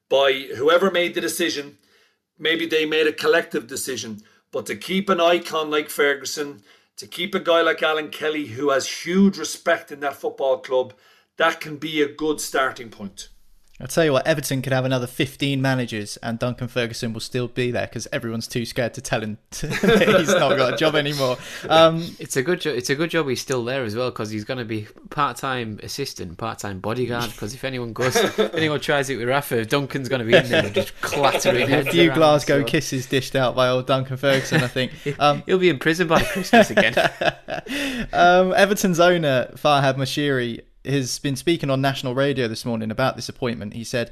by 0.09 0.33
whoever 0.55 0.91
made 0.91 1.15
the 1.15 1.21
decision. 1.21 1.77
Maybe 2.37 2.65
they 2.65 2.85
made 2.85 3.07
a 3.07 3.13
collective 3.13 3.67
decision. 3.67 4.21
But 4.51 4.65
to 4.67 4.75
keep 4.75 5.09
an 5.09 5.19
icon 5.19 5.69
like 5.69 5.89
Ferguson, 5.89 6.63
to 6.97 7.07
keep 7.07 7.35
a 7.35 7.39
guy 7.39 7.61
like 7.61 7.83
Alan 7.83 8.09
Kelly 8.09 8.47
who 8.47 8.69
has 8.69 9.05
huge 9.05 9.37
respect 9.37 9.91
in 9.91 9.99
that 10.01 10.15
football 10.15 10.59
club, 10.59 10.93
that 11.37 11.59
can 11.59 11.77
be 11.77 12.01
a 12.01 12.11
good 12.11 12.41
starting 12.41 12.89
point. 12.89 13.29
I'll 13.79 13.85
tell 13.87 14.03
you 14.03 14.11
what, 14.11 14.25
Everton 14.25 14.63
could 14.63 14.73
have 14.73 14.85
another 14.85 15.05
15 15.05 15.61
managers 15.61 16.17
and 16.23 16.39
Duncan 16.39 16.67
Ferguson 16.67 17.13
will 17.13 17.19
still 17.19 17.47
be 17.47 17.69
there 17.69 17.85
because 17.85 18.07
everyone's 18.11 18.47
too 18.47 18.65
scared 18.65 18.95
to 18.95 19.01
tell 19.01 19.21
him 19.21 19.37
that 19.51 20.15
he's 20.17 20.29
not 20.33 20.57
got 20.57 20.73
a 20.73 20.77
job 20.77 20.95
anymore. 20.95 21.37
Um, 21.69 22.03
It's 22.17 22.35
a 22.37 22.41
good 22.41 22.59
job. 22.61 22.75
It's 22.75 22.89
a 22.89 22.95
good 22.95 23.11
job 23.11 23.29
he's 23.29 23.39
still 23.39 23.63
there 23.63 23.83
as 23.83 23.95
well 23.95 24.09
because 24.09 24.31
he's 24.31 24.45
going 24.45 24.57
to 24.57 24.65
be 24.65 24.87
part-time 25.11 25.79
assistant, 25.83 26.39
part-time 26.39 26.79
bodyguard. 26.79 27.29
Because 27.31 27.53
if 27.53 27.63
anyone 27.63 27.93
goes, 27.93 28.15
if 28.15 28.39
anyone 28.55 28.79
tries 28.79 29.11
it 29.11 29.17
with 29.17 29.27
Rafa, 29.29 29.63
Duncan's 29.65 30.09
going 30.09 30.21
to 30.21 30.25
be 30.25 30.35
in 30.35 30.49
there 30.49 30.67
just 30.71 30.99
clattering 31.01 31.71
a 31.71 31.83
few 31.85 32.09
around, 32.09 32.17
Glasgow 32.17 32.59
so 32.61 32.65
kisses 32.65 33.05
dished 33.05 33.35
out 33.35 33.55
by 33.55 33.67
old 33.67 33.85
Duncan 33.85 34.17
Ferguson, 34.17 34.63
I 34.63 34.67
think. 34.69 34.91
Um, 35.19 35.43
He'll 35.45 35.59
be 35.59 35.69
in 35.69 35.77
prison 35.77 36.07
by 36.07 36.23
Christmas 36.23 36.71
again. 36.71 36.95
um, 38.11 38.53
Everton's 38.55 38.99
owner, 38.99 39.51
Farhad 39.55 39.97
Moshiri, 39.97 40.61
has 40.89 41.19
been 41.19 41.35
speaking 41.35 41.69
on 41.69 41.81
national 41.81 42.15
radio 42.15 42.47
this 42.47 42.65
morning 42.65 42.91
about 42.91 43.15
this 43.15 43.29
appointment. 43.29 43.73
He 43.73 43.83
said, 43.83 44.11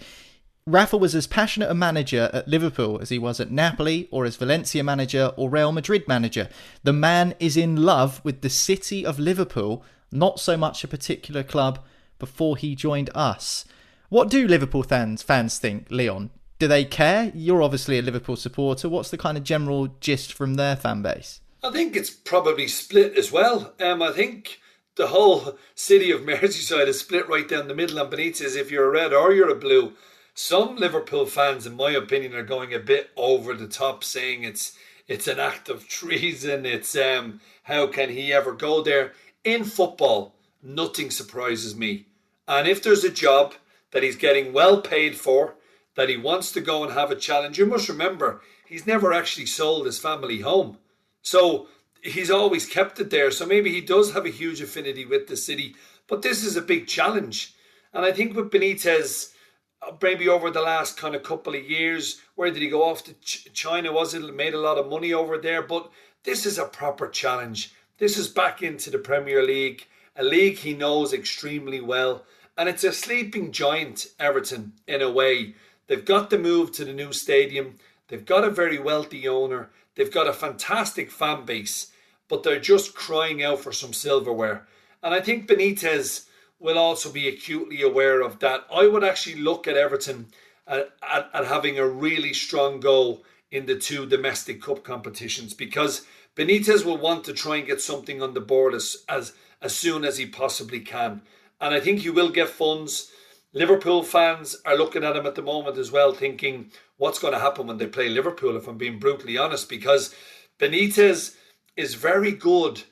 Rafa 0.68 0.98
was 0.98 1.14
as 1.14 1.28
passionate 1.28 1.70
a 1.70 1.76
manager 1.76 2.30
at 2.34 2.48
Liverpool 2.48 3.00
as 3.00 3.10
he 3.10 3.20
was 3.20 3.40
at 3.40 3.52
Napoli 3.52 4.08
or 4.10 4.26
as 4.26 4.36
Valencia 4.36 4.84
manager 4.84 5.32
or 5.38 5.50
Real 5.50 5.72
Madrid 5.72 6.08
manager. 6.08 6.50
The 6.84 6.94
man 6.94 7.36
is 7.40 7.56
in 7.56 7.84
love 7.84 8.20
with 8.24 8.42
the 8.42 8.50
city 8.50 9.06
of 9.06 9.20
Liverpool, 9.20 9.84
not 10.12 10.40
so 10.40 10.58
much 10.58 10.84
a 10.84 10.88
particular 10.88 11.44
club 11.44 11.80
before 12.18 12.58
he 12.58 12.76
joined 12.76 13.12
us. 13.14 13.66
What 14.10 14.30
do 14.30 14.48
Liverpool 14.48 14.82
fans 14.82 15.22
fans 15.22 15.60
think, 15.60 15.92
Leon? 15.92 16.32
Do 16.58 16.68
they 16.68 16.84
care? 16.86 17.32
You're 17.36 17.62
obviously 17.62 18.00
a 18.00 18.02
Liverpool 18.02 18.36
supporter. 18.36 18.90
What's 18.90 19.12
the 19.12 19.18
kind 19.18 19.38
of 19.38 19.44
general 19.44 19.90
gist 20.00 20.34
from 20.34 20.56
their 20.56 20.76
fan 20.76 21.04
base? 21.04 21.42
I 21.64 21.72
think 21.72 21.96
it's 21.96 22.10
probably 22.10 22.68
split 22.68 23.18
as 23.18 23.32
well. 23.32 23.74
Um, 23.80 24.02
I 24.02 24.12
think 24.12 24.60
the 24.96 25.08
whole 25.08 25.58
city 25.76 26.12
of 26.12 26.22
Merseyside 26.22 26.88
is 26.88 27.00
split 27.00 27.28
right 27.28 27.48
down 27.48 27.68
the 27.68 27.76
middle. 27.76 28.00
And 28.00 28.12
Benitez, 28.12 28.56
if 28.56 28.72
you're 28.72 28.88
a 28.88 28.92
red 28.92 29.14
or 29.14 29.34
you're 29.34 29.50
a 29.50 29.56
blue, 29.56 29.94
some 30.34 30.76
Liverpool 30.76 31.26
fans, 31.26 31.66
in 31.66 31.76
my 31.76 31.92
opinion, 31.92 32.34
are 32.36 32.44
going 32.44 32.74
a 32.74 32.80
bit 32.80 33.10
over 33.16 33.54
the 33.54 33.68
top, 33.68 34.04
saying 34.04 34.44
it's 34.44 34.78
it's 35.08 35.28
an 35.28 35.40
act 35.40 35.70
of 35.70 35.88
treason. 35.88 36.66
It's 36.66 36.96
um, 36.96 37.40
how 37.64 37.88
can 37.88 38.10
he 38.10 38.34
ever 38.34 38.54
go 38.54 38.82
there? 38.82 39.14
In 39.44 39.64
football, 39.64 40.36
nothing 40.64 41.12
surprises 41.12 41.76
me. 41.76 42.08
And 42.48 42.68
if 42.68 42.82
there's 42.82 43.04
a 43.04 43.10
job 43.10 43.54
that 43.92 44.04
he's 44.04 44.16
getting 44.16 44.52
well 44.52 44.82
paid 44.82 45.16
for, 45.16 45.56
that 45.96 46.10
he 46.10 46.18
wants 46.18 46.52
to 46.52 46.62
go 46.62 46.84
and 46.84 46.92
have 46.94 47.12
a 47.12 47.16
challenge, 47.16 47.58
you 47.58 47.66
must 47.66 47.88
remember 47.88 48.42
he's 48.68 48.88
never 48.88 49.14
actually 49.14 49.46
sold 49.46 49.86
his 49.86 50.00
family 50.00 50.42
home. 50.42 50.78
So 51.22 51.68
he's 52.06 52.32
always 52.32 52.66
kept 52.66 53.00
it 53.00 53.10
there. 53.10 53.32
So 53.32 53.46
maybe 53.46 53.72
he 53.72 53.82
does 53.82 54.14
have 54.14 54.26
a 54.26 54.30
huge 54.30 54.62
affinity 54.62 55.06
with 55.06 55.28
the 55.28 55.36
city. 55.36 55.76
But 56.08 56.22
this 56.22 56.44
is 56.44 56.56
a 56.56 56.62
big 56.62 56.88
challenge. 56.88 57.56
And 57.94 58.06
I 58.06 58.12
think 58.12 58.36
with 58.36 58.52
Benitez, 58.52 59.34
uh, 59.82 59.94
maybe 60.02 60.30
over 60.30 60.52
the 60.52 60.62
last 60.62 60.98
kind 60.98 61.16
of 61.16 61.24
couple 61.24 61.56
of 61.56 61.70
years, 61.70 62.22
where 62.36 62.52
did 62.52 62.62
he 62.62 62.70
go 62.70 62.84
off 62.84 63.04
to 63.06 63.14
China? 63.24 63.92
Was 63.92 64.14
it 64.14 64.36
made 64.36 64.54
a 64.54 64.60
lot 64.60 64.78
of 64.78 64.90
money 64.90 65.14
over 65.14 65.38
there? 65.38 65.62
But 65.62 65.90
this 66.24 66.46
is 66.46 66.58
a 66.58 66.66
proper 66.66 67.08
challenge. 67.08 67.74
This 67.98 68.18
is 68.18 68.28
back 68.28 68.62
into 68.62 68.90
the 68.90 69.00
Premier 69.00 69.42
League, 69.44 69.88
a 70.16 70.24
league 70.24 70.58
he 70.58 70.74
knows 70.74 71.14
extremely 71.14 71.80
well. 71.80 72.24
And 72.58 72.70
it's 72.70 72.84
a 72.84 72.94
sleeping 72.94 73.52
giant, 73.52 74.08
Everton, 74.20 74.74
in 74.88 75.02
a 75.02 75.10
way. 75.10 75.56
They've 75.88 76.06
got 76.06 76.30
to 76.30 76.38
move 76.38 76.72
to 76.74 76.86
the 76.86 76.94
new 76.94 77.14
stadium. 77.14 77.76
They've 78.08 78.26
got 78.26 78.44
a 78.44 78.50
very 78.50 78.80
wealthy 78.80 79.28
owner. 79.28 79.70
They've 79.96 80.12
got 80.12 80.28
a 80.28 80.34
fantastic 80.34 81.10
fan 81.10 81.46
base, 81.46 81.92
but 82.28 82.44
they're 82.44 82.60
just 82.60 82.96
crying 82.96 83.44
out 83.44 83.60
for 83.60 83.72
some 83.72 83.94
silverware. 83.94 84.68
And 85.04 85.14
I 85.14 85.22
think 85.22 85.48
Benitez 85.48 86.26
will 86.60 86.78
also 86.78 87.12
be 87.12 87.28
acutely 87.28 87.82
aware 87.82 88.22
of 88.22 88.40
that. 88.40 88.66
I 88.74 88.88
would 88.88 89.04
actually 89.04 89.36
look 89.36 89.68
at 89.68 89.78
Everton 89.78 90.28
at, 90.68 90.90
at, 91.08 91.30
at 91.34 91.46
having 91.46 91.78
a 91.78 91.88
really 91.88 92.34
strong 92.34 92.80
goal 92.80 93.24
in 93.52 93.66
the 93.66 93.76
two 93.76 94.06
domestic 94.06 94.62
cup 94.62 94.84
competitions 94.84 95.54
because 95.54 96.06
Benitez 96.36 96.84
will 96.84 96.98
want 96.98 97.24
to 97.26 97.34
try 97.34 97.58
and 97.58 97.68
get 97.68 97.82
something 97.82 98.22
on 98.22 98.34
the 98.34 98.42
board 98.42 98.74
as, 98.74 99.04
as, 99.08 99.34
as 99.62 99.76
soon 99.76 100.04
as 100.04 100.18
he 100.18 100.26
possibly 100.26 100.80
can. 100.80 101.22
And 101.62 101.74
I 101.74 101.80
think 101.80 102.00
he 102.00 102.10
will 102.10 102.30
get 102.30 102.50
funds. 102.50 103.12
Liverpool 103.54 104.04
fans 104.04 104.58
are 104.66 104.78
looking 104.78 105.04
at 105.04 105.16
him 105.16 105.26
at 105.26 105.36
the 105.36 105.42
moment 105.42 105.78
as 105.78 105.92
well, 105.92 106.14
thinking, 106.14 106.72
what's 106.98 107.20
going 107.20 107.34
to 107.34 107.40
happen 107.40 107.68
when 107.68 107.78
they 107.78 107.88
play 107.88 108.10
Liverpool, 108.10 108.58
if 108.58 108.68
I'm 108.68 108.78
being 108.78 109.00
brutally 109.00 109.38
honest, 109.38 109.70
because 109.70 110.14
Benitez 110.60 111.36
is 111.76 111.96
very 111.96 112.32
good 112.32 112.84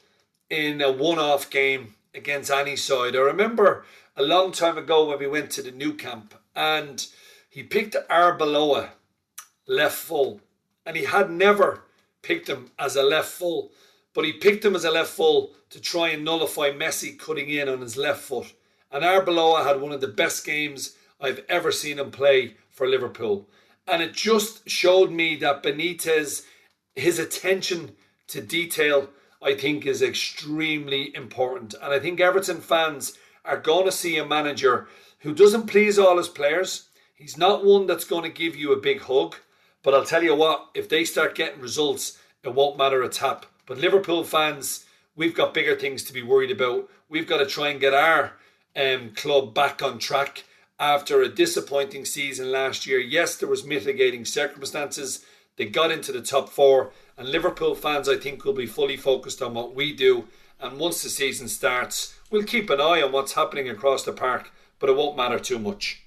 in 0.50 0.82
a 0.82 0.92
one 0.92 1.20
off 1.20 1.50
game 1.50 1.96
against 2.14 2.52
any 2.52 2.76
side. 2.76 3.16
I 3.16 3.20
remember 3.20 3.86
a 4.16 4.24
long 4.24 4.52
time 4.52 4.78
ago 4.78 5.06
when 5.10 5.20
we 5.20 5.28
went 5.28 5.52
to 5.52 5.62
the 5.62 5.72
Nou 5.72 5.94
Camp 5.94 6.34
and 6.56 7.06
he 7.50 7.64
picked 7.64 7.96
Arbeloa 8.10 8.90
left 9.68 9.96
full 9.96 10.42
and 10.86 10.96
he 10.96 11.06
had 11.06 11.32
never 11.32 11.84
picked 12.22 12.50
him 12.50 12.72
as 12.78 12.96
a 12.96 13.04
left 13.04 13.30
full, 13.30 13.72
but 14.14 14.26
he 14.26 14.34
picked 14.34 14.66
him 14.66 14.76
as 14.76 14.86
a 14.86 14.92
left 14.92 15.10
full 15.10 15.52
to 15.70 15.80
try 15.80 16.10
and 16.10 16.24
nullify 16.24 16.72
Messi 16.72 17.18
cutting 17.18 17.50
in 17.50 17.70
on 17.70 17.82
his 17.82 17.98
left 17.98 18.22
foot. 18.22 18.54
And 18.92 19.04
Arbeloa 19.04 19.66
had 19.66 19.82
one 19.82 19.92
of 19.92 20.02
the 20.02 20.08
best 20.08 20.46
games 20.46 20.96
I've 21.20 21.44
ever 21.50 21.72
seen 21.72 22.00
him 22.00 22.12
play 22.12 22.58
for 22.70 22.88
Liverpool. 22.88 23.48
And 23.88 24.02
it 24.02 24.14
just 24.14 24.70
showed 24.70 25.12
me 25.12 25.36
that 25.38 25.64
Benitez, 25.64 26.44
his 26.96 27.18
attention 27.18 27.96
to 28.28 28.42
detail, 28.42 29.10
I 29.42 29.56
think 29.56 29.86
is 29.86 30.02
extremely 30.02 31.16
important. 31.16 31.76
And 31.82 31.94
I 31.94 32.00
think 32.00 32.20
Everton 32.20 32.62
fans 32.62 33.18
are 33.46 33.58
going 33.58 33.86
to 33.86 33.92
see 33.92 34.18
a 34.18 34.26
manager 34.26 34.88
who 35.20 35.34
doesn't 35.34 35.68
please 35.68 36.00
all 36.00 36.18
his 36.18 36.30
players. 36.30 36.90
He's 37.16 37.38
not 37.38 37.66
one 37.66 37.88
that's 37.88 38.06
going 38.06 38.24
to 38.24 38.30
give 38.30 38.56
you 38.56 38.72
a 38.72 38.82
big 38.82 39.02
hug. 39.02 39.36
But 39.84 39.94
I'll 39.94 40.06
tell 40.06 40.24
you 40.24 40.34
what, 40.34 40.70
if 40.74 40.88
they 40.88 41.04
start 41.04 41.36
getting 41.36 41.62
results, 41.62 42.18
it 42.44 42.54
won't 42.54 42.78
matter 42.78 43.04
a 43.04 43.10
tap. 43.10 43.46
But 43.66 43.78
Liverpool 43.78 44.24
fans, 44.24 44.86
we've 45.16 45.36
got 45.36 45.54
bigger 45.54 45.76
things 45.76 46.04
to 46.06 46.14
be 46.14 46.24
worried 46.24 46.52
about. 46.52 46.90
We've 47.10 47.28
got 47.28 47.38
to 47.38 47.46
try 47.46 47.70
and 47.70 47.80
get 47.80 47.94
our 47.94 48.34
um, 48.76 49.12
club 49.16 49.54
back 49.54 49.84
on 49.84 50.00
track 50.00 50.46
after 50.80 51.22
a 51.22 51.30
disappointing 51.30 52.06
season 52.06 52.52
last 52.52 52.86
year. 52.86 53.00
Yes, 53.00 53.36
there 53.36 53.50
was 53.50 53.66
mitigating 53.66 54.26
circumstances. 54.26 55.26
They 55.58 55.66
got 55.66 55.92
into 55.92 56.12
the 56.12 56.22
top 56.22 56.50
four, 56.50 56.92
and 57.18 57.30
Liverpool 57.30 57.76
fans, 57.76 58.10
I 58.10 58.18
think, 58.18 58.44
will 58.44 58.54
be 58.54 58.66
fully 58.66 58.98
focused 58.98 59.42
on 59.42 59.54
what 59.54 59.76
we 59.76 59.94
do. 59.94 60.28
And 60.60 60.80
once 60.80 61.04
the 61.04 61.10
season 61.10 61.48
starts, 61.48 62.18
we'll 62.32 62.44
keep 62.44 62.70
an 62.70 62.80
eye 62.82 63.02
on 63.02 63.12
what's 63.12 63.34
happening 63.34 63.70
across 63.70 64.04
the 64.04 64.14
park, 64.14 64.52
but 64.80 64.90
it 64.90 64.96
won't 64.96 65.18
matter 65.18 65.40
too 65.40 65.60
much. 65.60 66.04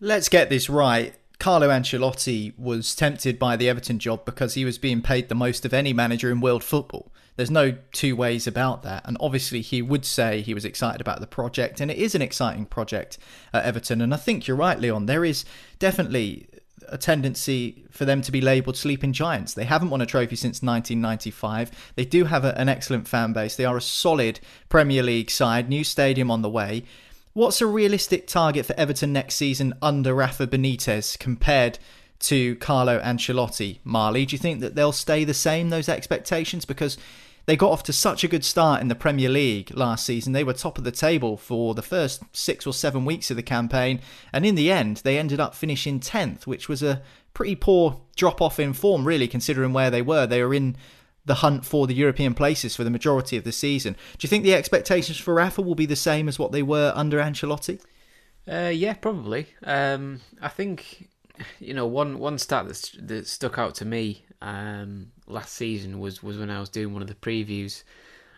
Let's 0.00 0.28
get 0.28 0.50
this 0.50 0.68
right. 0.68 1.14
Carlo 1.38 1.68
Ancelotti 1.68 2.56
was 2.56 2.94
tempted 2.94 3.38
by 3.38 3.56
the 3.56 3.68
Everton 3.68 3.98
job 3.98 4.24
because 4.24 4.54
he 4.54 4.64
was 4.64 4.78
being 4.78 5.02
paid 5.02 5.28
the 5.28 5.34
most 5.34 5.64
of 5.64 5.74
any 5.74 5.92
manager 5.92 6.30
in 6.30 6.40
world 6.40 6.62
football. 6.62 7.10
There's 7.34 7.50
no 7.50 7.76
two 7.92 8.14
ways 8.14 8.46
about 8.46 8.82
that. 8.82 9.02
And 9.06 9.16
obviously, 9.18 9.60
he 9.60 9.82
would 9.82 10.04
say 10.04 10.42
he 10.42 10.54
was 10.54 10.64
excited 10.64 11.00
about 11.00 11.20
the 11.20 11.26
project, 11.26 11.80
and 11.80 11.90
it 11.90 11.96
is 11.96 12.14
an 12.14 12.22
exciting 12.22 12.66
project 12.66 13.18
at 13.52 13.64
Everton. 13.64 14.00
And 14.00 14.12
I 14.12 14.18
think 14.18 14.46
you're 14.46 14.56
right, 14.56 14.78
Leon. 14.78 15.06
There 15.06 15.24
is 15.24 15.44
definitely 15.78 16.46
a 16.92 16.98
tendency 16.98 17.84
for 17.90 18.04
them 18.04 18.22
to 18.22 18.32
be 18.32 18.40
labelled 18.40 18.76
sleeping 18.76 19.12
giants. 19.12 19.54
They 19.54 19.64
haven't 19.64 19.90
won 19.90 20.00
a 20.00 20.06
trophy 20.06 20.36
since 20.36 20.62
1995. 20.62 21.92
They 21.94 22.04
do 22.04 22.24
have 22.24 22.44
a, 22.44 22.56
an 22.58 22.68
excellent 22.68 23.08
fan 23.08 23.32
base. 23.32 23.56
They 23.56 23.64
are 23.64 23.76
a 23.76 23.82
solid 23.82 24.40
Premier 24.68 25.02
League 25.02 25.30
side, 25.30 25.68
new 25.68 25.84
stadium 25.84 26.30
on 26.30 26.42
the 26.42 26.50
way. 26.50 26.84
What's 27.32 27.60
a 27.60 27.66
realistic 27.66 28.26
target 28.26 28.66
for 28.66 28.78
Everton 28.78 29.12
next 29.12 29.36
season 29.36 29.74
under 29.80 30.14
Rafa 30.14 30.46
Benitez 30.46 31.18
compared 31.18 31.78
to 32.22 32.56
Carlo 32.56 33.00
Ancelotti, 33.00 33.78
Marley. 33.84 34.24
Do 34.24 34.34
you 34.34 34.38
think 34.38 34.60
that 34.60 34.74
they'll 34.74 34.92
stay 34.92 35.24
the 35.24 35.34
same, 35.34 35.70
those 35.70 35.88
expectations? 35.88 36.64
Because 36.64 36.96
they 37.46 37.56
got 37.56 37.70
off 37.70 37.82
to 37.84 37.92
such 37.92 38.22
a 38.22 38.28
good 38.28 38.44
start 38.44 38.80
in 38.80 38.88
the 38.88 38.94
Premier 38.94 39.28
League 39.28 39.76
last 39.76 40.06
season. 40.06 40.32
They 40.32 40.44
were 40.44 40.52
top 40.52 40.78
of 40.78 40.84
the 40.84 40.92
table 40.92 41.36
for 41.36 41.74
the 41.74 41.82
first 41.82 42.22
six 42.32 42.66
or 42.66 42.72
seven 42.72 43.04
weeks 43.04 43.30
of 43.30 43.36
the 43.36 43.42
campaign, 43.42 44.00
and 44.32 44.46
in 44.46 44.54
the 44.54 44.70
end, 44.70 44.98
they 44.98 45.18
ended 45.18 45.40
up 45.40 45.54
finishing 45.54 46.00
10th, 46.00 46.46
which 46.46 46.68
was 46.68 46.82
a 46.82 47.02
pretty 47.34 47.56
poor 47.56 48.00
drop 48.16 48.40
off 48.40 48.60
in 48.60 48.72
form, 48.72 49.06
really, 49.06 49.28
considering 49.28 49.72
where 49.72 49.90
they 49.90 50.02
were. 50.02 50.26
They 50.26 50.42
were 50.42 50.54
in 50.54 50.76
the 51.24 51.36
hunt 51.36 51.64
for 51.64 51.86
the 51.86 51.94
European 51.94 52.34
places 52.34 52.74
for 52.74 52.84
the 52.84 52.90
majority 52.90 53.36
of 53.36 53.44
the 53.44 53.52
season. 53.52 53.94
Do 54.18 54.24
you 54.24 54.28
think 54.28 54.44
the 54.44 54.54
expectations 54.54 55.18
for 55.18 55.34
Rafa 55.34 55.62
will 55.62 55.74
be 55.74 55.86
the 55.86 55.96
same 55.96 56.28
as 56.28 56.38
what 56.38 56.52
they 56.52 56.62
were 56.62 56.92
under 56.94 57.18
Ancelotti? 57.18 57.80
Uh, 58.50 58.72
yeah, 58.74 58.94
probably. 58.94 59.46
Um, 59.62 60.20
I 60.40 60.48
think 60.48 61.08
you 61.58 61.74
know, 61.74 61.86
one 61.86 62.18
one 62.18 62.38
stat 62.38 62.66
that, 62.68 62.92
that 63.00 63.26
stuck 63.26 63.58
out 63.58 63.74
to 63.76 63.84
me 63.84 64.26
um, 64.42 65.12
last 65.26 65.54
season 65.54 66.00
was 66.00 66.22
was 66.22 66.36
when 66.36 66.50
I 66.50 66.60
was 66.60 66.68
doing 66.68 66.92
one 66.92 67.02
of 67.02 67.08
the 67.08 67.14
previews 67.14 67.84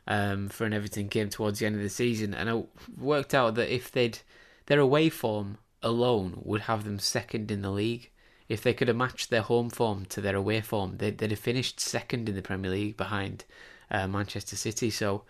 um, 0.07 0.49
for 0.49 0.65
an 0.67 0.75
Everton 0.75 1.09
game 1.09 1.31
towards 1.31 1.59
the 1.59 1.67
end 1.67 1.77
of 1.77 1.83
the 1.83 1.89
season, 1.89 2.35
and 2.35 2.51
I 2.51 2.63
worked 3.01 3.35
out 3.35 3.55
that 3.57 3.75
if 3.75 3.91
they'd 3.91 4.19
their 4.67 4.81
away 4.81 5.09
form 5.09 5.59
alone 5.83 6.41
would 6.45 6.63
have 6.63 6.85
them 6.85 6.99
second 6.99 7.51
in 7.51 7.63
the 7.63 7.71
league. 7.71 8.11
If 8.47 8.63
they 8.63 8.75
could 8.75 8.89
have 8.89 8.97
matched 8.97 9.31
their 9.31 9.41
home 9.41 9.71
form 9.71 10.05
to 10.07 10.21
their 10.21 10.37
away 10.37 10.61
form, 10.61 10.99
they'd, 10.99 11.17
they'd 11.17 11.31
have 11.31 11.39
finished 11.39 11.81
second 11.81 12.29
in 12.29 12.35
the 12.35 12.43
Premier 12.43 12.71
League 12.71 12.97
behind 12.99 13.47
uh, 13.91 14.07
Manchester 14.07 14.55
City. 14.55 14.91
So 14.91 15.23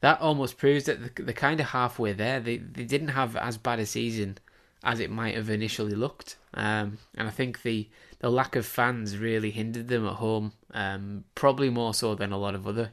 that 0.00 0.20
almost 0.20 0.58
proves 0.58 0.84
that 0.84 1.16
they're 1.16 1.32
kind 1.32 1.60
of 1.60 1.68
halfway 1.68 2.12
there. 2.12 2.40
They 2.40 2.58
they 2.58 2.84
didn't 2.84 3.08
have 3.08 3.36
as 3.36 3.56
bad 3.56 3.78
a 3.78 3.86
season 3.86 4.36
as 4.84 5.00
it 5.00 5.10
might 5.10 5.34
have 5.34 5.48
initially 5.48 5.94
looked. 5.94 6.36
Um, 6.54 6.98
and 7.14 7.26
I 7.26 7.30
think 7.30 7.62
the 7.62 7.88
the 8.20 8.30
lack 8.30 8.56
of 8.56 8.66
fans 8.66 9.16
really 9.16 9.50
hindered 9.50 9.88
them 9.88 10.06
at 10.06 10.14
home, 10.14 10.52
um, 10.72 11.24
probably 11.34 11.70
more 11.70 11.94
so 11.94 12.14
than 12.14 12.32
a 12.32 12.38
lot 12.38 12.54
of 12.54 12.66
other 12.66 12.92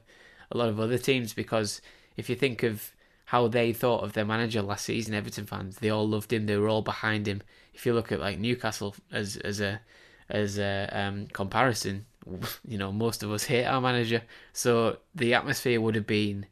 a 0.52 0.58
lot 0.58 0.70
of 0.70 0.80
other 0.80 0.98
teams. 0.98 1.34
Because 1.34 1.82
if 2.16 2.30
you 2.30 2.36
think 2.36 2.64
of 2.64 2.92
how 3.26 3.48
they 3.48 3.74
thought 3.74 4.04
of 4.04 4.14
their 4.14 4.26
manager 4.26 4.62
last 4.62 4.86
season, 4.86 5.16
Everton 5.16 5.46
fans, 5.46 5.78
they 5.78 5.90
all 5.90 6.08
loved 6.08 6.32
him, 6.32 6.46
they 6.46 6.58
were 6.58 6.70
all 6.70 6.84
behind 6.84 7.28
him. 7.28 7.42
If 7.74 7.86
you 7.86 7.94
look 7.94 8.12
at 8.12 8.20
like 8.20 8.40
Newcastle 8.40 8.96
as 9.12 9.38
as 9.38 9.60
a 9.60 9.82
as 10.30 10.58
a 10.58 10.90
um, 10.92 11.28
comparison, 11.28 12.06
you 12.68 12.78
know 12.78 12.92
most 12.92 13.24
of 13.24 13.32
us 13.32 13.46
hate 13.46 13.66
our 13.66 13.82
manager, 13.82 14.22
so 14.54 14.98
the 15.14 15.34
atmosphere 15.34 15.82
would 15.82 15.96
have 15.96 16.08
been 16.08 16.46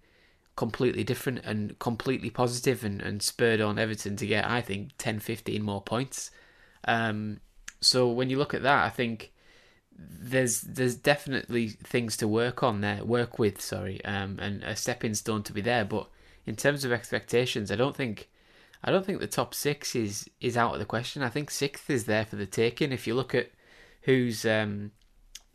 completely 0.55 1.03
different 1.03 1.39
and 1.43 1.77
completely 1.79 2.29
positive 2.29 2.83
and, 2.83 3.01
and 3.01 3.21
spurred 3.21 3.59
on 3.59 3.79
Everton 3.79 4.15
to 4.17 4.27
get, 4.27 4.45
I 4.45 4.61
think, 4.61 4.91
10, 4.97 5.19
15 5.19 5.63
more 5.63 5.81
points. 5.81 6.29
Um, 6.85 7.39
so 7.83 8.07
when 8.09 8.29
you 8.29 8.37
look 8.37 8.53
at 8.53 8.63
that, 8.63 8.85
I 8.85 8.89
think 8.89 9.31
there's 9.95 10.61
there's 10.61 10.95
definitely 10.95 11.69
things 11.69 12.17
to 12.17 12.27
work 12.27 12.63
on 12.63 12.81
there, 12.81 13.03
work 13.03 13.37
with, 13.39 13.61
sorry, 13.61 14.03
um, 14.05 14.37
and 14.39 14.63
a 14.63 14.75
stepping 14.75 15.13
stone 15.13 15.43
to 15.43 15.53
be 15.53 15.61
there. 15.61 15.85
But 15.85 16.07
in 16.45 16.55
terms 16.55 16.83
of 16.83 16.91
expectations, 16.91 17.71
I 17.71 17.75
don't 17.75 17.95
think 17.95 18.29
I 18.83 18.91
don't 18.91 19.05
think 19.05 19.19
the 19.19 19.27
top 19.27 19.53
six 19.53 19.95
is 19.95 20.29
is 20.41 20.57
out 20.57 20.73
of 20.73 20.79
the 20.79 20.85
question. 20.85 21.23
I 21.23 21.29
think 21.29 21.49
sixth 21.51 21.89
is 21.89 22.05
there 22.05 22.25
for 22.25 22.35
the 22.35 22.45
taking. 22.45 22.91
If 22.91 23.07
you 23.07 23.15
look 23.15 23.35
at 23.35 23.51
who's 24.01 24.45
um, 24.45 24.91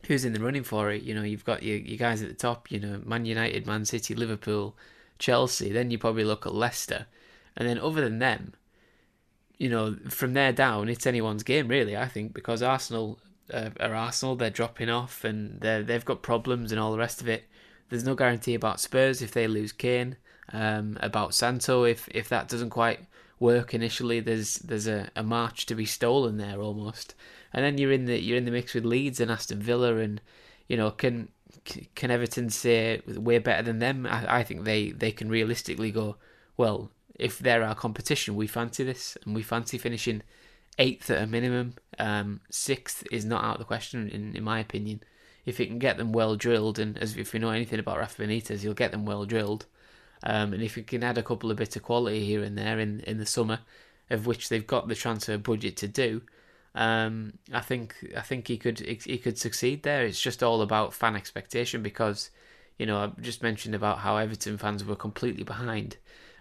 who's 0.07 0.25
in 0.25 0.33
the 0.33 0.41
running 0.41 0.65
for 0.65 0.91
it, 0.91 1.03
you 1.03 1.15
know, 1.15 1.23
you've 1.23 1.45
got 1.45 1.63
your, 1.63 1.77
your 1.77 1.99
guys 1.99 2.23
at 2.23 2.29
the 2.29 2.35
top. 2.35 2.71
You 2.71 2.81
know, 2.81 3.03
Man 3.05 3.27
United, 3.27 3.67
Man 3.67 3.85
City, 3.85 4.15
Liverpool, 4.15 4.77
Chelsea. 5.19 5.73
Then 5.73 5.91
you 5.91 5.99
probably 5.99 6.25
look 6.25 6.47
at 6.47 6.55
Leicester, 6.55 7.07
and 7.57 7.69
then 7.69 7.79
other 7.79 8.01
than 8.01 8.19
them, 8.19 8.55
you 9.59 9.69
know, 9.69 9.97
from 10.09 10.35
there 10.35 10.53
down, 10.53 10.89
it's 10.89 11.07
anyone's 11.07 11.43
game 11.43 11.69
really. 11.69 11.97
I 11.97 12.07
think 12.07 12.33
because 12.33 12.63
Arsenal 12.63 13.19
uh, 13.53 13.71
are 13.81 13.95
Arsenal, 13.95 14.37
they're 14.37 14.51
dropping 14.51 14.89
off 14.89 15.25
and 15.25 15.61
they 15.61 15.83
they've 15.83 16.05
got 16.05 16.23
problems 16.23 16.73
and 16.73 16.81
all 16.81 16.93
the 16.93 16.99
rest 16.99 17.21
of 17.21 17.29
it. 17.29 17.45
There's 17.89 18.05
no 18.05 18.15
guarantee 18.15 18.55
about 18.55 18.81
Spurs 18.81 19.23
if 19.23 19.33
they 19.33 19.47
lose 19.47 19.73
Kane. 19.73 20.17
Um, 20.51 20.97
about 21.01 21.35
Santo 21.35 21.85
if 21.85 22.09
if 22.13 22.29
that 22.31 22.49
doesn't 22.49 22.71
quite 22.71 23.01
work 23.41 23.75
initially, 23.75 24.21
there's 24.21 24.57
there's 24.57 24.87
a, 24.87 25.11
a 25.15 25.23
march 25.23 25.67
to 25.67 25.75
be 25.75 25.85
stolen 25.85 26.39
there 26.39 26.61
almost. 26.61 27.15
And 27.53 27.65
then 27.65 27.79
you're 27.79 27.93
in 27.93 28.05
the 28.07 28.21
you're 28.21 28.39
in 28.39 28.45
the 28.45 28.51
mix 28.51 28.75
with 28.75 28.85
Leeds 28.85 29.21
and 29.21 29.31
Aston 29.31 29.61
Villa, 29.61 29.97
and 29.97 30.21
you 30.69 30.77
know 30.77 30.91
can 30.91 31.29
can 31.95 32.11
Everton 32.11 32.51
say 32.51 33.03
we're 33.07 33.41
better 33.41 33.63
than 33.63 33.79
them? 33.79 34.07
I, 34.07 34.39
I 34.39 34.43
think 34.45 34.65
they 34.65 34.91
they 34.91 35.13
can 35.13 35.29
realistically 35.29 35.91
go 35.91 36.17
well 36.57 36.91
if 37.19 37.39
they're 37.39 37.65
our 37.65 37.75
competition, 37.75 38.37
we 38.37 38.47
fancy 38.47 38.85
this, 38.85 39.19
and 39.25 39.35
we 39.35 39.43
fancy 39.43 39.77
finishing 39.77 40.23
eighth 40.79 41.11
at 41.11 41.23
a 41.23 41.27
minimum. 41.27 41.75
Um, 41.99 42.41
sixth 42.51 43.05
is 43.11 43.25
not 43.25 43.45
out 43.45 43.55
of 43.55 43.59
the 43.59 43.65
question, 43.65 44.09
in, 44.09 44.37
in 44.37 44.45
my 44.45 44.61
opinion. 44.61 45.03
If 45.45 45.61
it 45.61 45.67
can 45.67 45.79
get 45.79 45.97
them 45.97 46.13
well 46.13 46.37
drilled, 46.37 46.79
and 46.79 46.97
as 46.99 47.17
if 47.17 47.33
we 47.33 47.41
know 47.41 47.51
anything 47.51 47.81
about 47.81 47.99
Rafa 47.99 48.23
Benitez, 48.23 48.63
you'll 48.63 48.75
get 48.75 48.93
them 48.93 49.05
well 49.05 49.25
drilled. 49.25 49.67
Um, 50.23 50.53
and 50.53 50.63
if 50.63 50.77
you 50.77 50.83
can 50.83 51.03
add 51.03 51.19
a 51.19 51.23
couple 51.23 51.51
of 51.51 51.57
bits 51.57 51.77
of 51.77 51.83
quality 51.83 52.25
here 52.25 52.43
and 52.43 52.57
there 52.57 52.79
in, 52.79 53.01
in 53.01 53.19
the 53.19 53.27
summer, 53.27 53.61
of 54.11 54.27
which 54.27 54.49
they've 54.49 54.67
got 54.67 54.89
the 54.89 54.95
transfer 54.95 55.39
budget 55.39 55.77
to 55.79 55.89
do, 55.89 56.23
um, 56.75 57.35
I 57.53 57.61
think 57.61 57.97
I 58.17 58.21
think 58.21 58.47
he 58.47 58.57
could 58.57 58.79
he 58.79 59.19
could 59.19 59.39
succeed 59.39 59.83
there. 59.83 60.05
It's 60.05 60.21
just 60.21 60.43
all 60.43 60.63
about 60.63 60.95
fan 60.95 61.17
expectation 61.17 61.83
because, 61.83 62.31
you 62.79 62.87
know, 62.87 62.99
I 62.99 63.21
just 63.21 63.43
mentioned 63.43 63.75
about 63.75 63.99
how 63.99 64.17
Everton 64.17 64.59
fans 64.59 64.85
were 64.85 64.97
completely 64.97 65.45
behind 65.45 65.97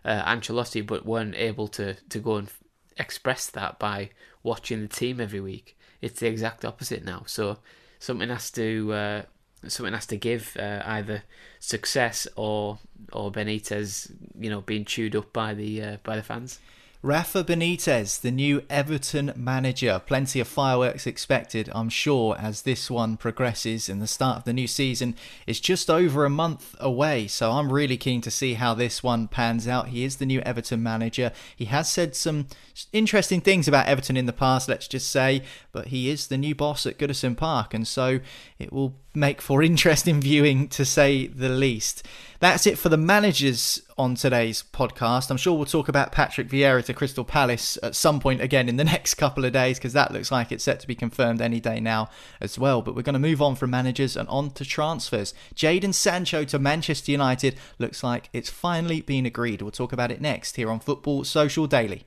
uh, 0.07 0.23
Ancelotti, 0.23 0.85
but 0.85 1.05
weren't 1.05 1.35
able 1.35 1.67
to 1.67 1.95
to 1.95 2.19
go 2.19 2.37
and 2.37 2.49
express 2.97 3.47
that 3.47 3.77
by 3.77 4.09
watching 4.41 4.81
the 4.81 4.87
team 4.87 5.19
every 5.19 5.41
week. 5.41 5.77
It's 6.01 6.19
the 6.19 6.27
exact 6.27 6.65
opposite 6.65 7.03
now. 7.03 7.23
So 7.27 7.57
something 7.99 8.29
has 8.29 8.49
to 8.51 8.93
uh, 8.93 9.21
something 9.67 9.93
has 9.93 10.07
to 10.07 10.17
give 10.17 10.55
uh, 10.57 10.81
either 10.85 11.23
success 11.59 12.27
or 12.35 12.79
or 13.11 13.31
Benitez, 13.31 14.11
you 14.39 14.49
know, 14.49 14.61
being 14.61 14.85
chewed 14.85 15.15
up 15.15 15.33
by 15.33 15.53
the 15.53 15.81
uh, 15.81 15.97
by 16.03 16.15
the 16.15 16.23
fans. 16.23 16.59
Rafa 17.07 17.41
Benitez, 17.41 18.19
the 18.19 18.31
new 18.31 18.63
Everton 18.69 19.31
manager. 19.33 20.01
Plenty 20.05 20.41
of 20.41 20.47
fireworks 20.49 21.07
expected, 21.07 21.69
I'm 21.73 21.87
sure, 21.87 22.35
as 22.37 22.63
this 22.63 22.91
one 22.91 23.15
progresses 23.15 23.87
and 23.87 24.01
the 24.01 24.07
start 24.07 24.39
of 24.39 24.43
the 24.43 24.51
new 24.51 24.67
season 24.67 25.15
is 25.45 25.61
just 25.61 25.89
over 25.89 26.25
a 26.25 26.29
month 26.29 26.75
away. 26.81 27.27
So 27.27 27.51
I'm 27.51 27.71
really 27.71 27.95
keen 27.95 28.19
to 28.23 28.29
see 28.29 28.55
how 28.55 28.73
this 28.73 29.03
one 29.03 29.29
pans 29.29 29.69
out. 29.69 29.87
He 29.87 30.03
is 30.03 30.17
the 30.17 30.25
new 30.25 30.41
Everton 30.41 30.83
manager. 30.83 31.31
He 31.55 31.65
has 31.65 31.89
said 31.89 32.13
some 32.13 32.47
interesting 32.91 33.39
things 33.39 33.69
about 33.69 33.87
Everton 33.87 34.17
in 34.17 34.25
the 34.25 34.33
past, 34.33 34.67
let's 34.67 34.89
just 34.89 35.09
say, 35.09 35.43
but 35.71 35.87
he 35.87 36.09
is 36.09 36.27
the 36.27 36.37
new 36.37 36.55
boss 36.55 36.85
at 36.85 36.97
Goodison 36.97 37.37
Park, 37.37 37.73
and 37.73 37.87
so 37.87 38.19
it 38.59 38.73
will 38.73 38.97
make 39.17 39.41
for 39.41 39.63
interesting 39.63 40.21
viewing 40.21 40.67
to 40.69 40.85
say 40.85 41.27
the 41.27 41.49
least. 41.49 42.05
That's 42.39 42.67
it 42.67 42.77
for 42.77 42.89
the 42.89 42.97
managers 42.97 43.81
on 43.97 44.13
today's 44.13 44.63
podcast. 44.71 45.31
I'm 45.31 45.37
sure 45.37 45.57
we'll 45.57 45.65
talk 45.65 45.89
about 45.89 46.11
Patrick 46.11 46.47
Vieira 46.47 46.85
to 46.85 46.93
Crystal 46.93 47.25
Palace 47.25 47.79
at 47.81 47.95
some 47.95 48.19
point 48.19 48.41
again 48.41 48.69
in 48.69 48.77
the 48.77 48.83
next 48.85 49.15
couple 49.15 49.43
of 49.43 49.53
days 49.53 49.79
because 49.79 49.93
that 49.93 50.11
looks 50.11 50.31
like 50.31 50.51
it's 50.51 50.63
set 50.63 50.79
to 50.81 50.87
be 50.87 50.93
confirmed 50.93 51.41
any 51.41 51.59
day 51.59 51.79
now 51.79 52.09
as 52.39 52.59
well. 52.59 52.83
But 52.83 52.95
we're 52.95 53.01
going 53.01 53.13
to 53.13 53.19
move 53.19 53.41
on 53.41 53.55
from 53.55 53.71
managers 53.71 54.15
and 54.15 54.29
on 54.29 54.51
to 54.51 54.63
transfers. 54.63 55.33
Jadon 55.55 55.95
Sancho 55.95 56.43
to 56.45 56.59
Manchester 56.59 57.11
United 57.11 57.55
looks 57.79 58.03
like 58.03 58.29
it's 58.33 58.51
finally 58.51 59.01
been 59.01 59.25
agreed. 59.25 59.63
We'll 59.63 59.71
talk 59.71 59.91
about 59.91 60.11
it 60.11 60.21
next 60.21 60.57
here 60.57 60.69
on 60.69 60.79
Football 60.79 61.23
Social 61.23 61.65
Daily. 61.65 62.05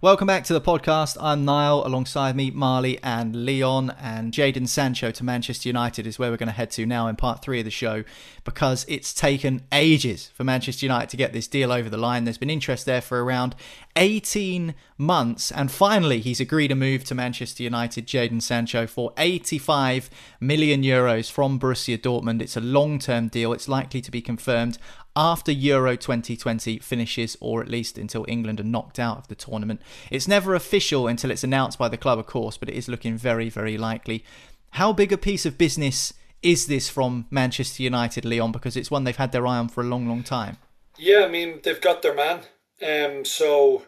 Welcome 0.00 0.28
back 0.28 0.44
to 0.44 0.52
the 0.52 0.60
podcast. 0.60 1.16
I'm 1.20 1.44
Niall, 1.44 1.84
alongside 1.84 2.36
me, 2.36 2.52
Marley 2.52 3.00
and 3.02 3.44
Leon, 3.44 3.92
and 4.00 4.32
Jadon 4.32 4.68
Sancho 4.68 5.10
to 5.10 5.24
Manchester 5.24 5.68
United 5.68 6.06
is 6.06 6.20
where 6.20 6.30
we're 6.30 6.36
going 6.36 6.46
to 6.46 6.52
head 6.52 6.70
to 6.70 6.86
now 6.86 7.08
in 7.08 7.16
part 7.16 7.42
three 7.42 7.58
of 7.58 7.64
the 7.64 7.70
show 7.72 8.04
because 8.44 8.86
it's 8.88 9.12
taken 9.12 9.62
ages 9.72 10.30
for 10.34 10.44
Manchester 10.44 10.86
United 10.86 11.10
to 11.10 11.16
get 11.16 11.32
this 11.32 11.48
deal 11.48 11.72
over 11.72 11.90
the 11.90 11.96
line. 11.96 12.22
There's 12.22 12.38
been 12.38 12.48
interest 12.48 12.86
there 12.86 13.00
for 13.00 13.24
around 13.24 13.56
18 13.96 14.76
months, 14.96 15.50
and 15.50 15.68
finally 15.68 16.20
he's 16.20 16.38
agreed 16.38 16.70
a 16.70 16.76
move 16.76 17.02
to 17.04 17.16
Manchester 17.16 17.64
United, 17.64 18.06
Jadon 18.06 18.40
Sancho, 18.40 18.86
for 18.86 19.12
85 19.18 20.10
million 20.38 20.84
euros 20.84 21.28
from 21.28 21.58
Borussia 21.58 21.98
Dortmund. 21.98 22.40
It's 22.40 22.56
a 22.56 22.60
long 22.60 23.00
term 23.00 23.26
deal, 23.26 23.52
it's 23.52 23.68
likely 23.68 24.00
to 24.00 24.12
be 24.12 24.22
confirmed 24.22 24.78
after 25.18 25.50
Euro 25.50 25.96
2020 25.96 26.78
finishes, 26.78 27.36
or 27.40 27.60
at 27.60 27.68
least 27.68 27.98
until 27.98 28.24
England 28.28 28.60
are 28.60 28.64
knocked 28.64 29.00
out 29.00 29.18
of 29.18 29.26
the 29.26 29.34
tournament. 29.34 29.82
It's 30.12 30.28
never 30.28 30.54
official 30.54 31.08
until 31.08 31.32
it's 31.32 31.42
announced 31.42 31.76
by 31.76 31.88
the 31.88 31.96
club, 31.96 32.20
of 32.20 32.26
course, 32.26 32.56
but 32.56 32.68
it 32.68 32.76
is 32.76 32.88
looking 32.88 33.16
very, 33.18 33.50
very 33.50 33.76
likely. 33.76 34.24
How 34.72 34.92
big 34.92 35.12
a 35.12 35.18
piece 35.18 35.44
of 35.44 35.58
business 35.58 36.14
is 36.40 36.68
this 36.68 36.88
from 36.88 37.26
Manchester 37.32 37.82
United, 37.82 38.24
Leon? 38.24 38.52
Because 38.52 38.76
it's 38.76 38.92
one 38.92 39.02
they've 39.02 39.16
had 39.16 39.32
their 39.32 39.44
eye 39.44 39.58
on 39.58 39.68
for 39.68 39.80
a 39.80 39.86
long, 39.86 40.06
long 40.06 40.22
time. 40.22 40.56
Yeah, 40.96 41.24
I 41.24 41.28
mean, 41.28 41.60
they've 41.64 41.80
got 41.80 42.02
their 42.02 42.14
man. 42.14 42.42
Um, 42.80 43.24
so 43.24 43.82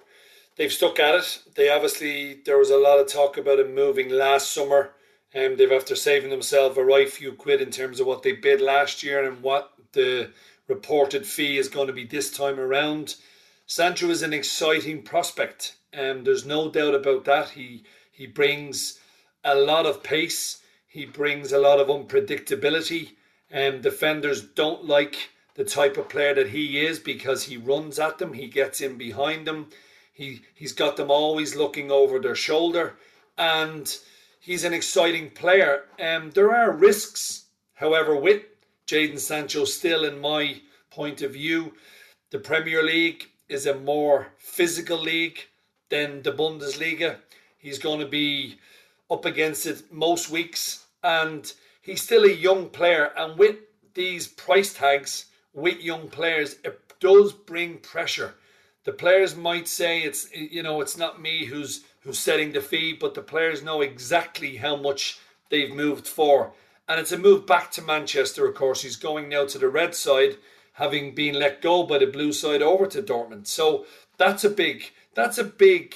they've 0.57 0.73
stuck 0.73 0.99
at 0.99 1.15
it. 1.15 1.43
They 1.55 1.71
obviously, 1.71 2.41
there 2.45 2.59
was 2.59 2.71
a 2.71 2.77
lot 2.77 2.99
of 2.99 3.07
talk 3.07 3.39
about 3.39 3.61
him 3.61 3.73
moving 3.73 4.09
last 4.09 4.53
summer. 4.53 4.91
Um, 5.33 5.57
they've 5.57 5.71
after 5.71 5.95
saving 5.95 6.31
themselves 6.31 6.77
a 6.77 6.83
right 6.83 7.09
few 7.09 7.35
quid 7.35 7.61
in 7.61 7.71
terms 7.71 8.01
of 8.01 8.09
what 8.09 8.25
they 8.25 8.33
bid 8.33 8.61
last 8.61 9.05
year 9.05 9.25
and 9.25 9.43
what 9.43 9.71
the 9.93 10.33
reported 10.71 11.27
fee 11.27 11.59
is 11.59 11.69
going 11.69 11.89
to 11.89 11.93
be 11.93 12.05
this 12.05 12.31
time 12.31 12.59
around. 12.59 13.17
Sancho 13.67 14.09
is 14.09 14.23
an 14.23 14.33
exciting 14.33 15.03
prospect. 15.03 15.77
Um, 15.93 16.25
there's 16.25 16.47
no 16.47 16.71
doubt 16.71 16.95
about 16.95 17.25
that. 17.27 17.51
He 17.51 17.85
he 18.11 18.27
brings 18.27 18.99
a 19.45 19.55
lot 19.55 19.87
of 19.87 20.03
pace. 20.03 20.63
He 20.87 21.05
brings 21.07 21.53
a 21.53 21.59
lot 21.59 21.81
of 21.81 21.89
unpredictability. 21.89 23.11
And 23.51 23.77
um, 23.77 23.81
defenders 23.81 24.43
don't 24.43 24.85
like 24.85 25.31
the 25.55 25.65
type 25.65 25.97
of 25.97 26.09
player 26.09 26.35
that 26.35 26.51
he 26.51 26.81
is 26.87 26.99
because 26.99 27.45
he 27.45 27.57
runs 27.57 27.99
at 27.99 28.19
them. 28.19 28.33
He 28.33 28.47
gets 28.47 28.81
in 28.81 28.97
behind 28.97 29.47
them. 29.47 29.71
He 30.13 30.43
he's 30.55 30.73
got 30.73 30.97
them 30.97 31.11
always 31.11 31.57
looking 31.57 31.91
over 31.91 32.19
their 32.19 32.37
shoulder, 32.37 32.97
and 33.37 33.87
he's 34.39 34.65
an 34.65 34.75
exciting 34.75 35.31
player. 35.31 35.85
Um, 35.99 36.31
there 36.31 36.55
are 36.55 36.71
risks, 36.71 37.47
however, 37.75 38.15
with 38.15 38.43
Jadon 38.91 39.21
Sancho 39.21 39.65
still, 39.67 40.05
in 40.05 40.21
my 40.21 40.61
point 40.91 41.23
of 41.23 41.35
view. 41.35 41.75
The 42.31 42.41
Premier 42.41 42.83
League 42.83 43.29
is 43.49 43.65
a 43.65 43.79
more 43.79 44.33
physical 44.37 44.99
league 44.99 45.39
than 45.91 46.23
the 46.23 46.33
Bundesliga. 46.33 47.19
He's 47.57 47.79
going 47.79 48.01
to 48.01 48.07
be 48.07 48.59
up 49.09 49.25
against 49.25 49.65
it 49.67 49.93
most 49.93 50.29
weeks, 50.29 50.87
and 51.05 51.53
he's 51.81 52.03
still 52.03 52.25
a 52.25 52.33
young 52.33 52.69
player. 52.69 53.13
And 53.17 53.39
with 53.39 53.59
these 53.95 54.27
price 54.27 54.75
tags, 54.75 55.27
with 55.55 55.81
young 55.81 56.09
players, 56.09 56.57
it 56.65 56.81
does 56.99 57.33
bring 57.33 57.79
pressure. 57.79 58.35
The 58.83 58.93
players 58.93 59.37
might 59.37 59.69
say 59.69 60.01
it's 60.01 60.35
you 60.35 60.65
know 60.65 60.81
it's 60.81 60.99
not 60.99 61.23
me 61.23 61.45
who's 61.45 61.85
who's 62.01 62.19
setting 62.19 62.51
the 62.51 62.61
fee, 62.61 62.93
but 62.93 63.15
the 63.15 63.23
players 63.23 63.63
know 63.63 63.83
exactly 63.83 64.57
how 64.57 64.75
much 64.75 65.21
they've 65.49 65.73
moved 65.73 66.09
for. 66.09 66.55
And 66.91 66.99
it's 66.99 67.13
a 67.13 67.19
move 67.19 67.47
back 67.47 67.71
to 67.73 67.83
Manchester, 67.83 68.49
of 68.49 68.57
course. 68.57 68.83
He's 68.83 68.97
going 68.97 69.29
now 69.29 69.47
to 69.47 69.59
the 69.59 69.69
red 69.69 69.95
side, 69.95 70.39
having 70.73 71.15
been 71.15 71.37
let 71.37 71.63
go 71.63 71.85
by 71.85 71.99
the 71.99 72.07
blue 72.07 72.33
side 72.33 72.63
over 72.63 72.85
to 72.89 73.01
Dortmund. 73.01 73.47
So 73.47 73.87
that's 74.19 74.43
a 74.43 74.51
big 74.51 74.91
that's 75.15 75.39
a 75.39 75.45
big 75.45 75.95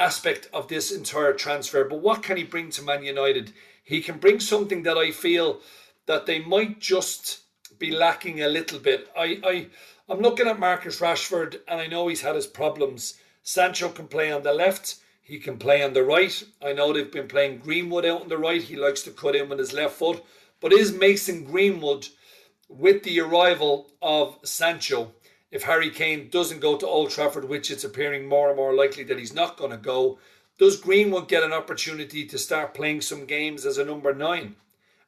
aspect 0.00 0.48
of 0.52 0.66
this 0.66 0.90
entire 0.90 1.32
transfer. 1.32 1.84
But 1.84 2.00
what 2.00 2.24
can 2.24 2.36
he 2.36 2.42
bring 2.42 2.70
to 2.70 2.82
Man 2.82 3.04
United? 3.04 3.52
He 3.84 4.02
can 4.02 4.18
bring 4.18 4.40
something 4.40 4.82
that 4.82 4.98
I 4.98 5.12
feel 5.12 5.60
that 6.06 6.26
they 6.26 6.40
might 6.40 6.80
just 6.80 7.42
be 7.78 7.92
lacking 7.92 8.42
a 8.42 8.48
little 8.48 8.80
bit. 8.80 9.08
I, 9.16 9.40
I 9.44 9.66
I'm 10.08 10.18
looking 10.18 10.48
at 10.48 10.58
Marcus 10.58 11.00
Rashford 11.00 11.60
and 11.68 11.80
I 11.80 11.86
know 11.86 12.08
he's 12.08 12.22
had 12.22 12.34
his 12.34 12.48
problems. 12.48 13.14
Sancho 13.44 13.90
can 13.90 14.08
play 14.08 14.32
on 14.32 14.42
the 14.42 14.52
left. 14.52 14.96
He 15.26 15.40
can 15.40 15.58
play 15.58 15.82
on 15.82 15.92
the 15.92 16.04
right. 16.04 16.40
I 16.62 16.72
know 16.72 16.92
they've 16.92 17.10
been 17.10 17.26
playing 17.26 17.58
Greenwood 17.58 18.06
out 18.06 18.22
on 18.22 18.28
the 18.28 18.38
right. 18.38 18.62
He 18.62 18.76
likes 18.76 19.02
to 19.02 19.10
cut 19.10 19.34
in 19.34 19.48
with 19.48 19.58
his 19.58 19.72
left 19.72 19.96
foot. 19.96 20.22
But 20.60 20.72
is 20.72 20.92
Mason 20.92 21.42
Greenwood, 21.42 22.06
with 22.68 23.02
the 23.02 23.18
arrival 23.18 23.90
of 24.00 24.38
Sancho, 24.44 25.14
if 25.50 25.64
Harry 25.64 25.90
Kane 25.90 26.28
doesn't 26.30 26.60
go 26.60 26.76
to 26.76 26.86
Old 26.86 27.10
Trafford, 27.10 27.48
which 27.48 27.72
it's 27.72 27.82
appearing 27.82 28.28
more 28.28 28.50
and 28.50 28.56
more 28.56 28.72
likely 28.72 29.02
that 29.02 29.18
he's 29.18 29.34
not 29.34 29.56
going 29.56 29.72
to 29.72 29.76
go, 29.76 30.20
does 30.58 30.80
Greenwood 30.80 31.26
get 31.26 31.42
an 31.42 31.52
opportunity 31.52 32.24
to 32.26 32.38
start 32.38 32.72
playing 32.72 33.00
some 33.00 33.26
games 33.26 33.66
as 33.66 33.78
a 33.78 33.84
number 33.84 34.14
nine? 34.14 34.54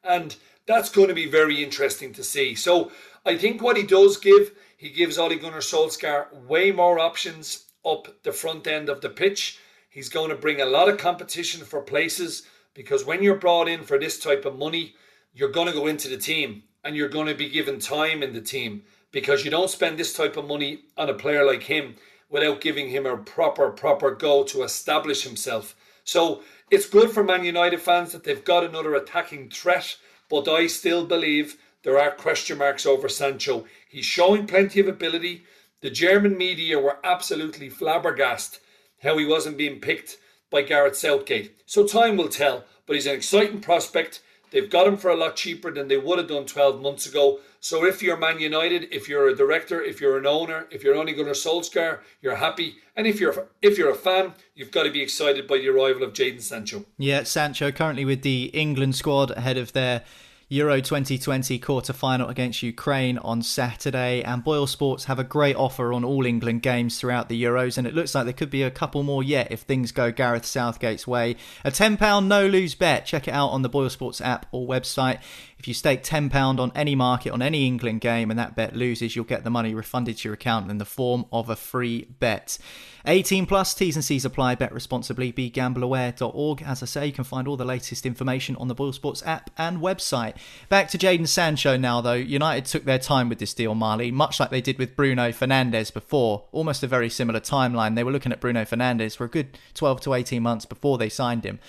And 0.03 0.35
that's 0.65 0.89
going 0.89 1.07
to 1.07 1.13
be 1.13 1.29
very 1.29 1.63
interesting 1.63 2.11
to 2.11 2.25
see. 2.25 2.55
So 2.55 2.91
I 3.25 3.37
think 3.37 3.61
what 3.61 3.77
he 3.77 3.83
does 3.83 4.17
give, 4.17 4.51
He 4.75 4.89
gives 4.89 5.17
Ole 5.17 5.35
Gunnar 5.35 5.59
Solskjaer 5.59 6.33
way 6.45 6.71
more 6.71 6.99
options 6.99 7.65
up 7.85 8.21
the 8.23 8.31
front 8.31 8.67
end 8.67 8.89
of 8.89 9.01
the 9.01 9.09
pitch. 9.09 9.59
He's 9.89 10.09
going 10.09 10.29
to 10.29 10.35
bring 10.35 10.61
a 10.61 10.65
lot 10.65 10.87
of 10.87 10.99
competition 10.99 11.65
for 11.65 11.81
places 11.81 12.43
because 12.75 13.05
when 13.05 13.23
you're 13.23 13.35
brought 13.35 13.67
in 13.67 13.83
for 13.83 13.97
this 13.97 14.19
type 14.19 14.45
of 14.45 14.55
money, 14.55 14.93
you're 15.33 15.49
going 15.49 15.65
to 15.65 15.73
go 15.73 15.87
into 15.87 16.07
the 16.07 16.17
team 16.17 16.61
and 16.83 16.95
you're 16.95 17.09
going 17.09 17.25
to 17.25 17.33
be 17.33 17.49
given 17.49 17.79
time 17.79 18.21
in 18.21 18.31
the 18.31 18.41
team 18.41 18.83
because 19.11 19.43
you 19.43 19.49
don't 19.49 19.71
spend 19.71 19.97
this 19.97 20.13
type 20.13 20.37
of 20.37 20.47
money 20.47 20.81
on 20.95 21.09
a 21.09 21.15
player 21.15 21.43
like 21.43 21.63
him 21.63 21.95
without 22.29 22.61
giving 22.61 22.89
him 22.89 23.07
a 23.07 23.17
proper, 23.17 23.71
proper 23.71 24.11
go 24.11 24.43
to 24.43 24.61
establish 24.61 25.23
himself. 25.23 25.75
So 26.03 26.43
it's 26.69 26.87
good 26.87 27.09
for 27.09 27.23
Man 27.23 27.43
United 27.43 27.81
fans 27.81 28.11
that 28.11 28.23
they've 28.23 28.45
got 28.45 28.63
another 28.63 28.93
attacking 28.93 29.49
threat, 29.49 29.97
but 30.29 30.47
I 30.47 30.67
still 30.67 31.03
believe 31.03 31.57
there 31.81 31.99
are 31.99 32.11
question 32.11 32.59
marks 32.59 32.85
over 32.85 33.09
Sancho. 33.09 33.65
He's 33.89 34.05
showing 34.05 34.45
plenty 34.45 34.79
of 34.81 34.87
ability. 34.87 35.45
The 35.81 35.89
German 35.89 36.37
media 36.37 36.77
were 36.77 36.99
absolutely 37.03 37.69
flabbergasted 37.69 38.59
how 39.01 39.17
he 39.17 39.25
wasn't 39.25 39.57
being 39.57 39.79
picked 39.79 40.17
by 40.49 40.61
Gareth 40.61 40.97
Southgate. 40.97 41.61
So 41.65 41.85
time 41.85 42.17
will 42.17 42.29
tell, 42.29 42.65
but 42.85 42.95
he's 42.95 43.07
an 43.07 43.15
exciting 43.15 43.61
prospect. 43.61 44.21
They've 44.51 44.69
got 44.69 44.87
him 44.87 44.97
for 44.97 45.11
a 45.11 45.15
lot 45.15 45.35
cheaper 45.35 45.71
than 45.71 45.87
they 45.87 45.97
would 45.97 46.17
have 46.17 46.27
done 46.27 46.45
12 46.45 46.81
months 46.81 47.05
ago. 47.05 47.39
So 47.59 47.85
if 47.85 48.01
you're 48.01 48.17
Man 48.17 48.39
United, 48.39 48.87
if 48.91 49.07
you're 49.07 49.27
a 49.27 49.35
director, 49.35 49.81
if 49.81 50.01
you're 50.01 50.17
an 50.17 50.25
owner, 50.25 50.67
if 50.71 50.83
you're 50.83 50.95
Ole 50.95 51.13
Gunnar 51.13 51.31
Solskjaer, 51.31 51.99
you're 52.21 52.37
happy. 52.37 52.77
And 52.95 53.05
if 53.05 53.19
you're 53.19 53.47
if 53.61 53.77
you're 53.77 53.91
a 53.91 53.95
fan, 53.95 54.33
you've 54.55 54.71
got 54.71 54.83
to 54.83 54.91
be 54.91 55.01
excited 55.01 55.47
by 55.47 55.57
the 55.57 55.69
arrival 55.69 56.03
of 56.03 56.13
Jadon 56.13 56.41
Sancho. 56.41 56.85
Yeah, 56.97 57.23
Sancho 57.23 57.71
currently 57.71 58.05
with 58.05 58.23
the 58.23 58.45
England 58.53 58.95
squad 58.95 59.31
ahead 59.31 59.57
of 59.57 59.73
their 59.73 60.03
Euro 60.51 60.81
2020 60.81 61.59
quarter 61.59 61.93
final 61.93 62.27
against 62.27 62.63
Ukraine 62.63 63.19
on 63.19 63.43
Saturday. 63.43 64.23
And 64.23 64.43
Boyle 64.43 64.65
Sports 64.65 65.03
have 65.03 65.19
a 65.19 65.23
great 65.23 65.55
offer 65.55 65.93
on 65.93 66.03
all 66.03 66.25
England 66.25 66.63
games 66.63 66.99
throughout 66.99 67.29
the 67.29 67.43
Euros, 67.43 67.77
and 67.77 67.85
it 67.85 67.93
looks 67.93 68.15
like 68.15 68.23
there 68.23 68.33
could 68.33 68.49
be 68.49 68.63
a 68.63 68.71
couple 68.71 69.03
more 69.03 69.21
yet 69.21 69.51
if 69.51 69.61
things 69.61 69.91
go 69.91 70.11
Gareth 70.11 70.45
Southgate's 70.45 71.05
way. 71.05 71.35
A 71.63 71.69
£10 71.69 72.25
no 72.25 72.47
lose 72.47 72.73
bet. 72.73 73.05
Check 73.05 73.27
it 73.27 73.31
out 73.31 73.49
on 73.49 73.61
the 73.61 73.69
Boyle 73.69 73.91
Sports 73.91 74.21
app 74.21 74.47
or 74.51 74.67
website. 74.67 75.19
If 75.59 75.67
you 75.67 75.73
stake 75.73 76.03
£10 76.03 76.57
on 76.57 76.71
any 76.73 76.95
market 76.95 77.31
on 77.31 77.41
any 77.41 77.67
England 77.67 77.99
game 77.99 78.31
and 78.31 78.39
that 78.39 78.55
bet 78.55 78.77
loses, 78.77 79.13
you'll 79.13 79.25
get 79.25 79.43
the 79.43 79.49
money 79.49 79.73
refunded 79.73 80.17
to 80.17 80.29
your 80.29 80.33
account 80.33 80.71
in 80.71 80.77
the 80.77 80.85
form 80.85 81.25
of 81.33 81.49
a 81.49 81.55
free 81.57 82.07
bet. 82.21 82.57
18 83.05 83.45
plus 83.45 83.73
T's 83.73 83.97
and 83.97 84.05
C's 84.05 84.23
apply. 84.23 84.55
Bet 84.55 84.73
responsibly. 84.73 85.33
BeGambleAware.org. 85.33 86.61
As 86.61 86.81
I 86.81 86.85
say, 86.85 87.07
you 87.07 87.11
can 87.11 87.25
find 87.25 87.45
all 87.45 87.57
the 87.57 87.65
latest 87.65 88.05
information 88.05 88.55
on 88.55 88.69
the 88.69 88.75
Boyle 88.75 88.93
Sports 88.93 89.21
app 89.25 89.49
and 89.57 89.79
website. 89.79 90.35
Back 90.69 90.87
to 90.89 90.97
Jadon 90.97 91.27
Sancho 91.27 91.75
now, 91.75 91.99
though. 91.99 92.13
United 92.13 92.65
took 92.65 92.85
their 92.85 92.99
time 92.99 93.27
with 93.27 93.39
this 93.39 93.53
deal, 93.53 93.75
Marley, 93.75 94.11
much 94.11 94.39
like 94.39 94.51
they 94.51 94.61
did 94.61 94.77
with 94.77 94.95
Bruno 94.95 95.29
Fernandes 95.31 95.93
before. 95.93 96.45
Almost 96.53 96.83
a 96.83 96.87
very 96.87 97.09
similar 97.09 97.41
timeline. 97.41 97.95
They 97.95 98.03
were 98.05 98.13
looking 98.13 98.31
at 98.31 98.39
Bruno 98.39 98.63
Fernandes 98.63 99.17
for 99.17 99.25
a 99.25 99.29
good 99.29 99.57
12 99.73 100.01
to 100.01 100.13
18 100.13 100.41
months 100.41 100.65
before 100.65 100.97
they 100.97 101.09
signed 101.09 101.43
him. 101.43 101.59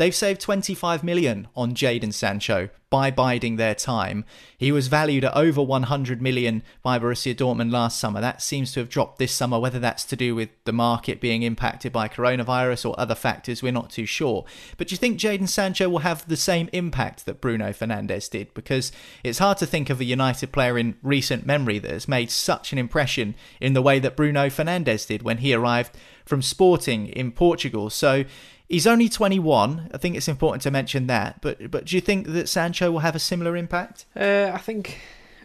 They've 0.00 0.14
saved 0.14 0.40
25 0.40 1.04
million 1.04 1.46
on 1.54 1.74
Jadon 1.74 2.14
Sancho 2.14 2.70
by 2.88 3.10
biding 3.10 3.56
their 3.56 3.74
time. 3.74 4.24
He 4.56 4.72
was 4.72 4.88
valued 4.88 5.26
at 5.26 5.36
over 5.36 5.62
100 5.62 6.22
million 6.22 6.62
by 6.82 6.98
Borussia 6.98 7.34
Dortmund 7.34 7.70
last 7.70 8.00
summer. 8.00 8.18
That 8.18 8.40
seems 8.40 8.72
to 8.72 8.80
have 8.80 8.88
dropped 8.88 9.18
this 9.18 9.30
summer, 9.30 9.60
whether 9.60 9.78
that's 9.78 10.04
to 10.04 10.16
do 10.16 10.34
with 10.34 10.48
the 10.64 10.72
market 10.72 11.20
being 11.20 11.42
impacted 11.42 11.92
by 11.92 12.08
coronavirus 12.08 12.88
or 12.88 12.98
other 12.98 13.14
factors, 13.14 13.62
we're 13.62 13.72
not 13.72 13.90
too 13.90 14.06
sure. 14.06 14.46
But 14.78 14.88
do 14.88 14.94
you 14.94 14.96
think 14.96 15.20
Jadon 15.20 15.46
Sancho 15.46 15.90
will 15.90 15.98
have 15.98 16.26
the 16.26 16.34
same 16.34 16.70
impact 16.72 17.26
that 17.26 17.42
Bruno 17.42 17.68
Fernandes 17.68 18.30
did? 18.30 18.54
Because 18.54 18.92
it's 19.22 19.38
hard 19.38 19.58
to 19.58 19.66
think 19.66 19.90
of 19.90 20.00
a 20.00 20.04
United 20.04 20.50
player 20.50 20.78
in 20.78 20.96
recent 21.02 21.44
memory 21.44 21.78
that 21.78 21.90
has 21.90 22.08
made 22.08 22.30
such 22.30 22.72
an 22.72 22.78
impression 22.78 23.34
in 23.60 23.74
the 23.74 23.82
way 23.82 23.98
that 23.98 24.16
Bruno 24.16 24.46
Fernandes 24.46 25.06
did 25.06 25.20
when 25.20 25.38
he 25.38 25.52
arrived 25.52 25.94
from 26.24 26.40
Sporting 26.40 27.08
in 27.08 27.32
Portugal. 27.32 27.90
So 27.90 28.24
He's 28.70 28.86
only 28.86 29.08
21. 29.08 29.90
I 29.92 29.98
think 29.98 30.14
it's 30.14 30.28
important 30.28 30.62
to 30.62 30.70
mention 30.70 31.08
that. 31.08 31.40
But 31.40 31.72
but 31.72 31.86
do 31.86 31.96
you 31.96 32.00
think 32.00 32.28
that 32.28 32.48
Sancho 32.48 32.92
will 32.92 33.00
have 33.00 33.16
a 33.16 33.18
similar 33.18 33.56
impact? 33.56 34.06
Uh, 34.14 34.52
I 34.54 34.58
think 34.58 35.00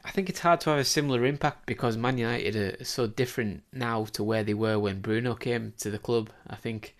I 0.05 0.11
think 0.11 0.30
it's 0.30 0.41
hard 0.41 0.61
to 0.61 0.69
have 0.69 0.78
a 0.78 0.86
similar 0.86 1.26
impact 1.26 1.65
because 1.65 1.97
Man 1.97 2.19
United 2.19 2.55
are 2.55 2.84
so 2.86 3.07
different 3.07 3.63
now 3.73 4.05
to 4.13 4.23
where 4.23 4.43
they 4.43 4.53
were 4.53 4.78
when 4.78 5.01
Bruno 5.01 5.34
came 5.34 5.73
to 5.80 5.89
the 5.89 5.97
club. 5.97 6.30
I 6.47 6.55
think 6.55 6.95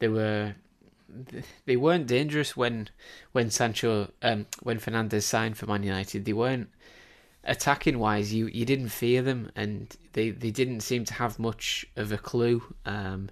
they 0.00 0.08
were 0.08 0.54
they 1.64 1.76
weren't 1.76 2.06
dangerous 2.06 2.54
when 2.54 2.90
when 3.32 3.50
Sancho 3.50 4.12
um, 4.20 4.46
when 4.62 4.78
Fernandes 4.78 5.22
signed 5.22 5.56
for 5.56 5.64
Man 5.64 5.82
United. 5.82 6.26
They 6.26 6.34
weren't 6.34 6.68
attacking 7.44 7.98
wise. 7.98 8.34
You 8.34 8.48
you 8.48 8.66
didn't 8.66 8.90
fear 8.90 9.22
them, 9.22 9.50
and 9.56 9.96
they, 10.12 10.28
they 10.28 10.50
didn't 10.50 10.80
seem 10.80 11.06
to 11.06 11.14
have 11.14 11.38
much 11.38 11.86
of 11.96 12.12
a 12.12 12.18
clue. 12.18 12.62
Um, 12.84 13.30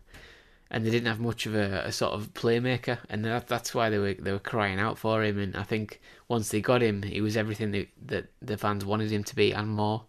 and 0.71 0.85
they 0.85 0.91
didn't 0.91 1.09
have 1.09 1.21
much 1.21 1.47
of 1.47 1.55
a, 1.55 1.87
a, 1.87 1.93
sort 1.93 2.13
of 2.13 2.35
playmaker, 2.35 2.99
and 3.09 3.25
that, 3.25 3.49
that's 3.49 3.75
why 3.75 3.89
they 3.89 3.99
were 3.99 4.15
they 4.15 4.33
were 4.33 4.39
crying 4.39 4.79
out 4.79 4.99
for 4.99 5.23
him. 5.23 5.39
And 5.39 5.57
I 5.57 5.63
think 5.63 6.01
once 6.29 6.51
they 6.51 6.61
got 6.61 6.83
him, 6.83 7.03
he 7.03 7.21
was 7.21 7.37
everything 7.37 7.71
that, 7.73 7.89
that 8.07 8.27
the 8.43 8.59
fans 8.59 8.85
wanted 8.85 9.11
him 9.11 9.25
to 9.25 9.37
be 9.37 9.53
and 9.53 9.69
more. 9.69 10.05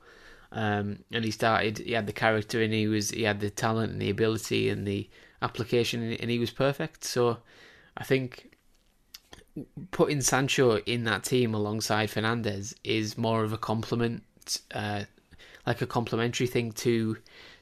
Um, 0.51 0.99
and 1.11 1.23
he 1.23 1.31
started, 1.31 1.77
he 1.77 1.93
had 1.93 2.07
the 2.07 2.13
character, 2.13 2.61
and 2.61 2.73
he 2.73 2.87
was 2.87 3.11
he 3.11 3.23
had 3.23 3.39
the 3.39 3.49
talent 3.49 3.93
and 3.93 4.01
the 4.01 4.09
ability 4.09 4.69
and 4.69 4.85
the 4.85 5.09
application, 5.41 6.13
and 6.13 6.29
he 6.29 6.39
was 6.39 6.51
perfect. 6.51 7.03
So 7.03 7.37
I 7.95 8.03
think 8.03 8.55
putting 9.91 10.21
Sancho 10.21 10.77
in 10.79 11.03
that 11.05 11.23
team 11.23 11.53
alongside 11.53 12.09
Fernandes 12.09 12.73
is 12.83 13.17
more 13.17 13.43
of 13.43 13.53
a 13.53 13.57
compliment, 13.57 14.23
uh, 14.73 15.03
like 15.65 15.81
a 15.81 15.87
complementary 15.87 16.47
thing 16.47 16.71
to 16.73 17.17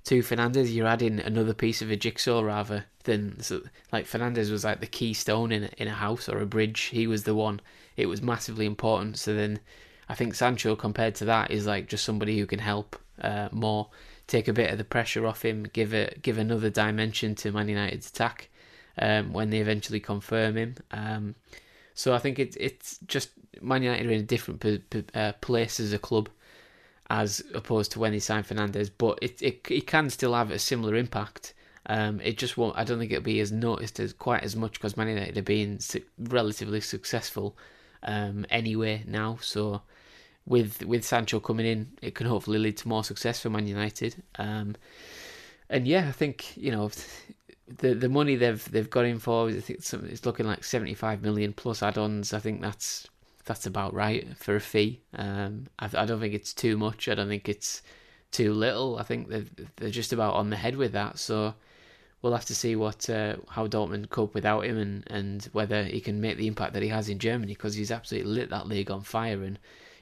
to 0.08 0.24
Fernandes, 0.24 0.74
you're 0.74 0.88
adding 0.88 1.20
another 1.20 1.54
piece 1.54 1.82
of 1.82 1.92
a 1.92 1.98
jigsaw 1.98 2.40
rather 2.40 2.86
than 3.04 3.42
so, 3.42 3.62
like 3.92 4.06
Fernandes 4.06 4.50
was 4.50 4.64
like 4.64 4.80
the 4.80 4.88
keystone 4.88 5.52
in 5.52 5.66
in 5.78 5.90
a 5.90 5.94
house 5.94 6.30
or 6.30 6.40
a 6.40 6.46
bridge. 6.46 6.80
He 6.84 7.08
was 7.08 7.24
the 7.24 7.36
one. 7.36 7.60
It 7.98 8.06
was 8.06 8.22
massively 8.22 8.66
important. 8.66 9.18
So 9.18 9.34
then, 9.34 9.60
I 10.08 10.16
think 10.16 10.34
Sancho 10.34 10.78
compared 10.78 11.16
to 11.16 11.26
that 11.26 11.52
is 11.52 11.68
like 11.68 11.90
just 11.90 12.06
somebody 12.06 12.40
who 12.40 12.46
can 12.46 12.60
help 12.60 12.96
uh, 13.22 13.50
more, 13.52 13.90
take 14.28 14.48
a 14.48 14.54
bit 14.54 14.72
of 14.72 14.78
the 14.78 14.86
pressure 14.86 15.28
off 15.28 15.44
him, 15.44 15.68
give 15.74 15.94
it 15.94 16.22
give 16.22 16.38
another 16.38 16.70
dimension 16.70 17.36
to 17.36 17.52
Man 17.52 17.68
United's 17.68 18.10
attack 18.10 18.50
um, 18.98 19.34
when 19.34 19.50
they 19.50 19.60
eventually 19.60 20.00
confirm 20.00 20.56
him. 20.56 20.76
Um, 20.92 21.36
so 21.96 22.14
I 22.14 22.20
think 22.20 22.40
it's 22.40 22.56
it's 22.56 22.98
just 23.08 23.32
Man 23.62 23.84
United 23.84 24.08
are 24.08 24.12
in 24.12 24.22
a 24.22 24.24
different 24.24 24.62
p- 24.62 24.84
p- 24.90 25.04
uh, 25.14 25.34
place 25.42 25.82
as 25.82 25.92
a 25.92 26.00
club 26.00 26.30
as 27.10 27.42
opposed 27.54 27.92
to 27.94 28.00
when 28.00 28.14
he 28.14 28.20
signed 28.20 28.48
Fernandes, 28.48 28.92
but 28.98 29.20
it, 29.22 29.42
it, 29.42 29.88
can 29.88 30.10
still 30.10 30.34
have 30.34 30.52
a 30.52 30.60
similar 30.60 30.96
impact. 30.96 31.54
Um, 31.86 32.20
it 32.20 32.38
just 32.38 32.58
won't. 32.58 32.78
I 32.78 32.84
don't 32.84 33.00
think 33.00 33.12
it'll 33.12 33.24
be 33.24 33.40
as 33.40 33.52
noticed 33.52 34.00
as 34.00 34.12
quite 34.12 34.44
as 34.44 34.56
much 34.56 34.74
because 34.74 34.98
Man 34.98 35.08
United 35.08 35.38
are 35.38 35.42
being 35.42 35.80
su- 35.80 36.04
relatively 36.20 36.82
successful 36.82 37.58
um, 38.04 38.46
anyway 38.50 39.04
now. 39.08 39.38
So 39.42 39.82
with 40.46 40.84
with 40.86 41.06
Sancho 41.06 41.40
coming 41.40 41.66
in, 41.66 41.88
it 42.02 42.14
can 42.14 42.28
hopefully 42.28 42.60
lead 42.60 42.76
to 42.78 42.90
more 42.90 43.06
success 43.06 43.40
for 43.40 43.50
Man 43.50 43.68
United. 43.68 44.22
Um, 44.38 44.76
and 45.70 45.88
yeah, 45.88 46.08
I 46.10 46.12
think 46.12 46.58
you 46.58 46.72
know 46.72 46.92
the 47.68 47.94
the 47.94 48.10
money 48.10 48.36
they've 48.36 48.70
they've 48.72 48.90
got 48.90 49.06
in 49.06 49.20
for. 49.20 49.48
I 49.48 49.60
think 49.60 49.80
it's 49.80 50.26
looking 50.26 50.46
like 50.46 50.66
seventy 50.66 50.94
five 50.94 51.22
million 51.22 51.54
plus 51.54 51.82
add-ons. 51.82 52.34
I 52.34 52.40
think 52.40 52.62
that's 52.62 53.08
that's 53.48 53.66
about 53.66 53.94
right 53.94 54.38
for 54.38 54.56
a 54.56 54.62
fee. 54.62 55.02
Um, 55.16 55.68
I, 55.80 55.90
I 55.94 56.06
don't 56.06 56.20
think 56.20 56.34
it's 56.34 56.54
too 56.54 56.78
much. 56.78 57.08
I 57.08 57.16
don't 57.16 57.28
think 57.28 57.50
it's 57.50 57.82
too 58.32 58.54
little. 58.54 59.00
I 59.00 59.04
think 59.04 59.30
they're 59.30 59.46
they're 59.78 59.90
just 59.90 60.14
about 60.14 60.36
on 60.36 60.50
the 60.50 60.56
head 60.56 60.76
with 60.76 60.92
that. 60.92 61.18
So 61.18 61.56
we'll 62.22 62.34
have 62.34 62.46
to 62.46 62.56
see 62.56 62.76
what 62.76 63.10
uh, 63.10 63.38
how 63.50 63.68
Dortmund 63.68 64.10
cope 64.10 64.34
without 64.34 64.66
him 64.66 64.78
and, 64.78 65.04
and 65.08 65.50
whether 65.54 65.84
he 65.84 66.00
can 66.00 66.22
make 66.22 66.38
the 66.38 66.48
impact 66.48 66.74
that 66.74 66.84
he 66.84 66.90
has 66.90 67.10
in 67.10 67.20
Germany 67.20 67.54
because 67.54 67.76
he's 67.76 67.92
absolutely 67.92 68.32
lit 68.32 68.50
that 68.50 68.68
league 68.68 68.92
on 68.92 69.02
fire 69.02 69.44
and 69.44 69.58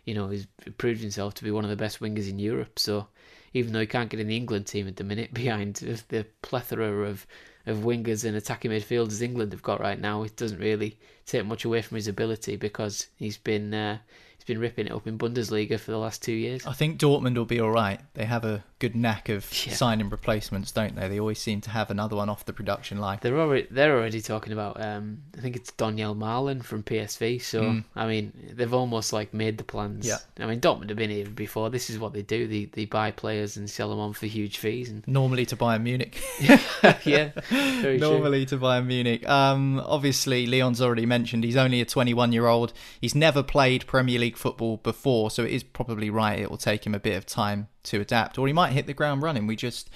you 0.06 0.14
know 0.14 0.30
he's 0.30 0.48
proved 0.78 1.02
himself 1.02 1.34
to 1.36 1.44
be 1.44 1.52
one 1.52 1.64
of 1.64 1.70
the 1.70 1.76
best 1.76 2.00
wingers 2.00 2.30
in 2.30 2.40
Europe. 2.40 2.80
So 2.80 3.08
even 3.54 3.72
though 3.72 3.80
he 3.80 3.88
can't 3.88 4.10
get 4.10 4.20
in 4.20 4.28
the 4.28 4.36
England 4.36 4.68
team 4.68 4.88
at 4.88 4.98
the 4.98 5.04
minute 5.04 5.34
behind 5.34 5.76
the 5.76 6.26
plethora 6.42 7.08
of 7.08 7.26
of 7.66 7.80
wingers 7.80 8.26
and 8.26 8.36
attacking 8.36 8.72
midfielders 8.72 9.22
England 9.22 9.52
have 9.52 9.64
got 9.64 9.80
right 9.80 10.00
now, 10.00 10.24
it 10.24 10.36
doesn't 10.36 10.60
really 10.60 10.98
take 11.26 11.46
much 11.46 11.66
away 11.66 11.82
from 11.82 11.96
his 11.96 12.08
ability 12.08 12.56
because 12.56 13.08
he's 13.18 13.38
been 13.38 13.74
uh, 13.74 13.98
he's 14.38 14.46
been 14.46 14.60
ripping 14.60 14.88
it 14.88 14.92
up 14.92 15.08
in 15.08 15.18
Bundesliga 15.18 15.80
for 15.80 15.92
the 15.92 15.98
last 15.98 16.22
two 16.22 16.34
years. 16.34 16.66
I 16.66 16.74
think 16.74 17.00
Dortmund 17.00 17.36
will 17.36 17.46
be 17.46 17.60
all 17.60 17.72
right. 17.72 18.00
They 18.14 18.26
have 18.26 18.46
a 18.46 18.64
good 18.80 18.96
knack 18.96 19.30
of 19.30 19.50
yeah. 19.66 19.74
signing 19.74 20.10
replacements, 20.10 20.72
don't 20.72 20.96
they? 20.96 21.08
They 21.08 21.20
always 21.20 21.40
seem 21.40 21.62
to 21.62 21.70
have 21.70 21.90
another 21.90 22.16
one 22.18 22.30
off 22.30 22.46
the 22.46 22.54
production 22.54 23.00
line. 23.00 23.20
They're 23.22 23.40
already 23.40 23.68
they're 23.72 23.98
already 23.98 24.22
talking 24.22 24.54
about. 24.54 24.82
Um, 24.82 25.24
I 25.38 25.42
think 25.42 25.56
it's 25.56 25.72
Donyell 25.72 26.18
Malen 26.18 26.64
from 26.64 26.84
PSV. 26.84 27.42
So 27.42 27.62
mm. 27.62 27.84
I 27.96 28.08
mean, 28.08 28.34
they've 28.54 28.74
almost 28.74 29.14
like 29.14 29.34
made 29.34 29.58
the 29.58 29.64
plans. 29.64 30.06
Yeah. 30.06 30.18
I 30.40 30.46
mean, 30.46 30.60
Dortmund 30.60 30.90
have 30.90 30.98
been 30.98 31.10
here 31.10 31.28
before. 31.28 31.70
This 31.70 31.90
is 31.90 32.00
what 32.00 32.14
they 32.14 32.22
do. 32.22 32.48
They 32.48 32.66
they 32.66 32.86
buy 32.86 33.12
players 33.12 33.56
and 33.56 33.70
sell 33.70 33.90
them 33.90 34.00
on 34.00 34.14
for 34.14 34.26
huge 34.26 34.58
fees. 34.58 34.90
And 34.90 35.08
normally 35.08 35.46
to 35.48 35.56
Bayern 35.56 35.84
Munich. 35.84 36.22
yeah. 37.06 37.32
normally 37.52 38.46
true. 38.46 38.58
to 38.58 38.64
Bayern 38.64 38.88
Munich. 38.88 39.28
Um, 39.28 39.82
obviously, 39.86 40.48
Leon's 40.48 40.82
already 40.82 41.06
mentioned 41.06 41.44
he's 41.44 41.58
only 41.58 41.80
a 41.80 41.86
21 41.86 42.34
year 42.34 42.48
old. 42.48 42.74
He's 43.00 43.16
never 43.16 43.42
played 43.42 43.88
Premier 43.88 44.20
league 44.20 44.38
football 44.38 44.78
before, 44.78 45.32
so 45.32 45.44
it 45.44 45.52
is 45.52 45.64
probably 45.64 46.10
right. 46.10 46.40
It 46.40 46.50
will 46.50 46.58
take 46.58 46.86
him 46.86 46.94
a 46.94 47.00
bit 47.00 47.16
of 47.16 47.26
time 47.26 47.70
to 47.86 48.02
adapt, 48.02 48.38
or 48.38 48.48
he 48.48 48.54
might 48.54 48.74
hit 48.74 48.88
the 48.88 48.94
ground 48.94 49.22
running. 49.24 49.48
We 49.48 49.56
just 49.56 49.90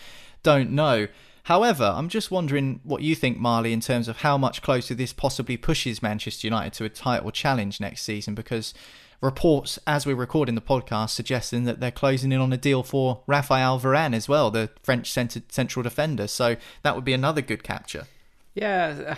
don't 0.44 0.72
know. 0.72 1.08
However, 1.44 1.94
I'm 1.96 2.10
just 2.10 2.32
wondering 2.32 2.80
what 2.84 3.02
you 3.02 3.16
think, 3.16 3.38
Marley, 3.40 3.74
in 3.74 3.80
terms 3.80 4.08
of 4.08 4.18
how 4.18 4.38
much 4.38 4.62
closer 4.62 4.94
this 4.94 5.14
possibly 5.14 5.58
pushes 5.58 6.02
Manchester 6.02 6.46
United 6.46 6.74
to 6.74 6.86
a 6.86 6.90
title 6.90 7.32
challenge 7.32 7.80
next 7.80 8.04
season, 8.04 8.36
because 8.36 8.74
reports 9.22 9.78
as 9.86 10.06
we're 10.06 10.16
recording 10.16 10.56
the 10.56 10.62
podcast 10.62 11.10
suggesting 11.10 11.66
that 11.66 11.82
they're 11.82 11.92
closing 11.92 12.32
in 12.32 12.40
on 12.40 12.54
a 12.54 12.58
deal 12.58 12.84
for 12.84 13.22
Raphael 13.28 13.78
Varane 13.80 14.16
as 14.16 14.30
well, 14.30 14.50
the 14.50 14.70
French 14.82 15.12
central 15.12 15.84
defender. 15.84 16.28
So 16.28 16.56
that 16.84 16.96
would 16.96 17.04
be 17.04 17.14
another 17.14 17.42
good 17.42 17.64
capture. 17.64 18.08
Yeah, 18.54 19.18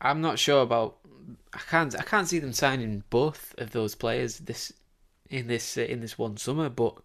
I'm 0.00 0.20
not 0.20 0.38
sure 0.38 0.62
about. 0.62 0.98
I 1.52 1.58
can't. 1.68 1.98
I 1.98 2.02
can't 2.02 2.28
see 2.28 2.38
them 2.38 2.52
signing 2.52 3.04
both 3.10 3.54
of 3.58 3.72
those 3.72 3.94
players 3.94 4.38
this 4.38 4.72
in 5.28 5.46
this 5.46 5.76
in 5.76 6.00
this 6.00 6.18
one 6.18 6.36
summer. 6.36 6.68
But 6.68 6.96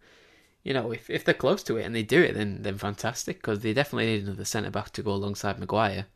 you 0.66 0.74
know, 0.74 0.92
if 0.92 1.10
if 1.10 1.24
they're 1.24 1.36
close 1.36 1.62
to 1.64 1.78
it 1.78 1.84
and 1.84 1.96
they 1.96 2.04
do 2.04 2.22
it, 2.22 2.34
then 2.34 2.64
then 2.64 2.78
fantastic 2.78 3.38
because 3.38 3.60
they 3.60 3.72
definitely 3.72 4.08
need 4.08 4.24
another 4.24 4.44
centre 4.44 4.72
back 4.72 4.90
to 4.94 5.04
go 5.04 5.12
alongside 5.12 5.60
Maguire. 5.60 6.08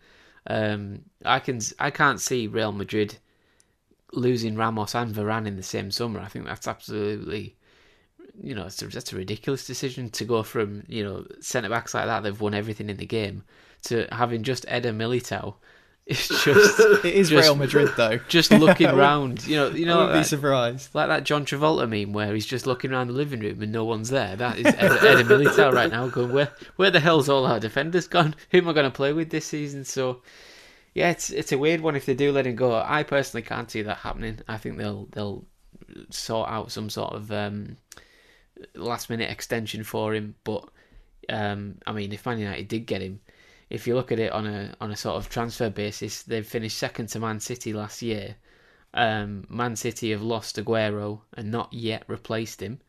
Um, 0.48 1.04
I 1.24 1.40
can 1.40 1.62
I 1.78 1.92
can't 1.92 2.20
see 2.20 2.48
Real 2.48 2.72
Madrid 2.72 3.20
losing 4.12 4.56
Ramos 4.56 4.96
and 4.96 5.14
Varane 5.14 5.46
in 5.46 5.56
the 5.56 5.64
same 5.64 5.92
summer. 5.92 6.20
I 6.20 6.28
think 6.28 6.46
that's 6.46 6.68
absolutely, 6.68 7.56
you 8.42 8.56
know, 8.56 8.66
it's 8.66 8.82
a, 8.82 8.88
that's 8.88 9.14
a 9.14 9.18
ridiculous 9.18 9.68
decision 9.68 10.10
to 10.10 10.26
go 10.26 10.42
from 10.42 10.84
you 10.88 11.04
know 11.04 11.28
centre 11.40 11.70
backs 11.70 11.94
like 11.94 12.08
that 12.08 12.24
they've 12.24 12.42
won 12.42 12.56
everything 12.56 12.90
in 12.90 12.98
the 12.98 13.06
game 13.06 13.44
to 13.84 14.08
having 14.12 14.42
just 14.42 14.66
Eder 14.68 14.92
Militao. 14.92 15.56
It's 16.10 16.28
just 16.28 16.80
it 17.06 17.14
is 17.14 17.30
just, 17.30 17.46
Real 17.46 17.56
Madrid 17.56 17.92
though. 17.96 18.18
Just 18.28 18.50
looking 18.50 18.88
around, 18.90 19.46
you 19.46 19.56
know, 19.56 19.70
you 19.70 19.86
know, 19.86 20.02
I 20.02 20.06
like, 20.06 20.22
be 20.22 20.24
surprised. 20.24 20.96
like 20.96 21.08
that 21.08 21.24
John 21.24 21.46
Travolta 21.46 21.88
meme 21.88 22.14
where 22.14 22.34
he's 22.34 22.48
just 22.48 22.66
looking 22.66 22.92
around 22.92 23.08
the 23.08 23.14
living 23.14 23.42
room 23.42 23.62
and 23.62 23.72
no 23.72 23.86
one's 23.86 24.10
there. 24.10 24.36
That 24.36 24.58
is 24.58 24.66
Eder 24.66 25.24
Militao 25.24 25.72
right 25.72 25.92
now, 25.92 26.08
going 26.08 26.34
where 26.34 26.52
where 26.78 26.90
the 26.90 27.00
hell's 27.00 27.30
all 27.30 27.46
our 27.46 27.60
defenders 27.60 28.08
gone? 28.08 28.34
Who 28.50 28.58
am 28.58 28.68
I 28.68 28.74
going 28.74 28.86
to 28.86 28.96
play 28.96 29.14
with 29.14 29.30
this 29.30 29.46
season? 29.46 29.86
So 29.86 30.24
yeah, 30.96 31.12
it's 31.12 31.30
it's 31.30 31.52
a 31.52 31.60
weird 31.60 31.82
one 31.82 31.96
if 31.96 32.08
they 32.08 32.16
do 32.16 32.32
let 32.32 32.48
him 32.48 32.56
go. 32.56 32.76
I 32.76 33.04
personally 33.04 33.44
can't 33.44 33.70
see 33.70 33.84
that 33.84 33.98
happening. 33.98 34.40
I 34.48 34.58
think 34.58 34.78
they'll 34.78 35.08
they'll 35.12 35.46
sort 36.10 36.50
out 36.50 36.72
some 36.72 36.90
sort 36.90 37.14
of 37.14 37.32
um, 37.32 37.78
last 38.74 39.12
minute 39.12 39.30
extension 39.30 39.84
for 39.84 40.16
him. 40.16 40.34
But 40.44 40.68
um, 41.30 41.76
I 41.86 41.92
mean, 41.92 42.12
if 42.12 42.26
Man 42.26 42.40
United 42.40 42.68
did 42.68 42.88
get 42.88 43.04
him, 43.04 43.20
if 43.70 43.86
you 43.86 43.96
look 43.96 44.12
at 44.12 44.20
it 44.20 44.32
on 44.32 44.48
a 44.48 44.76
on 44.82 44.92
a 44.92 44.98
sort 44.98 45.18
of 45.18 45.30
transfer 45.30 45.70
basis, 45.70 46.24
they've 46.24 46.46
finished 46.46 46.78
second 46.78 47.08
to 47.10 47.20
Man 47.20 47.40
City 47.40 47.74
last 47.74 48.02
year. 48.02 48.36
Um, 48.94 49.46
Man 49.50 49.76
City 49.76 50.12
have 50.12 50.22
lost 50.22 50.58
Aguero 50.58 51.22
and 51.36 51.52
not 51.52 51.72
yet 51.72 52.04
replaced 52.08 52.62
him. 52.62 52.80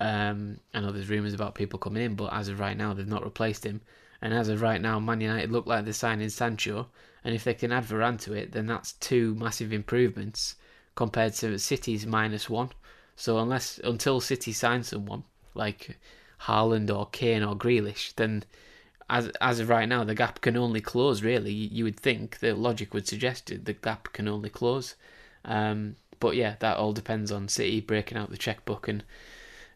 Um, 0.00 0.58
I 0.72 0.80
know 0.80 0.92
there's 0.92 1.10
rumours 1.10 1.34
about 1.34 1.54
people 1.54 1.78
coming 1.78 2.02
in, 2.02 2.14
but 2.14 2.32
as 2.32 2.48
of 2.48 2.58
right 2.58 2.76
now, 2.76 2.94
they've 2.94 3.06
not 3.06 3.24
replaced 3.24 3.64
him. 3.64 3.82
And 4.22 4.32
as 4.32 4.48
of 4.48 4.62
right 4.62 4.80
now, 4.80 4.98
Man 4.98 5.20
United 5.20 5.52
look 5.52 5.66
like 5.66 5.84
they're 5.84 5.92
signing 5.92 6.30
Sancho. 6.30 6.88
And 7.22 7.34
if 7.34 7.44
they 7.44 7.54
can 7.54 7.72
add 7.72 7.84
Varane 7.84 8.20
to 8.22 8.32
it, 8.32 8.52
then 8.52 8.66
that's 8.66 8.92
two 8.92 9.34
massive 9.34 9.72
improvements 9.72 10.56
compared 10.94 11.34
to 11.34 11.58
City's 11.58 12.06
minus 12.06 12.48
one. 12.48 12.70
So 13.16 13.38
unless 13.38 13.78
until 13.84 14.20
City 14.20 14.52
signs 14.52 14.88
someone 14.88 15.24
like 15.54 15.98
Haaland 16.42 16.94
or 16.94 17.06
Kane 17.10 17.42
or 17.42 17.54
Grealish, 17.54 18.14
then 18.16 18.44
as 19.14 19.28
as 19.40 19.60
of 19.60 19.68
right 19.68 19.88
now, 19.88 20.02
the 20.02 20.14
gap 20.14 20.40
can 20.40 20.56
only 20.56 20.80
close. 20.80 21.22
Really, 21.22 21.52
you 21.52 21.84
would 21.84 21.98
think 21.98 22.40
the 22.40 22.52
logic 22.54 22.92
would 22.92 23.06
suggest 23.06 23.50
it, 23.50 23.64
the 23.64 23.72
gap 23.72 24.12
can 24.12 24.26
only 24.26 24.50
close. 24.50 24.96
Um, 25.44 25.96
but 26.18 26.34
yeah, 26.34 26.56
that 26.58 26.78
all 26.78 26.92
depends 26.92 27.30
on 27.30 27.48
City 27.48 27.80
breaking 27.80 28.18
out 28.18 28.30
the 28.30 28.36
checkbook 28.36 28.88
and 28.88 29.04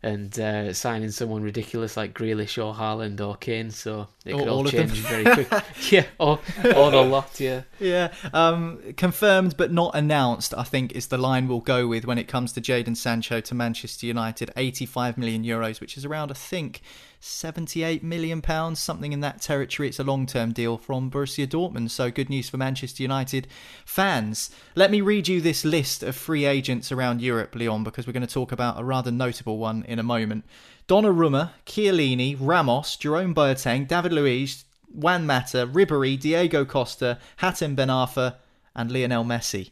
and 0.02 0.38
uh, 0.40 0.72
signing 0.72 1.10
someone 1.12 1.42
ridiculous 1.42 1.96
like 1.96 2.14
Grealish 2.14 2.58
or 2.62 2.74
Haaland 2.74 3.20
or 3.20 3.36
Kane. 3.36 3.70
So 3.70 4.08
could 4.36 4.48
all, 4.48 4.58
all 4.58 4.64
change 4.64 4.90
very 4.92 5.24
quick. 5.24 5.48
yeah, 5.90 6.06
or, 6.18 6.38
or 6.76 6.90
the 6.90 7.02
lot. 7.02 7.38
Yeah, 7.40 7.62
yeah. 7.78 8.12
Um, 8.32 8.94
confirmed 8.96 9.56
but 9.56 9.72
not 9.72 9.94
announced. 9.94 10.54
I 10.56 10.64
think 10.64 10.92
is 10.92 11.08
the 11.08 11.18
line 11.18 11.48
we'll 11.48 11.60
go 11.60 11.86
with 11.86 12.04
when 12.04 12.18
it 12.18 12.28
comes 12.28 12.52
to 12.54 12.60
Jadon 12.60 12.96
Sancho 12.96 13.40
to 13.40 13.54
Manchester 13.54 14.06
United. 14.06 14.50
Eighty-five 14.56 15.18
million 15.18 15.44
euros, 15.44 15.80
which 15.80 15.96
is 15.96 16.04
around 16.04 16.30
I 16.30 16.34
think 16.34 16.82
78 17.20 18.02
million 18.02 18.40
pounds, 18.40 18.78
something 18.78 19.12
in 19.12 19.20
that 19.20 19.40
territory. 19.40 19.88
It's 19.88 19.98
a 19.98 20.04
long-term 20.04 20.52
deal 20.52 20.78
from 20.78 21.10
Borussia 21.10 21.46
Dortmund, 21.46 21.90
so 21.90 22.10
good 22.10 22.30
news 22.30 22.48
for 22.48 22.56
Manchester 22.58 23.02
United 23.02 23.48
fans. 23.84 24.50
Let 24.76 24.90
me 24.90 25.00
read 25.00 25.26
you 25.26 25.40
this 25.40 25.64
list 25.64 26.02
of 26.02 26.14
free 26.14 26.44
agents 26.44 26.92
around 26.92 27.20
Europe, 27.20 27.54
Leon, 27.54 27.82
because 27.82 28.06
we're 28.06 28.12
going 28.12 28.26
to 28.26 28.32
talk 28.32 28.52
about 28.52 28.78
a 28.78 28.84
rather 28.84 29.10
notable 29.10 29.58
one 29.58 29.84
in 29.84 29.98
a 29.98 30.04
moment. 30.04 30.44
Donnarumma, 30.88 31.50
Chiellini, 31.66 32.34
Ramos, 32.40 32.96
Jerome 32.96 33.34
Boateng, 33.34 33.86
David 33.86 34.10
Luiz, 34.10 34.64
Juan 34.90 35.26
Mata, 35.26 35.66
Ribery, 35.66 36.18
Diego 36.18 36.64
Costa, 36.64 37.18
Hatem 37.40 37.76
Ben 37.76 37.88
Arfa, 37.88 38.36
and 38.74 38.90
Lionel 38.90 39.22
Messi. 39.22 39.70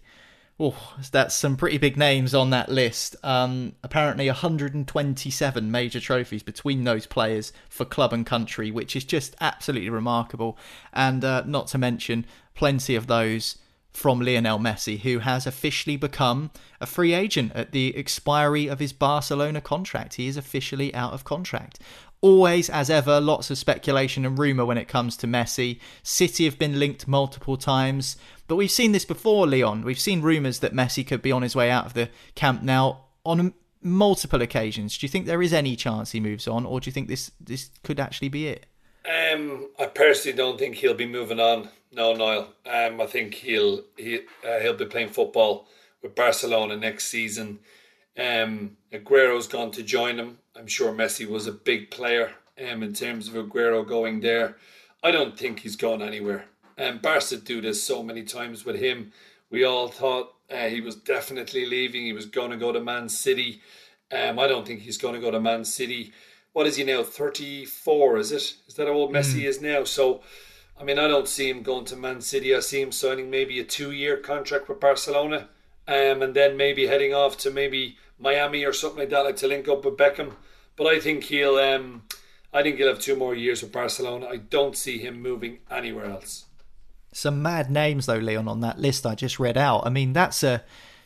Oh, 0.61 0.95
that's 1.11 1.35
some 1.35 1.57
pretty 1.57 1.79
big 1.79 1.97
names 1.97 2.35
on 2.35 2.51
that 2.51 2.69
list. 2.69 3.17
Um, 3.23 3.75
apparently, 3.83 4.27
127 4.27 5.71
major 5.71 6.01
trophies 6.01 6.43
between 6.43 6.85
those 6.85 7.07
players 7.07 7.51
for 7.71 7.87
club 7.87 8.13
and 8.13 8.27
country, 8.27 8.71
which 8.71 8.95
is 8.95 9.05
just 9.05 9.35
absolutely 9.41 9.91
remarkable. 9.91 10.59
And 10.93 11.25
uh, 11.25 11.45
not 11.47 11.67
to 11.69 11.79
mention, 11.79 12.27
plenty 12.55 12.95
of 12.95 13.07
those 13.07 13.57
from 13.97 14.21
Lionel 14.21 14.59
Messi, 14.59 15.01
who 15.01 15.21
has 15.21 15.47
officially 15.47 15.97
become 15.97 16.51
a 16.83 16.87
free 16.87 17.15
agent 17.15 17.51
at 17.55 17.73
the 17.73 17.97
expiry 17.97 18.67
of 18.67 18.79
his 18.79 18.93
Barcelona 18.93 19.63
contract. 19.63 20.15
He 20.15 20.29
is 20.29 20.37
officially 20.37 20.95
out 20.95 21.15
of 21.15 21.25
contract. 21.25 21.79
Always, 22.21 22.69
as 22.69 22.91
ever, 22.91 23.21
lots 23.21 23.51
of 23.51 23.57
speculation 23.57 24.27
and 24.27 24.39
rumour 24.39 24.67
when 24.67 24.77
it 24.77 24.87
comes 24.87 25.17
to 25.17 25.27
Messi. 25.27 25.81
City 26.03 26.45
have 26.45 26.59
been 26.59 26.79
linked 26.79 27.09
multiple 27.09 27.57
times. 27.57 28.19
But 28.47 28.57
we've 28.57 28.71
seen 28.71 28.93
this 28.93 29.07
before, 29.07 29.47
Leon. 29.47 29.83
We've 29.83 29.99
seen 29.99 30.21
rumours 30.21 30.59
that 30.59 30.75
Messi 30.75 31.05
could 31.05 31.23
be 31.23 31.33
on 31.33 31.41
his 31.41 31.57
way 31.57 31.71
out 31.71 31.87
of 31.87 31.95
the 31.95 32.11
Camp 32.35 32.63
Nou 32.63 32.97
on 33.25 33.55
multiple 33.81 34.43
occasions. 34.43 34.99
Do 34.99 35.07
you 35.07 35.11
think 35.11 35.25
there 35.25 35.43
is 35.43 35.55
any 35.55 35.75
chance 35.75 36.13
he 36.13 36.21
moves 36.21 36.47
on, 36.47 36.67
or 36.67 36.81
do 36.81 36.89
you 36.89 36.93
think 36.93 37.09
this 37.09 37.33
this 37.41 37.71
could 37.83 37.99
actually 37.99 38.29
be 38.29 38.49
it? 38.49 38.67
Um, 39.07 39.71
I 39.79 39.87
personally 39.87 40.37
don't 40.37 40.59
think 40.59 40.77
he'll 40.77 40.95
be 40.95 41.07
moving 41.07 41.41
on. 41.41 41.71
No, 41.93 42.13
Niall. 42.15 42.49
Um, 42.67 43.01
I 43.01 43.07
think 43.07 43.35
he'll 43.35 43.83
he 43.97 44.21
uh, 44.47 44.59
he'll 44.61 44.75
be 44.75 44.87
playing 44.87 45.11
football 45.11 45.69
with 46.03 46.15
Barcelona 46.15 46.77
next 46.77 47.07
season. 47.07 47.61
Um, 48.19 48.77
Aguero's 48.93 49.47
gone 49.47 49.71
to 49.73 49.83
join 49.83 50.19
him. 50.19 50.39
I'm 50.55 50.67
sure 50.67 50.93
Messi 50.93 51.29
was 51.29 51.47
a 51.47 51.53
big 51.53 51.91
player 51.91 52.33
um, 52.71 52.83
in 52.83 52.93
terms 52.95 53.29
of 53.29 53.35
Aguero 53.35 53.87
going 53.87 54.21
there. 54.21 54.57
I 55.03 55.11
don't 55.11 55.39
think 55.39 55.61
he's 55.61 55.77
gone 55.77 56.03
anywhere. 56.03 56.47
And 56.79 56.97
um, 56.97 56.99
Barca 56.99 57.37
do 57.37 57.61
this 57.61 57.83
so 57.83 58.03
many 58.03 58.23
times 58.23 58.65
with 58.65 58.77
him. 58.77 59.13
We 59.51 59.65
all 59.65 59.89
thought 59.89 60.35
uh, 60.51 60.69
he 60.69 60.81
was 60.81 60.97
definitely 60.97 61.67
leaving. 61.67 62.03
He 62.03 62.13
was 62.13 62.27
going 62.27 62.51
to 62.51 62.57
go 62.57 62.73
to 62.73 62.81
Man 62.81 63.09
City. 63.09 63.61
Um, 64.13 64.39
I 64.39 64.47
don't 64.47 64.67
think 64.67 64.81
he's 64.81 64.99
going 64.99 65.15
to 65.15 65.21
go 65.21 65.31
to 65.31 65.41
Man 65.41 65.65
City. 65.65 66.13
What 66.53 66.67
is 66.67 66.77
he 66.77 66.85
now? 66.85 67.03
34, 67.03 68.19
is 68.19 68.33
it? 68.33 68.55
Is 68.67 68.75
that 68.77 68.87
how 68.87 68.95
old 68.95 69.13
Messi 69.13 69.43
mm. 69.43 69.45
is 69.45 69.61
now? 69.61 69.85
So, 69.85 70.23
I 70.79 70.85
mean, 70.85 70.99
I 70.99 71.09
don't 71.09 71.29
see 71.29 71.49
him 71.49 71.63
going 71.63 71.85
to 71.87 71.97
Man 71.97 72.21
City. 72.21 72.55
I 72.55 72.61
see 72.61 72.83
him 72.83 72.93
signing 72.93 73.31
maybe 73.31 73.59
a 73.59 73.65
two 73.65 73.93
year 73.93 74.17
contract 74.17 74.69
with 74.69 74.81
Barcelona 74.81 75.49
um, 75.89 76.23
and 76.23 76.35
then 76.35 76.57
maybe 76.57 76.87
heading 76.87 77.15
off 77.15 77.37
to 77.39 77.51
maybe 77.51 77.97
Miami 78.19 78.65
or 78.65 78.73
something 78.73 79.01
like 79.01 79.11
that, 79.11 79.25
like 79.25 79.37
to 79.37 79.49
link 79.49 79.69
up 79.69 79.85
with 79.85 79.97
Beckham. 79.97 80.35
But 80.77 80.87
I 80.89 81.01
think 81.01 81.25
he'll, 81.25 81.57
um, 81.57 82.03
I 82.53 82.63
think 82.63 82.77
he'll 82.77 82.89
have 82.89 83.01
two 83.01 83.17
more 83.17 83.35
years 83.35 83.63
with 83.63 83.73
Barcelona. 83.73 84.27
I 84.27 84.37
don't 84.37 84.77
see 84.77 84.99
him 84.99 85.21
moving 85.21 85.59
anywhere 85.71 86.07
else. 86.07 86.45
Some 87.13 87.41
mad 87.41 87.71
names 87.71 88.07
though, 88.07 88.19
Leon, 88.19 88.49
on 88.49 88.61
that 88.61 88.79
list 88.79 89.07
I 89.07 89.15
just 89.15 89.39
read 89.39 89.57
out. 89.57 89.87
I 89.87 89.91
mean, 89.91 90.13
that's 90.13 90.43
a 90.43 90.63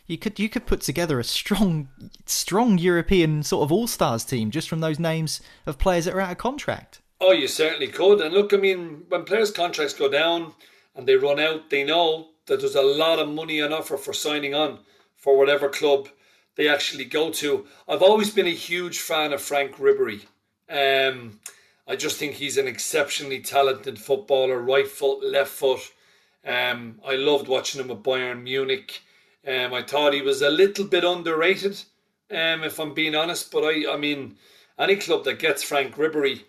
you 0.07 0.18
could 0.18 0.41
you 0.41 0.49
could 0.49 0.66
put 0.66 0.81
together 0.81 1.21
a 1.21 1.25
strong 1.25 1.89
strong 2.27 2.79
European 2.79 3.45
sort 3.45 3.62
of 3.62 3.71
all 3.71 3.87
stars 3.87 4.25
team 4.25 4.51
just 4.51 4.68
from 4.68 4.81
those 4.81 4.99
names 4.99 5.41
of 5.66 5.79
players 5.79 6.07
that 6.07 6.14
are 6.14 6.21
out 6.21 6.33
of 6.33 6.39
contract. 6.39 7.01
Oh, 7.21 7.33
you 7.33 7.49
certainly 7.49 7.89
could. 7.89 8.21
And 8.21 8.33
look, 8.35 8.53
I 8.53 8.57
mean, 8.57 9.05
when 9.09 9.25
players' 9.25 9.51
contracts 9.51 9.95
go 9.95 10.09
down 10.09 10.55
and 10.95 11.07
they 11.07 11.16
run 11.16 11.39
out, 11.39 11.71
they 11.71 11.85
know 11.85 12.29
that 12.47 12.61
there's 12.61 12.75
a 12.75 12.83
lot 12.83 13.18
of 13.18 13.29
money 13.29 13.61
on 13.61 13.73
offer 13.73 13.97
for 13.97 14.12
signing 14.12 14.55
on 14.55 14.81
for 15.16 15.37
whatever 15.37 15.68
club 15.68 16.09
they 16.57 16.68
actually 16.68 17.05
go 17.05 17.31
to. 17.31 17.66
I've 17.89 18.03
always 18.03 18.31
been 18.31 18.47
a 18.47 18.51
huge 18.51 18.99
fan 18.99 19.33
of 19.33 19.43
Frank 19.43 19.77
Ribery. 19.77 20.27
Um, 20.68 21.41
I 21.87 21.97
just 21.97 22.16
think 22.16 22.35
he's 22.35 22.57
an 22.57 22.66
exceptionally 22.66 23.41
talented 23.41 23.99
footballer, 23.99 24.59
right 24.59 24.89
foot, 24.89 25.23
left 25.25 25.51
foot. 25.51 25.81
Um, 26.45 27.01
I 27.07 27.16
loved 27.16 27.49
watching 27.49 27.83
him 27.83 27.91
at 27.91 28.03
Bayern 28.03 28.43
Munich. 28.43 29.03
Um, 29.47 29.75
I 29.75 29.83
thought 29.83 30.14
he 30.14 30.23
was 30.23 30.43
a 30.43 30.51
little 30.51 30.87
bit 30.87 31.05
underrated, 31.05 31.83
um, 32.31 32.64
if 32.64 32.79
I'm 32.79 32.95
being 32.95 33.14
honest. 33.14 33.51
But 33.51 33.64
I, 33.64 33.93
I 33.93 33.97
mean, 33.97 34.37
any 34.79 34.97
club 34.97 35.25
that 35.25 35.39
gets 35.39 35.62
Frank 35.62 35.97
Ribery, 35.97 36.45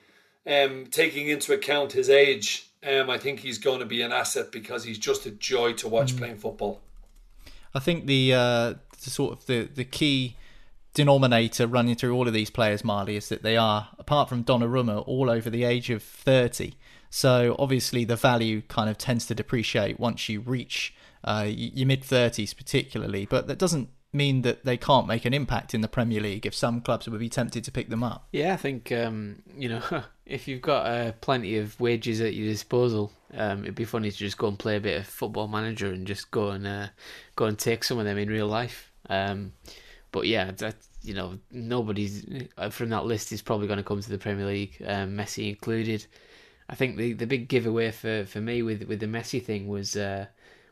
um, 0.48 0.88
taking 0.88 1.28
into 1.28 1.54
account 1.54 1.92
his 1.92 2.10
age, 2.10 2.70
um, 2.88 3.10
I 3.10 3.18
think 3.18 3.40
he's 3.40 3.58
going 3.58 3.80
to 3.80 3.86
be 3.86 4.02
an 4.02 4.12
asset 4.12 4.52
because 4.52 4.84
he's 4.84 4.98
just 4.98 5.26
a 5.26 5.32
joy 5.32 5.74
to 5.74 5.88
watch 5.88 6.14
mm. 6.14 6.18
playing 6.18 6.38
football. 6.38 6.82
I 7.74 7.80
think 7.80 8.06
the, 8.06 8.34
uh, 8.34 8.74
the 9.04 9.10
sort 9.10 9.34
of 9.34 9.46
the 9.46 9.70
the 9.74 9.86
key 9.86 10.36
denominator 10.94 11.68
running 11.68 11.96
through 11.96 12.14
all 12.14 12.28
of 12.28 12.34
these 12.34 12.50
players, 12.50 12.84
Marley, 12.84 13.16
is 13.16 13.30
that 13.30 13.44
they 13.44 13.58
are, 13.58 13.90
apart 13.98 14.30
from 14.30 14.44
Donnarumma, 14.44 15.08
all 15.08 15.30
over 15.30 15.50
the 15.50 15.64
age 15.64 15.90
of 15.90 16.04
30. 16.04 16.74
So 17.10 17.56
obviously 17.60 18.04
the 18.06 18.16
value 18.16 18.62
kind 18.62 18.90
of 18.90 18.98
tends 18.98 19.26
to 19.28 19.36
depreciate 19.36 20.00
once 20.00 20.28
you 20.30 20.42
reach 20.42 20.94
uh, 21.24 21.46
your 21.48 21.88
mid 21.88 22.04
30s, 22.04 22.56
particularly. 22.56 23.26
But 23.26 23.48
that 23.48 23.58
doesn't 23.58 23.90
mean 24.14 24.42
that 24.42 24.66
they 24.66 24.78
can't 24.78 25.08
make 25.08 25.26
an 25.26 25.34
impact 25.34 25.74
in 25.74 25.82
the 25.82 25.88
Premier 25.88 26.20
League 26.20 26.46
if 26.46 26.54
some 26.54 26.82
clubs 26.82 27.08
would 27.08 27.20
be 27.20 27.30
tempted 27.30 27.64
to 27.64 27.72
pick 27.72 27.90
them 27.90 28.04
up. 28.04 28.28
Yeah, 28.32 28.54
I 28.54 28.58
think 28.58 28.92
um, 28.92 29.42
you 29.56 29.70
know 29.70 29.82
if 30.26 30.48
you've 30.48 30.62
got 30.62 30.86
uh, 30.86 31.12
plenty 31.22 31.58
of 31.58 31.80
wages 31.80 32.22
at 32.22 32.34
your 32.34 32.48
disposal, 32.48 33.12
um, 33.34 33.64
it'd 33.64 33.76
be 33.76 33.86
funny 33.86 34.12
to 34.12 34.18
just 34.18 34.38
go 34.38 34.48
and 34.48 34.60
play 34.60 34.76
a 34.76 34.82
bit 34.82 35.00
of 35.00 35.08
Football 35.08 35.48
Manager 35.48 35.88
and 35.88 36.06
just 36.06 36.32
go 36.32 36.50
and 36.50 36.68
uh, 36.68 36.88
go 37.36 37.46
and 37.46 37.58
take 37.58 37.84
some 37.84 38.00
of 38.00 38.06
them 38.06 38.18
in 38.18 38.30
real 38.30 38.48
life. 38.48 38.92
Um, 39.10 39.54
but 40.12 40.28
yeah, 40.28 40.52
that 40.52 40.76
you 41.02 41.14
know 41.14 41.40
nobody's 41.52 42.26
uh, 42.58 42.70
from 42.70 42.90
that 42.90 43.06
list 43.06 43.32
is 43.32 43.42
probably 43.42 43.68
going 43.68 43.78
to 43.78 43.84
come 43.84 44.02
to 44.02 44.10
the 44.10 44.18
Premier 44.18 44.46
League, 44.46 44.82
um, 44.86 45.16
Messi 45.18 45.50
included. 45.50 46.06
I 46.70 46.76
think 46.76 46.98
the 46.98 47.14
the 47.14 47.28
big 47.28 47.48
giveaway 47.48 47.92
for, 47.92 48.26
for 48.26 48.40
me 48.40 48.62
with 48.62 48.84
with 48.84 49.00
the 49.00 49.06
Messi 49.06 49.44
thing 49.44 49.68
was 49.68 49.96
uh, 49.96 50.28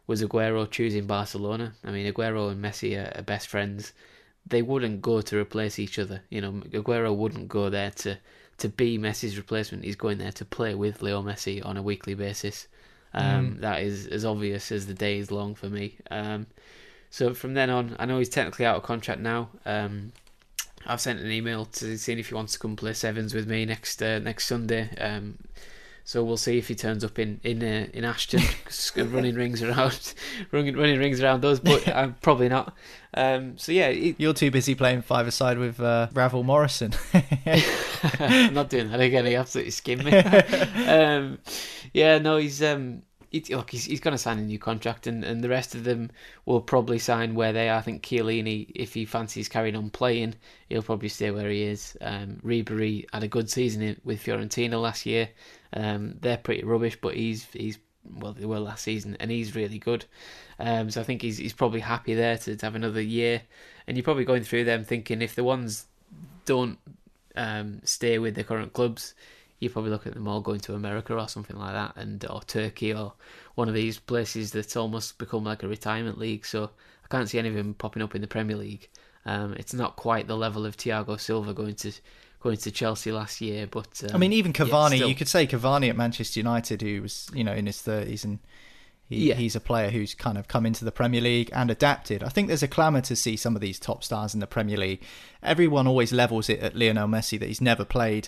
was 0.09 0.23
Aguero 0.23 0.67
choosing 0.67 1.05
Barcelona. 1.05 1.73
I 1.85 1.91
mean, 1.91 2.11
Aguero 2.11 2.51
and 2.51 2.63
Messi 2.63 2.97
are, 2.97 3.15
are 3.15 3.21
best 3.21 3.47
friends. 3.47 3.93
They 4.43 4.63
wouldn't 4.63 5.03
go 5.03 5.21
to 5.21 5.37
replace 5.37 5.77
each 5.77 5.99
other. 5.99 6.23
You 6.31 6.41
know, 6.41 6.51
Aguero 6.73 7.15
wouldn't 7.15 7.47
go 7.47 7.69
there 7.69 7.91
to 7.91 8.17
to 8.57 8.69
be 8.69 8.97
Messi's 8.97 9.37
replacement. 9.37 9.85
He's 9.85 9.95
going 9.95 10.17
there 10.17 10.31
to 10.31 10.43
play 10.43 10.73
with 10.73 11.03
Leo 11.03 11.21
Messi 11.21 11.63
on 11.63 11.77
a 11.77 11.83
weekly 11.83 12.15
basis. 12.15 12.67
Um, 13.13 13.57
mm. 13.57 13.61
That 13.61 13.83
is 13.83 14.07
as 14.07 14.25
obvious 14.25 14.71
as 14.71 14.87
the 14.87 14.95
day 14.95 15.19
is 15.19 15.29
long 15.29 15.53
for 15.53 15.69
me. 15.69 15.97
Um, 16.09 16.47
so 17.11 17.35
from 17.35 17.53
then 17.53 17.69
on, 17.69 17.95
I 17.99 18.07
know 18.07 18.17
he's 18.17 18.29
technically 18.29 18.65
out 18.65 18.77
of 18.77 18.83
contract 18.83 19.21
now. 19.21 19.49
Um, 19.63 20.11
I've 20.87 21.01
sent 21.01 21.19
an 21.19 21.29
email 21.29 21.65
to 21.65 21.97
see 21.99 22.13
if 22.13 22.29
he 22.29 22.33
wants 22.33 22.53
to 22.53 22.59
come 22.59 22.75
play 22.75 22.93
sevens 22.93 23.35
with 23.35 23.47
me 23.47 23.63
next 23.63 24.01
uh, 24.01 24.17
next 24.17 24.47
Sunday. 24.47 24.89
Um, 24.97 25.37
so 26.03 26.23
we'll 26.23 26.37
see 26.37 26.57
if 26.57 26.67
he 26.67 26.75
turns 26.75 27.03
up 27.03 27.19
in 27.19 27.39
in 27.43 27.63
uh, 27.63 27.87
in 27.93 28.03
Ashton, 28.03 28.41
running 29.11 29.35
rings 29.35 29.61
around, 29.61 30.13
running, 30.51 30.75
running 30.75 30.99
rings 30.99 31.21
around 31.21 31.43
us. 31.45 31.59
But 31.59 31.87
I'm 31.87 32.13
probably 32.21 32.49
not. 32.49 32.75
Um, 33.13 33.57
so 33.57 33.71
yeah, 33.71 33.87
it, 33.87 34.15
you're 34.17 34.33
too 34.33 34.51
busy 34.51 34.75
playing 34.75 35.01
five 35.01 35.27
aside 35.27 35.57
with 35.57 35.79
uh, 35.79 36.07
Ravel 36.13 36.43
Morrison. 36.43 36.93
I'm 37.13 38.53
not 38.53 38.69
doing 38.69 38.91
that 38.91 38.99
again. 38.99 39.25
He 39.25 39.35
absolutely 39.35 39.71
skimmed 39.71 40.05
me. 40.05 40.17
um, 40.87 41.39
yeah, 41.93 42.17
no, 42.19 42.37
he's 42.37 42.61
um, 42.61 43.03
he, 43.29 43.43
look, 43.49 43.69
he's, 43.71 43.85
he's 43.85 43.99
going 43.99 44.13
to 44.13 44.17
sign 44.17 44.39
a 44.39 44.43
new 44.43 44.59
contract, 44.59 45.07
and, 45.07 45.23
and 45.23 45.43
the 45.43 45.49
rest 45.49 45.75
of 45.75 45.83
them 45.83 46.09
will 46.45 46.61
probably 46.61 46.99
sign 46.99 47.35
where 47.35 47.53
they 47.53 47.69
are. 47.69 47.77
I 47.77 47.81
think 47.81 48.03
Chiellini, 48.03 48.71
if 48.75 48.93
he 48.93 49.05
fancies 49.05 49.47
carrying 49.47 49.75
on 49.75 49.89
playing, 49.89 50.35
he'll 50.67 50.81
probably 50.81 51.09
stay 51.09 51.31
where 51.31 51.49
he 51.49 51.63
is. 51.63 51.95
Um, 52.01 52.39
Ribery 52.43 53.05
had 53.13 53.23
a 53.23 53.27
good 53.27 53.49
season 53.49 53.99
with 54.03 54.23
Fiorentina 54.23 54.81
last 54.81 55.05
year. 55.05 55.29
Um, 55.73 56.15
they're 56.21 56.37
pretty 56.37 56.63
rubbish, 56.63 56.97
but 56.99 57.15
he's 57.15 57.45
he's 57.53 57.79
well 58.03 58.33
they 58.33 58.45
were 58.45 58.59
last 58.59 58.83
season, 58.83 59.17
and 59.19 59.31
he's 59.31 59.55
really 59.55 59.79
good. 59.79 60.05
Um, 60.59 60.89
so 60.89 61.01
I 61.01 61.03
think 61.03 61.21
he's 61.21 61.37
he's 61.37 61.53
probably 61.53 61.79
happy 61.79 62.15
there 62.15 62.37
to, 62.37 62.55
to 62.55 62.65
have 62.65 62.75
another 62.75 63.01
year. 63.01 63.41
And 63.87 63.97
you're 63.97 64.03
probably 64.03 64.25
going 64.25 64.43
through 64.43 64.65
them 64.65 64.83
thinking 64.83 65.21
if 65.21 65.35
the 65.35 65.43
ones 65.43 65.87
don't 66.45 66.77
um, 67.35 67.81
stay 67.83 68.19
with 68.19 68.35
their 68.35 68.43
current 68.43 68.73
clubs, 68.73 69.15
you 69.59 69.69
probably 69.69 69.91
look 69.91 70.05
at 70.05 70.13
them 70.13 70.27
all 70.27 70.41
going 70.41 70.59
to 70.61 70.75
America 70.75 71.15
or 71.15 71.27
something 71.27 71.57
like 71.57 71.73
that, 71.73 71.93
and 71.95 72.23
or 72.29 72.41
Turkey 72.41 72.93
or 72.93 73.13
one 73.55 73.67
of 73.67 73.73
these 73.73 73.99
places 73.99 74.51
that's 74.51 74.75
almost 74.75 75.17
become 75.17 75.43
like 75.43 75.63
a 75.63 75.67
retirement 75.67 76.17
league. 76.17 76.45
So 76.45 76.71
I 77.03 77.07
can't 77.09 77.29
see 77.29 77.39
any 77.39 77.49
of 77.49 77.55
them 77.55 77.73
popping 77.73 78.03
up 78.03 78.15
in 78.15 78.21
the 78.21 78.27
Premier 78.27 78.55
League. 78.55 78.89
Um, 79.25 79.53
it's 79.53 79.73
not 79.73 79.95
quite 79.95 80.27
the 80.27 80.37
level 80.37 80.65
of 80.65 80.77
Thiago 80.77 81.19
Silva 81.19 81.53
going 81.53 81.75
to 81.75 81.91
going 82.39 82.57
to 82.57 82.71
Chelsea 82.71 83.11
last 83.11 83.41
year. 83.41 83.67
But 83.67 84.03
um, 84.03 84.15
I 84.15 84.17
mean, 84.17 84.33
even 84.33 84.53
Cavani, 84.53 84.99
yeah, 84.99 85.05
you 85.05 85.15
could 85.15 85.27
say 85.27 85.47
Cavani 85.47 85.89
at 85.89 85.97
Manchester 85.97 86.39
United, 86.39 86.81
who 86.81 87.01
was 87.01 87.29
you 87.33 87.43
know 87.43 87.53
in 87.53 87.65
his 87.65 87.81
thirties 87.81 88.23
and. 88.23 88.39
He, 89.07 89.29
yeah. 89.29 89.33
He's 89.33 89.55
a 89.55 89.59
player 89.59 89.89
who's 89.89 90.13
kind 90.13 90.37
of 90.37 90.47
come 90.47 90.67
into 90.67 90.85
the 90.85 90.91
Premier 90.91 91.19
League 91.19 91.49
and 91.51 91.71
adapted. 91.71 92.21
I 92.21 92.29
think 92.29 92.47
there's 92.47 92.61
a 92.61 92.67
clamour 92.67 93.01
to 93.01 93.15
see 93.15 93.37
some 93.37 93.55
of 93.55 93.59
these 93.59 93.79
top 93.79 94.03
stars 94.03 94.35
in 94.35 94.39
the 94.39 94.45
Premier 94.45 94.77
League. 94.77 95.01
Everyone 95.41 95.87
always 95.87 96.13
levels 96.13 96.47
it 96.47 96.59
at 96.59 96.75
Lionel 96.75 97.07
Messi 97.07 97.39
that 97.39 97.47
he's 97.47 97.59
never 97.59 97.83
played 97.83 98.27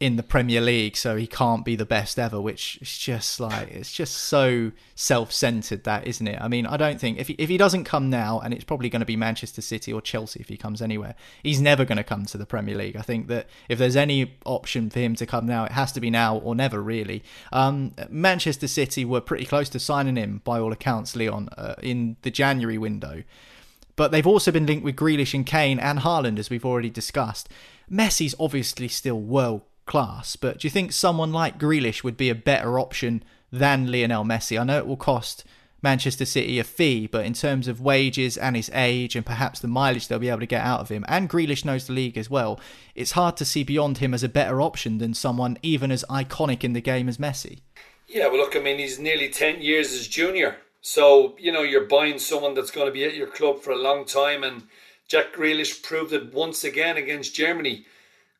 in 0.00 0.16
the 0.16 0.22
Premier 0.24 0.60
League, 0.60 0.96
so 0.96 1.14
he 1.14 1.28
can't 1.28 1.64
be 1.64 1.76
the 1.76 1.86
best 1.86 2.18
ever, 2.18 2.40
which 2.40 2.76
is 2.82 2.98
just 2.98 3.38
like 3.38 3.70
it's 3.70 3.92
just 3.92 4.14
so 4.14 4.72
self-centered 4.96 5.84
that, 5.84 6.06
isn't 6.08 6.26
it? 6.26 6.40
I 6.40 6.48
mean, 6.48 6.66
I 6.66 6.76
don't 6.76 7.00
think 7.00 7.18
if 7.18 7.28
he, 7.28 7.34
if 7.38 7.48
he 7.48 7.56
doesn't 7.56 7.84
come 7.84 8.10
now, 8.10 8.40
and 8.40 8.52
it's 8.52 8.64
probably 8.64 8.88
going 8.88 9.00
to 9.00 9.06
be 9.06 9.14
Manchester 9.14 9.62
City 9.62 9.92
or 9.92 10.00
Chelsea 10.00 10.40
if 10.40 10.48
he 10.48 10.56
comes 10.56 10.82
anywhere, 10.82 11.14
he's 11.44 11.60
never 11.60 11.84
going 11.84 11.98
to 11.98 12.04
come 12.04 12.26
to 12.26 12.36
the 12.36 12.46
Premier 12.46 12.76
League. 12.76 12.96
I 12.96 13.02
think 13.02 13.28
that 13.28 13.46
if 13.68 13.78
there's 13.78 13.94
any 13.94 14.34
option 14.44 14.90
for 14.90 14.98
him 14.98 15.14
to 15.14 15.24
come 15.24 15.46
now, 15.46 15.66
it 15.66 15.72
has 15.72 15.92
to 15.92 16.00
be 16.00 16.10
now 16.10 16.36
or 16.36 16.56
never, 16.56 16.82
really. 16.82 17.22
Um, 17.52 17.94
Manchester 18.10 18.66
City 18.66 19.04
were 19.04 19.20
pretty 19.20 19.44
close 19.44 19.68
to 19.68 19.78
signing 19.78 20.16
him, 20.16 20.42
by 20.42 20.58
all 20.58 20.72
accounts, 20.72 21.14
Leon, 21.14 21.48
uh, 21.56 21.76
in 21.80 22.16
the 22.22 22.30
January 22.32 22.76
window. 22.76 23.22
But 23.94 24.10
they've 24.10 24.26
also 24.26 24.50
been 24.50 24.66
linked 24.66 24.84
with 24.84 24.96
Grealish 24.96 25.32
and 25.32 25.46
Kane 25.46 25.78
and 25.78 26.00
Haaland, 26.00 26.40
as 26.40 26.50
we've 26.50 26.64
already 26.64 26.90
discussed. 26.90 27.48
Messi's 27.88 28.34
obviously 28.40 28.88
still 28.88 29.20
world 29.20 29.62
class, 29.86 30.36
but 30.36 30.60
do 30.60 30.66
you 30.66 30.70
think 30.70 30.92
someone 30.92 31.32
like 31.32 31.58
Grealish 31.58 32.04
would 32.04 32.16
be 32.16 32.30
a 32.30 32.34
better 32.34 32.78
option 32.78 33.22
than 33.50 33.90
Lionel 33.90 34.24
Messi? 34.24 34.58
I 34.60 34.64
know 34.64 34.78
it 34.78 34.86
will 34.86 34.96
cost 34.96 35.44
Manchester 35.82 36.24
City 36.24 36.58
a 36.58 36.64
fee, 36.64 37.06
but 37.06 37.26
in 37.26 37.32
terms 37.32 37.66
of 37.66 37.80
wages 37.80 38.36
and 38.36 38.54
his 38.54 38.70
age 38.72 39.16
and 39.16 39.26
perhaps 39.26 39.58
the 39.58 39.68
mileage 39.68 40.06
they'll 40.06 40.18
be 40.18 40.28
able 40.28 40.40
to 40.40 40.46
get 40.46 40.64
out 40.64 40.80
of 40.80 40.88
him, 40.88 41.04
and 41.08 41.28
Grealish 41.28 41.64
knows 41.64 41.86
the 41.86 41.92
league 41.92 42.16
as 42.16 42.30
well, 42.30 42.60
it's 42.94 43.12
hard 43.12 43.36
to 43.38 43.44
see 43.44 43.64
beyond 43.64 43.98
him 43.98 44.14
as 44.14 44.22
a 44.22 44.28
better 44.28 44.60
option 44.60 44.98
than 44.98 45.14
someone 45.14 45.58
even 45.62 45.90
as 45.90 46.04
iconic 46.08 46.62
in 46.62 46.72
the 46.72 46.80
game 46.80 47.08
as 47.08 47.18
Messi. 47.18 47.60
Yeah, 48.06 48.28
well, 48.28 48.38
look, 48.38 48.56
I 48.56 48.60
mean, 48.60 48.78
he's 48.78 48.98
nearly 48.98 49.28
10 49.28 49.62
years 49.62 49.92
as 49.92 50.06
junior. 50.06 50.58
So, 50.82 51.36
you 51.38 51.50
know, 51.50 51.62
you're 51.62 51.86
buying 51.86 52.18
someone 52.18 52.54
that's 52.54 52.70
going 52.70 52.86
to 52.86 52.92
be 52.92 53.04
at 53.04 53.14
your 53.14 53.28
club 53.28 53.62
for 53.62 53.70
a 53.70 53.80
long 53.80 54.04
time. 54.04 54.44
And 54.44 54.64
Jack 55.08 55.34
Grealish 55.34 55.82
proved 55.82 56.12
it 56.12 56.34
once 56.34 56.62
again 56.62 56.96
against 56.96 57.34
Germany 57.34 57.86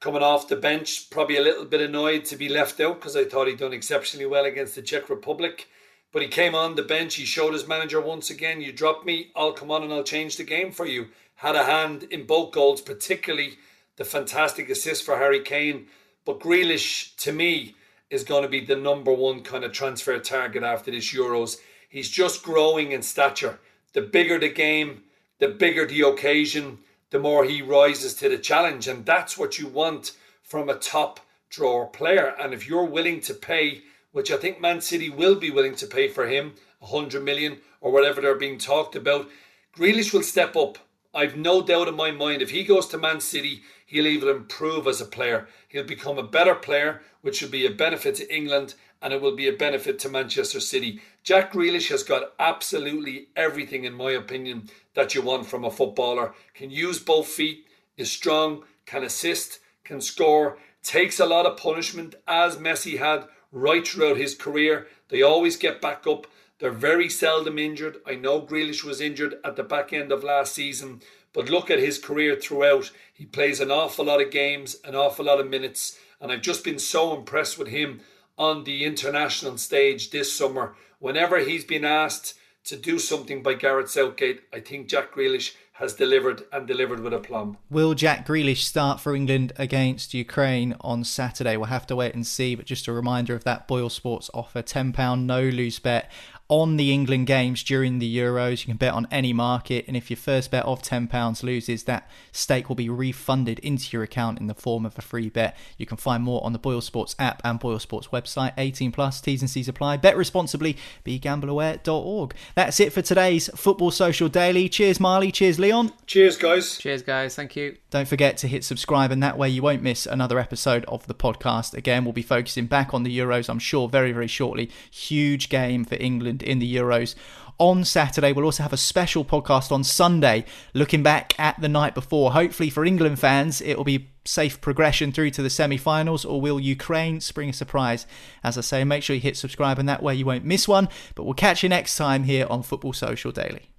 coming 0.02 0.22
off 0.22 0.48
the 0.48 0.56
bench, 0.56 1.08
probably 1.10 1.36
a 1.36 1.42
little 1.42 1.64
bit 1.64 1.80
annoyed 1.80 2.24
to 2.24 2.36
be 2.36 2.48
left 2.48 2.80
out 2.80 2.98
because 2.98 3.16
I 3.16 3.24
thought 3.24 3.46
he'd 3.46 3.58
done 3.58 3.72
exceptionally 3.72 4.26
well 4.26 4.44
against 4.44 4.74
the 4.74 4.82
Czech 4.82 5.08
Republic. 5.08 5.68
But 6.12 6.22
he 6.22 6.28
came 6.28 6.56
on 6.56 6.74
the 6.74 6.82
bench, 6.82 7.14
he 7.14 7.24
showed 7.24 7.52
his 7.52 7.68
manager 7.68 8.00
once 8.00 8.28
again, 8.28 8.60
you 8.60 8.72
drop 8.72 9.06
me, 9.06 9.30
I'll 9.36 9.52
come 9.52 9.70
on 9.70 9.84
and 9.84 9.92
I'll 9.92 10.02
change 10.02 10.36
the 10.36 10.42
game 10.42 10.72
for 10.72 10.86
you. 10.86 11.06
Had 11.36 11.54
a 11.54 11.64
hand 11.64 12.02
in 12.10 12.26
both 12.26 12.50
goals, 12.50 12.80
particularly 12.82 13.58
the 13.96 14.04
fantastic 14.04 14.68
assist 14.68 15.04
for 15.04 15.16
Harry 15.18 15.40
Kane. 15.40 15.86
But 16.24 16.40
Grealish, 16.40 17.14
to 17.18 17.32
me, 17.32 17.76
is 18.10 18.24
going 18.24 18.42
to 18.42 18.48
be 18.48 18.64
the 18.64 18.76
number 18.76 19.12
one 19.12 19.42
kind 19.42 19.62
of 19.62 19.70
transfer 19.70 20.18
target 20.18 20.64
after 20.64 20.90
this 20.90 21.14
Euros. 21.14 21.58
He's 21.88 22.10
just 22.10 22.42
growing 22.42 22.90
in 22.90 23.02
stature. 23.02 23.60
The 23.92 24.02
bigger 24.02 24.40
the 24.40 24.48
game, 24.48 25.04
the 25.38 25.48
bigger 25.48 25.86
the 25.86 26.00
occasion, 26.00 26.78
the 27.12 27.18
more 27.18 27.44
he 27.44 27.60
rises 27.62 28.14
to 28.14 28.28
the 28.28 28.38
challenge. 28.38 28.88
And 28.88 29.06
that's 29.06 29.38
what 29.38 29.58
you 29.58 29.68
want 29.68 30.12
from 30.42 30.68
a 30.68 30.74
top 30.74 31.20
drawer 31.50 31.86
player. 31.86 32.34
And 32.40 32.52
if 32.52 32.66
you're 32.66 32.86
willing 32.86 33.20
to 33.20 33.34
pay, 33.34 33.82
which 34.12 34.32
I 34.32 34.38
think 34.38 34.60
Man 34.60 34.80
City 34.80 35.10
will 35.10 35.36
be 35.36 35.50
willing 35.50 35.76
to 35.76 35.86
pay 35.86 36.08
for 36.08 36.26
him, 36.26 36.54
100 36.80 37.22
million 37.22 37.58
or 37.82 37.92
whatever 37.92 38.22
they're 38.22 38.34
being 38.34 38.58
talked 38.58 38.96
about, 38.96 39.28
Grealish 39.76 40.12
will 40.12 40.22
step 40.22 40.56
up. 40.56 40.78
I've 41.14 41.36
no 41.36 41.62
doubt 41.62 41.88
in 41.88 41.94
my 41.94 42.10
mind 42.10 42.40
if 42.42 42.50
he 42.50 42.64
goes 42.64 42.86
to 42.88 42.98
Man 42.98 43.20
City, 43.20 43.62
he'll 43.86 44.06
even 44.06 44.28
improve 44.28 44.86
as 44.86 45.00
a 45.00 45.06
player. 45.06 45.48
He'll 45.68 45.84
become 45.84 46.18
a 46.18 46.22
better 46.22 46.54
player, 46.54 47.02
which 47.20 47.42
will 47.42 47.50
be 47.50 47.66
a 47.66 47.70
benefit 47.70 48.14
to 48.16 48.34
England 48.34 48.74
and 49.02 49.12
it 49.12 49.20
will 49.20 49.34
be 49.34 49.48
a 49.48 49.52
benefit 49.52 49.98
to 49.98 50.08
Manchester 50.08 50.60
City. 50.60 51.00
Jack 51.24 51.52
Grealish 51.52 51.88
has 51.88 52.04
got 52.04 52.32
absolutely 52.38 53.26
everything, 53.34 53.84
in 53.84 53.92
my 53.92 54.12
opinion, 54.12 54.70
that 54.94 55.14
you 55.14 55.20
want 55.20 55.44
from 55.44 55.64
a 55.64 55.70
footballer. 55.70 56.32
Can 56.54 56.70
use 56.70 57.00
both 57.00 57.26
feet, 57.26 57.66
is 57.96 58.10
strong, 58.10 58.62
can 58.86 59.02
assist, 59.02 59.58
can 59.82 60.00
score, 60.00 60.56
takes 60.84 61.18
a 61.18 61.26
lot 61.26 61.46
of 61.46 61.56
punishment, 61.56 62.14
as 62.28 62.56
Messi 62.56 62.98
had 62.98 63.24
right 63.50 63.86
throughout 63.86 64.16
his 64.16 64.36
career. 64.36 64.86
They 65.08 65.22
always 65.22 65.56
get 65.56 65.80
back 65.80 66.06
up. 66.06 66.28
They're 66.62 66.70
very 66.70 67.08
seldom 67.08 67.58
injured. 67.58 67.96
I 68.06 68.14
know 68.14 68.40
Grealish 68.40 68.84
was 68.84 69.00
injured 69.00 69.34
at 69.44 69.56
the 69.56 69.64
back 69.64 69.92
end 69.92 70.12
of 70.12 70.22
last 70.22 70.54
season, 70.54 71.00
but 71.32 71.50
look 71.50 71.72
at 71.72 71.80
his 71.80 71.98
career 71.98 72.36
throughout. 72.36 72.92
He 73.12 73.24
plays 73.24 73.58
an 73.58 73.72
awful 73.72 74.04
lot 74.04 74.22
of 74.22 74.30
games, 74.30 74.76
an 74.84 74.94
awful 74.94 75.24
lot 75.24 75.40
of 75.40 75.50
minutes, 75.50 75.98
and 76.20 76.30
I've 76.30 76.40
just 76.40 76.62
been 76.62 76.78
so 76.78 77.16
impressed 77.16 77.58
with 77.58 77.66
him 77.66 78.00
on 78.38 78.62
the 78.62 78.84
international 78.84 79.58
stage 79.58 80.10
this 80.10 80.32
summer. 80.32 80.76
Whenever 81.00 81.40
he's 81.40 81.64
been 81.64 81.84
asked 81.84 82.34
to 82.66 82.76
do 82.76 83.00
something 83.00 83.42
by 83.42 83.54
Gareth 83.54 83.90
Southgate, 83.90 84.42
I 84.52 84.60
think 84.60 84.86
Jack 84.86 85.16
Grealish 85.16 85.56
has 85.72 85.94
delivered 85.94 86.44
and 86.52 86.64
delivered 86.68 87.00
with 87.00 87.12
aplomb. 87.12 87.56
Will 87.70 87.94
Jack 87.94 88.24
Grealish 88.24 88.62
start 88.62 89.00
for 89.00 89.16
England 89.16 89.52
against 89.56 90.14
Ukraine 90.14 90.76
on 90.80 91.02
Saturday? 91.02 91.56
We'll 91.56 91.66
have 91.66 91.88
to 91.88 91.96
wait 91.96 92.14
and 92.14 92.24
see, 92.24 92.54
but 92.54 92.66
just 92.66 92.86
a 92.86 92.92
reminder 92.92 93.34
of 93.34 93.42
that 93.42 93.66
Boyle 93.66 93.88
Sports 93.88 94.30
offer 94.32 94.62
£10 94.62 95.24
no 95.24 95.42
lose 95.42 95.80
bet 95.80 96.08
on 96.52 96.76
the 96.76 96.92
England 96.92 97.26
games 97.26 97.62
during 97.62 97.98
the 97.98 98.16
Euros. 98.18 98.60
You 98.60 98.66
can 98.66 98.76
bet 98.76 98.92
on 98.92 99.08
any 99.10 99.32
market, 99.32 99.86
and 99.88 99.96
if 99.96 100.10
your 100.10 100.18
first 100.18 100.50
bet 100.50 100.66
of 100.66 100.82
£10 100.82 101.42
loses, 101.42 101.84
that 101.84 102.10
stake 102.30 102.68
will 102.68 102.76
be 102.76 102.90
refunded 102.90 103.58
into 103.60 103.88
your 103.90 104.02
account 104.02 104.38
in 104.38 104.48
the 104.48 104.54
form 104.54 104.84
of 104.84 104.98
a 104.98 105.00
free 105.00 105.30
bet. 105.30 105.56
You 105.78 105.86
can 105.86 105.96
find 105.96 106.22
more 106.22 106.44
on 106.44 106.52
the 106.52 106.58
Boyle 106.58 106.82
Sports 106.82 107.16
app 107.18 107.40
and 107.42 107.58
Boyle 107.58 107.78
Sports 107.78 108.08
website. 108.08 108.52
18 108.58 108.92
plus, 108.92 109.22
T's 109.22 109.40
and 109.40 109.48
C's 109.48 109.66
apply. 109.66 109.96
Bet 109.96 110.14
responsibly, 110.14 110.76
begambleaware.org. 111.06 112.34
That's 112.54 112.80
it 112.80 112.92
for 112.92 113.00
today's 113.00 113.48
Football 113.56 113.90
Social 113.90 114.28
Daily. 114.28 114.68
Cheers, 114.68 115.00
Marley. 115.00 115.32
Cheers, 115.32 115.58
Leon. 115.58 115.90
Cheers, 116.06 116.36
guys. 116.36 116.76
Cheers, 116.76 117.00
guys. 117.00 117.34
Thank 117.34 117.56
you. 117.56 117.78
Don't 117.92 118.08
forget 118.08 118.38
to 118.38 118.48
hit 118.48 118.64
subscribe, 118.64 119.10
and 119.10 119.22
that 119.22 119.36
way 119.36 119.50
you 119.50 119.60
won't 119.60 119.82
miss 119.82 120.06
another 120.06 120.38
episode 120.38 120.86
of 120.86 121.06
the 121.06 121.14
podcast. 121.14 121.74
Again, 121.74 122.04
we'll 122.04 122.14
be 122.14 122.22
focusing 122.22 122.64
back 122.64 122.94
on 122.94 123.02
the 123.02 123.18
Euros, 123.18 123.50
I'm 123.50 123.58
sure, 123.58 123.86
very, 123.86 124.12
very 124.12 124.28
shortly. 124.28 124.70
Huge 124.90 125.50
game 125.50 125.84
for 125.84 125.96
England 125.96 126.42
in 126.42 126.58
the 126.58 126.74
Euros 126.74 127.14
on 127.58 127.84
Saturday. 127.84 128.32
We'll 128.32 128.46
also 128.46 128.62
have 128.62 128.72
a 128.72 128.78
special 128.78 129.26
podcast 129.26 129.70
on 129.70 129.84
Sunday, 129.84 130.46
looking 130.72 131.02
back 131.02 131.38
at 131.38 131.60
the 131.60 131.68
night 131.68 131.94
before. 131.94 132.32
Hopefully, 132.32 132.70
for 132.70 132.82
England 132.82 133.18
fans, 133.18 133.60
it 133.60 133.76
will 133.76 133.84
be 133.84 134.08
safe 134.24 134.62
progression 134.62 135.12
through 135.12 135.32
to 135.32 135.42
the 135.42 135.50
semi 135.50 135.76
finals, 135.76 136.24
or 136.24 136.40
will 136.40 136.58
Ukraine 136.58 137.20
spring 137.20 137.50
a 137.50 137.52
surprise? 137.52 138.06
As 138.42 138.56
I 138.56 138.62
say, 138.62 138.84
make 138.84 139.02
sure 139.02 139.16
you 139.16 139.20
hit 139.20 139.36
subscribe, 139.36 139.78
and 139.78 139.86
that 139.90 140.02
way 140.02 140.14
you 140.14 140.24
won't 140.24 140.46
miss 140.46 140.66
one. 140.66 140.88
But 141.14 141.24
we'll 141.24 141.34
catch 141.34 141.62
you 141.62 141.68
next 141.68 141.96
time 141.96 142.24
here 142.24 142.46
on 142.48 142.62
Football 142.62 142.94
Social 142.94 143.32
Daily. 143.32 143.71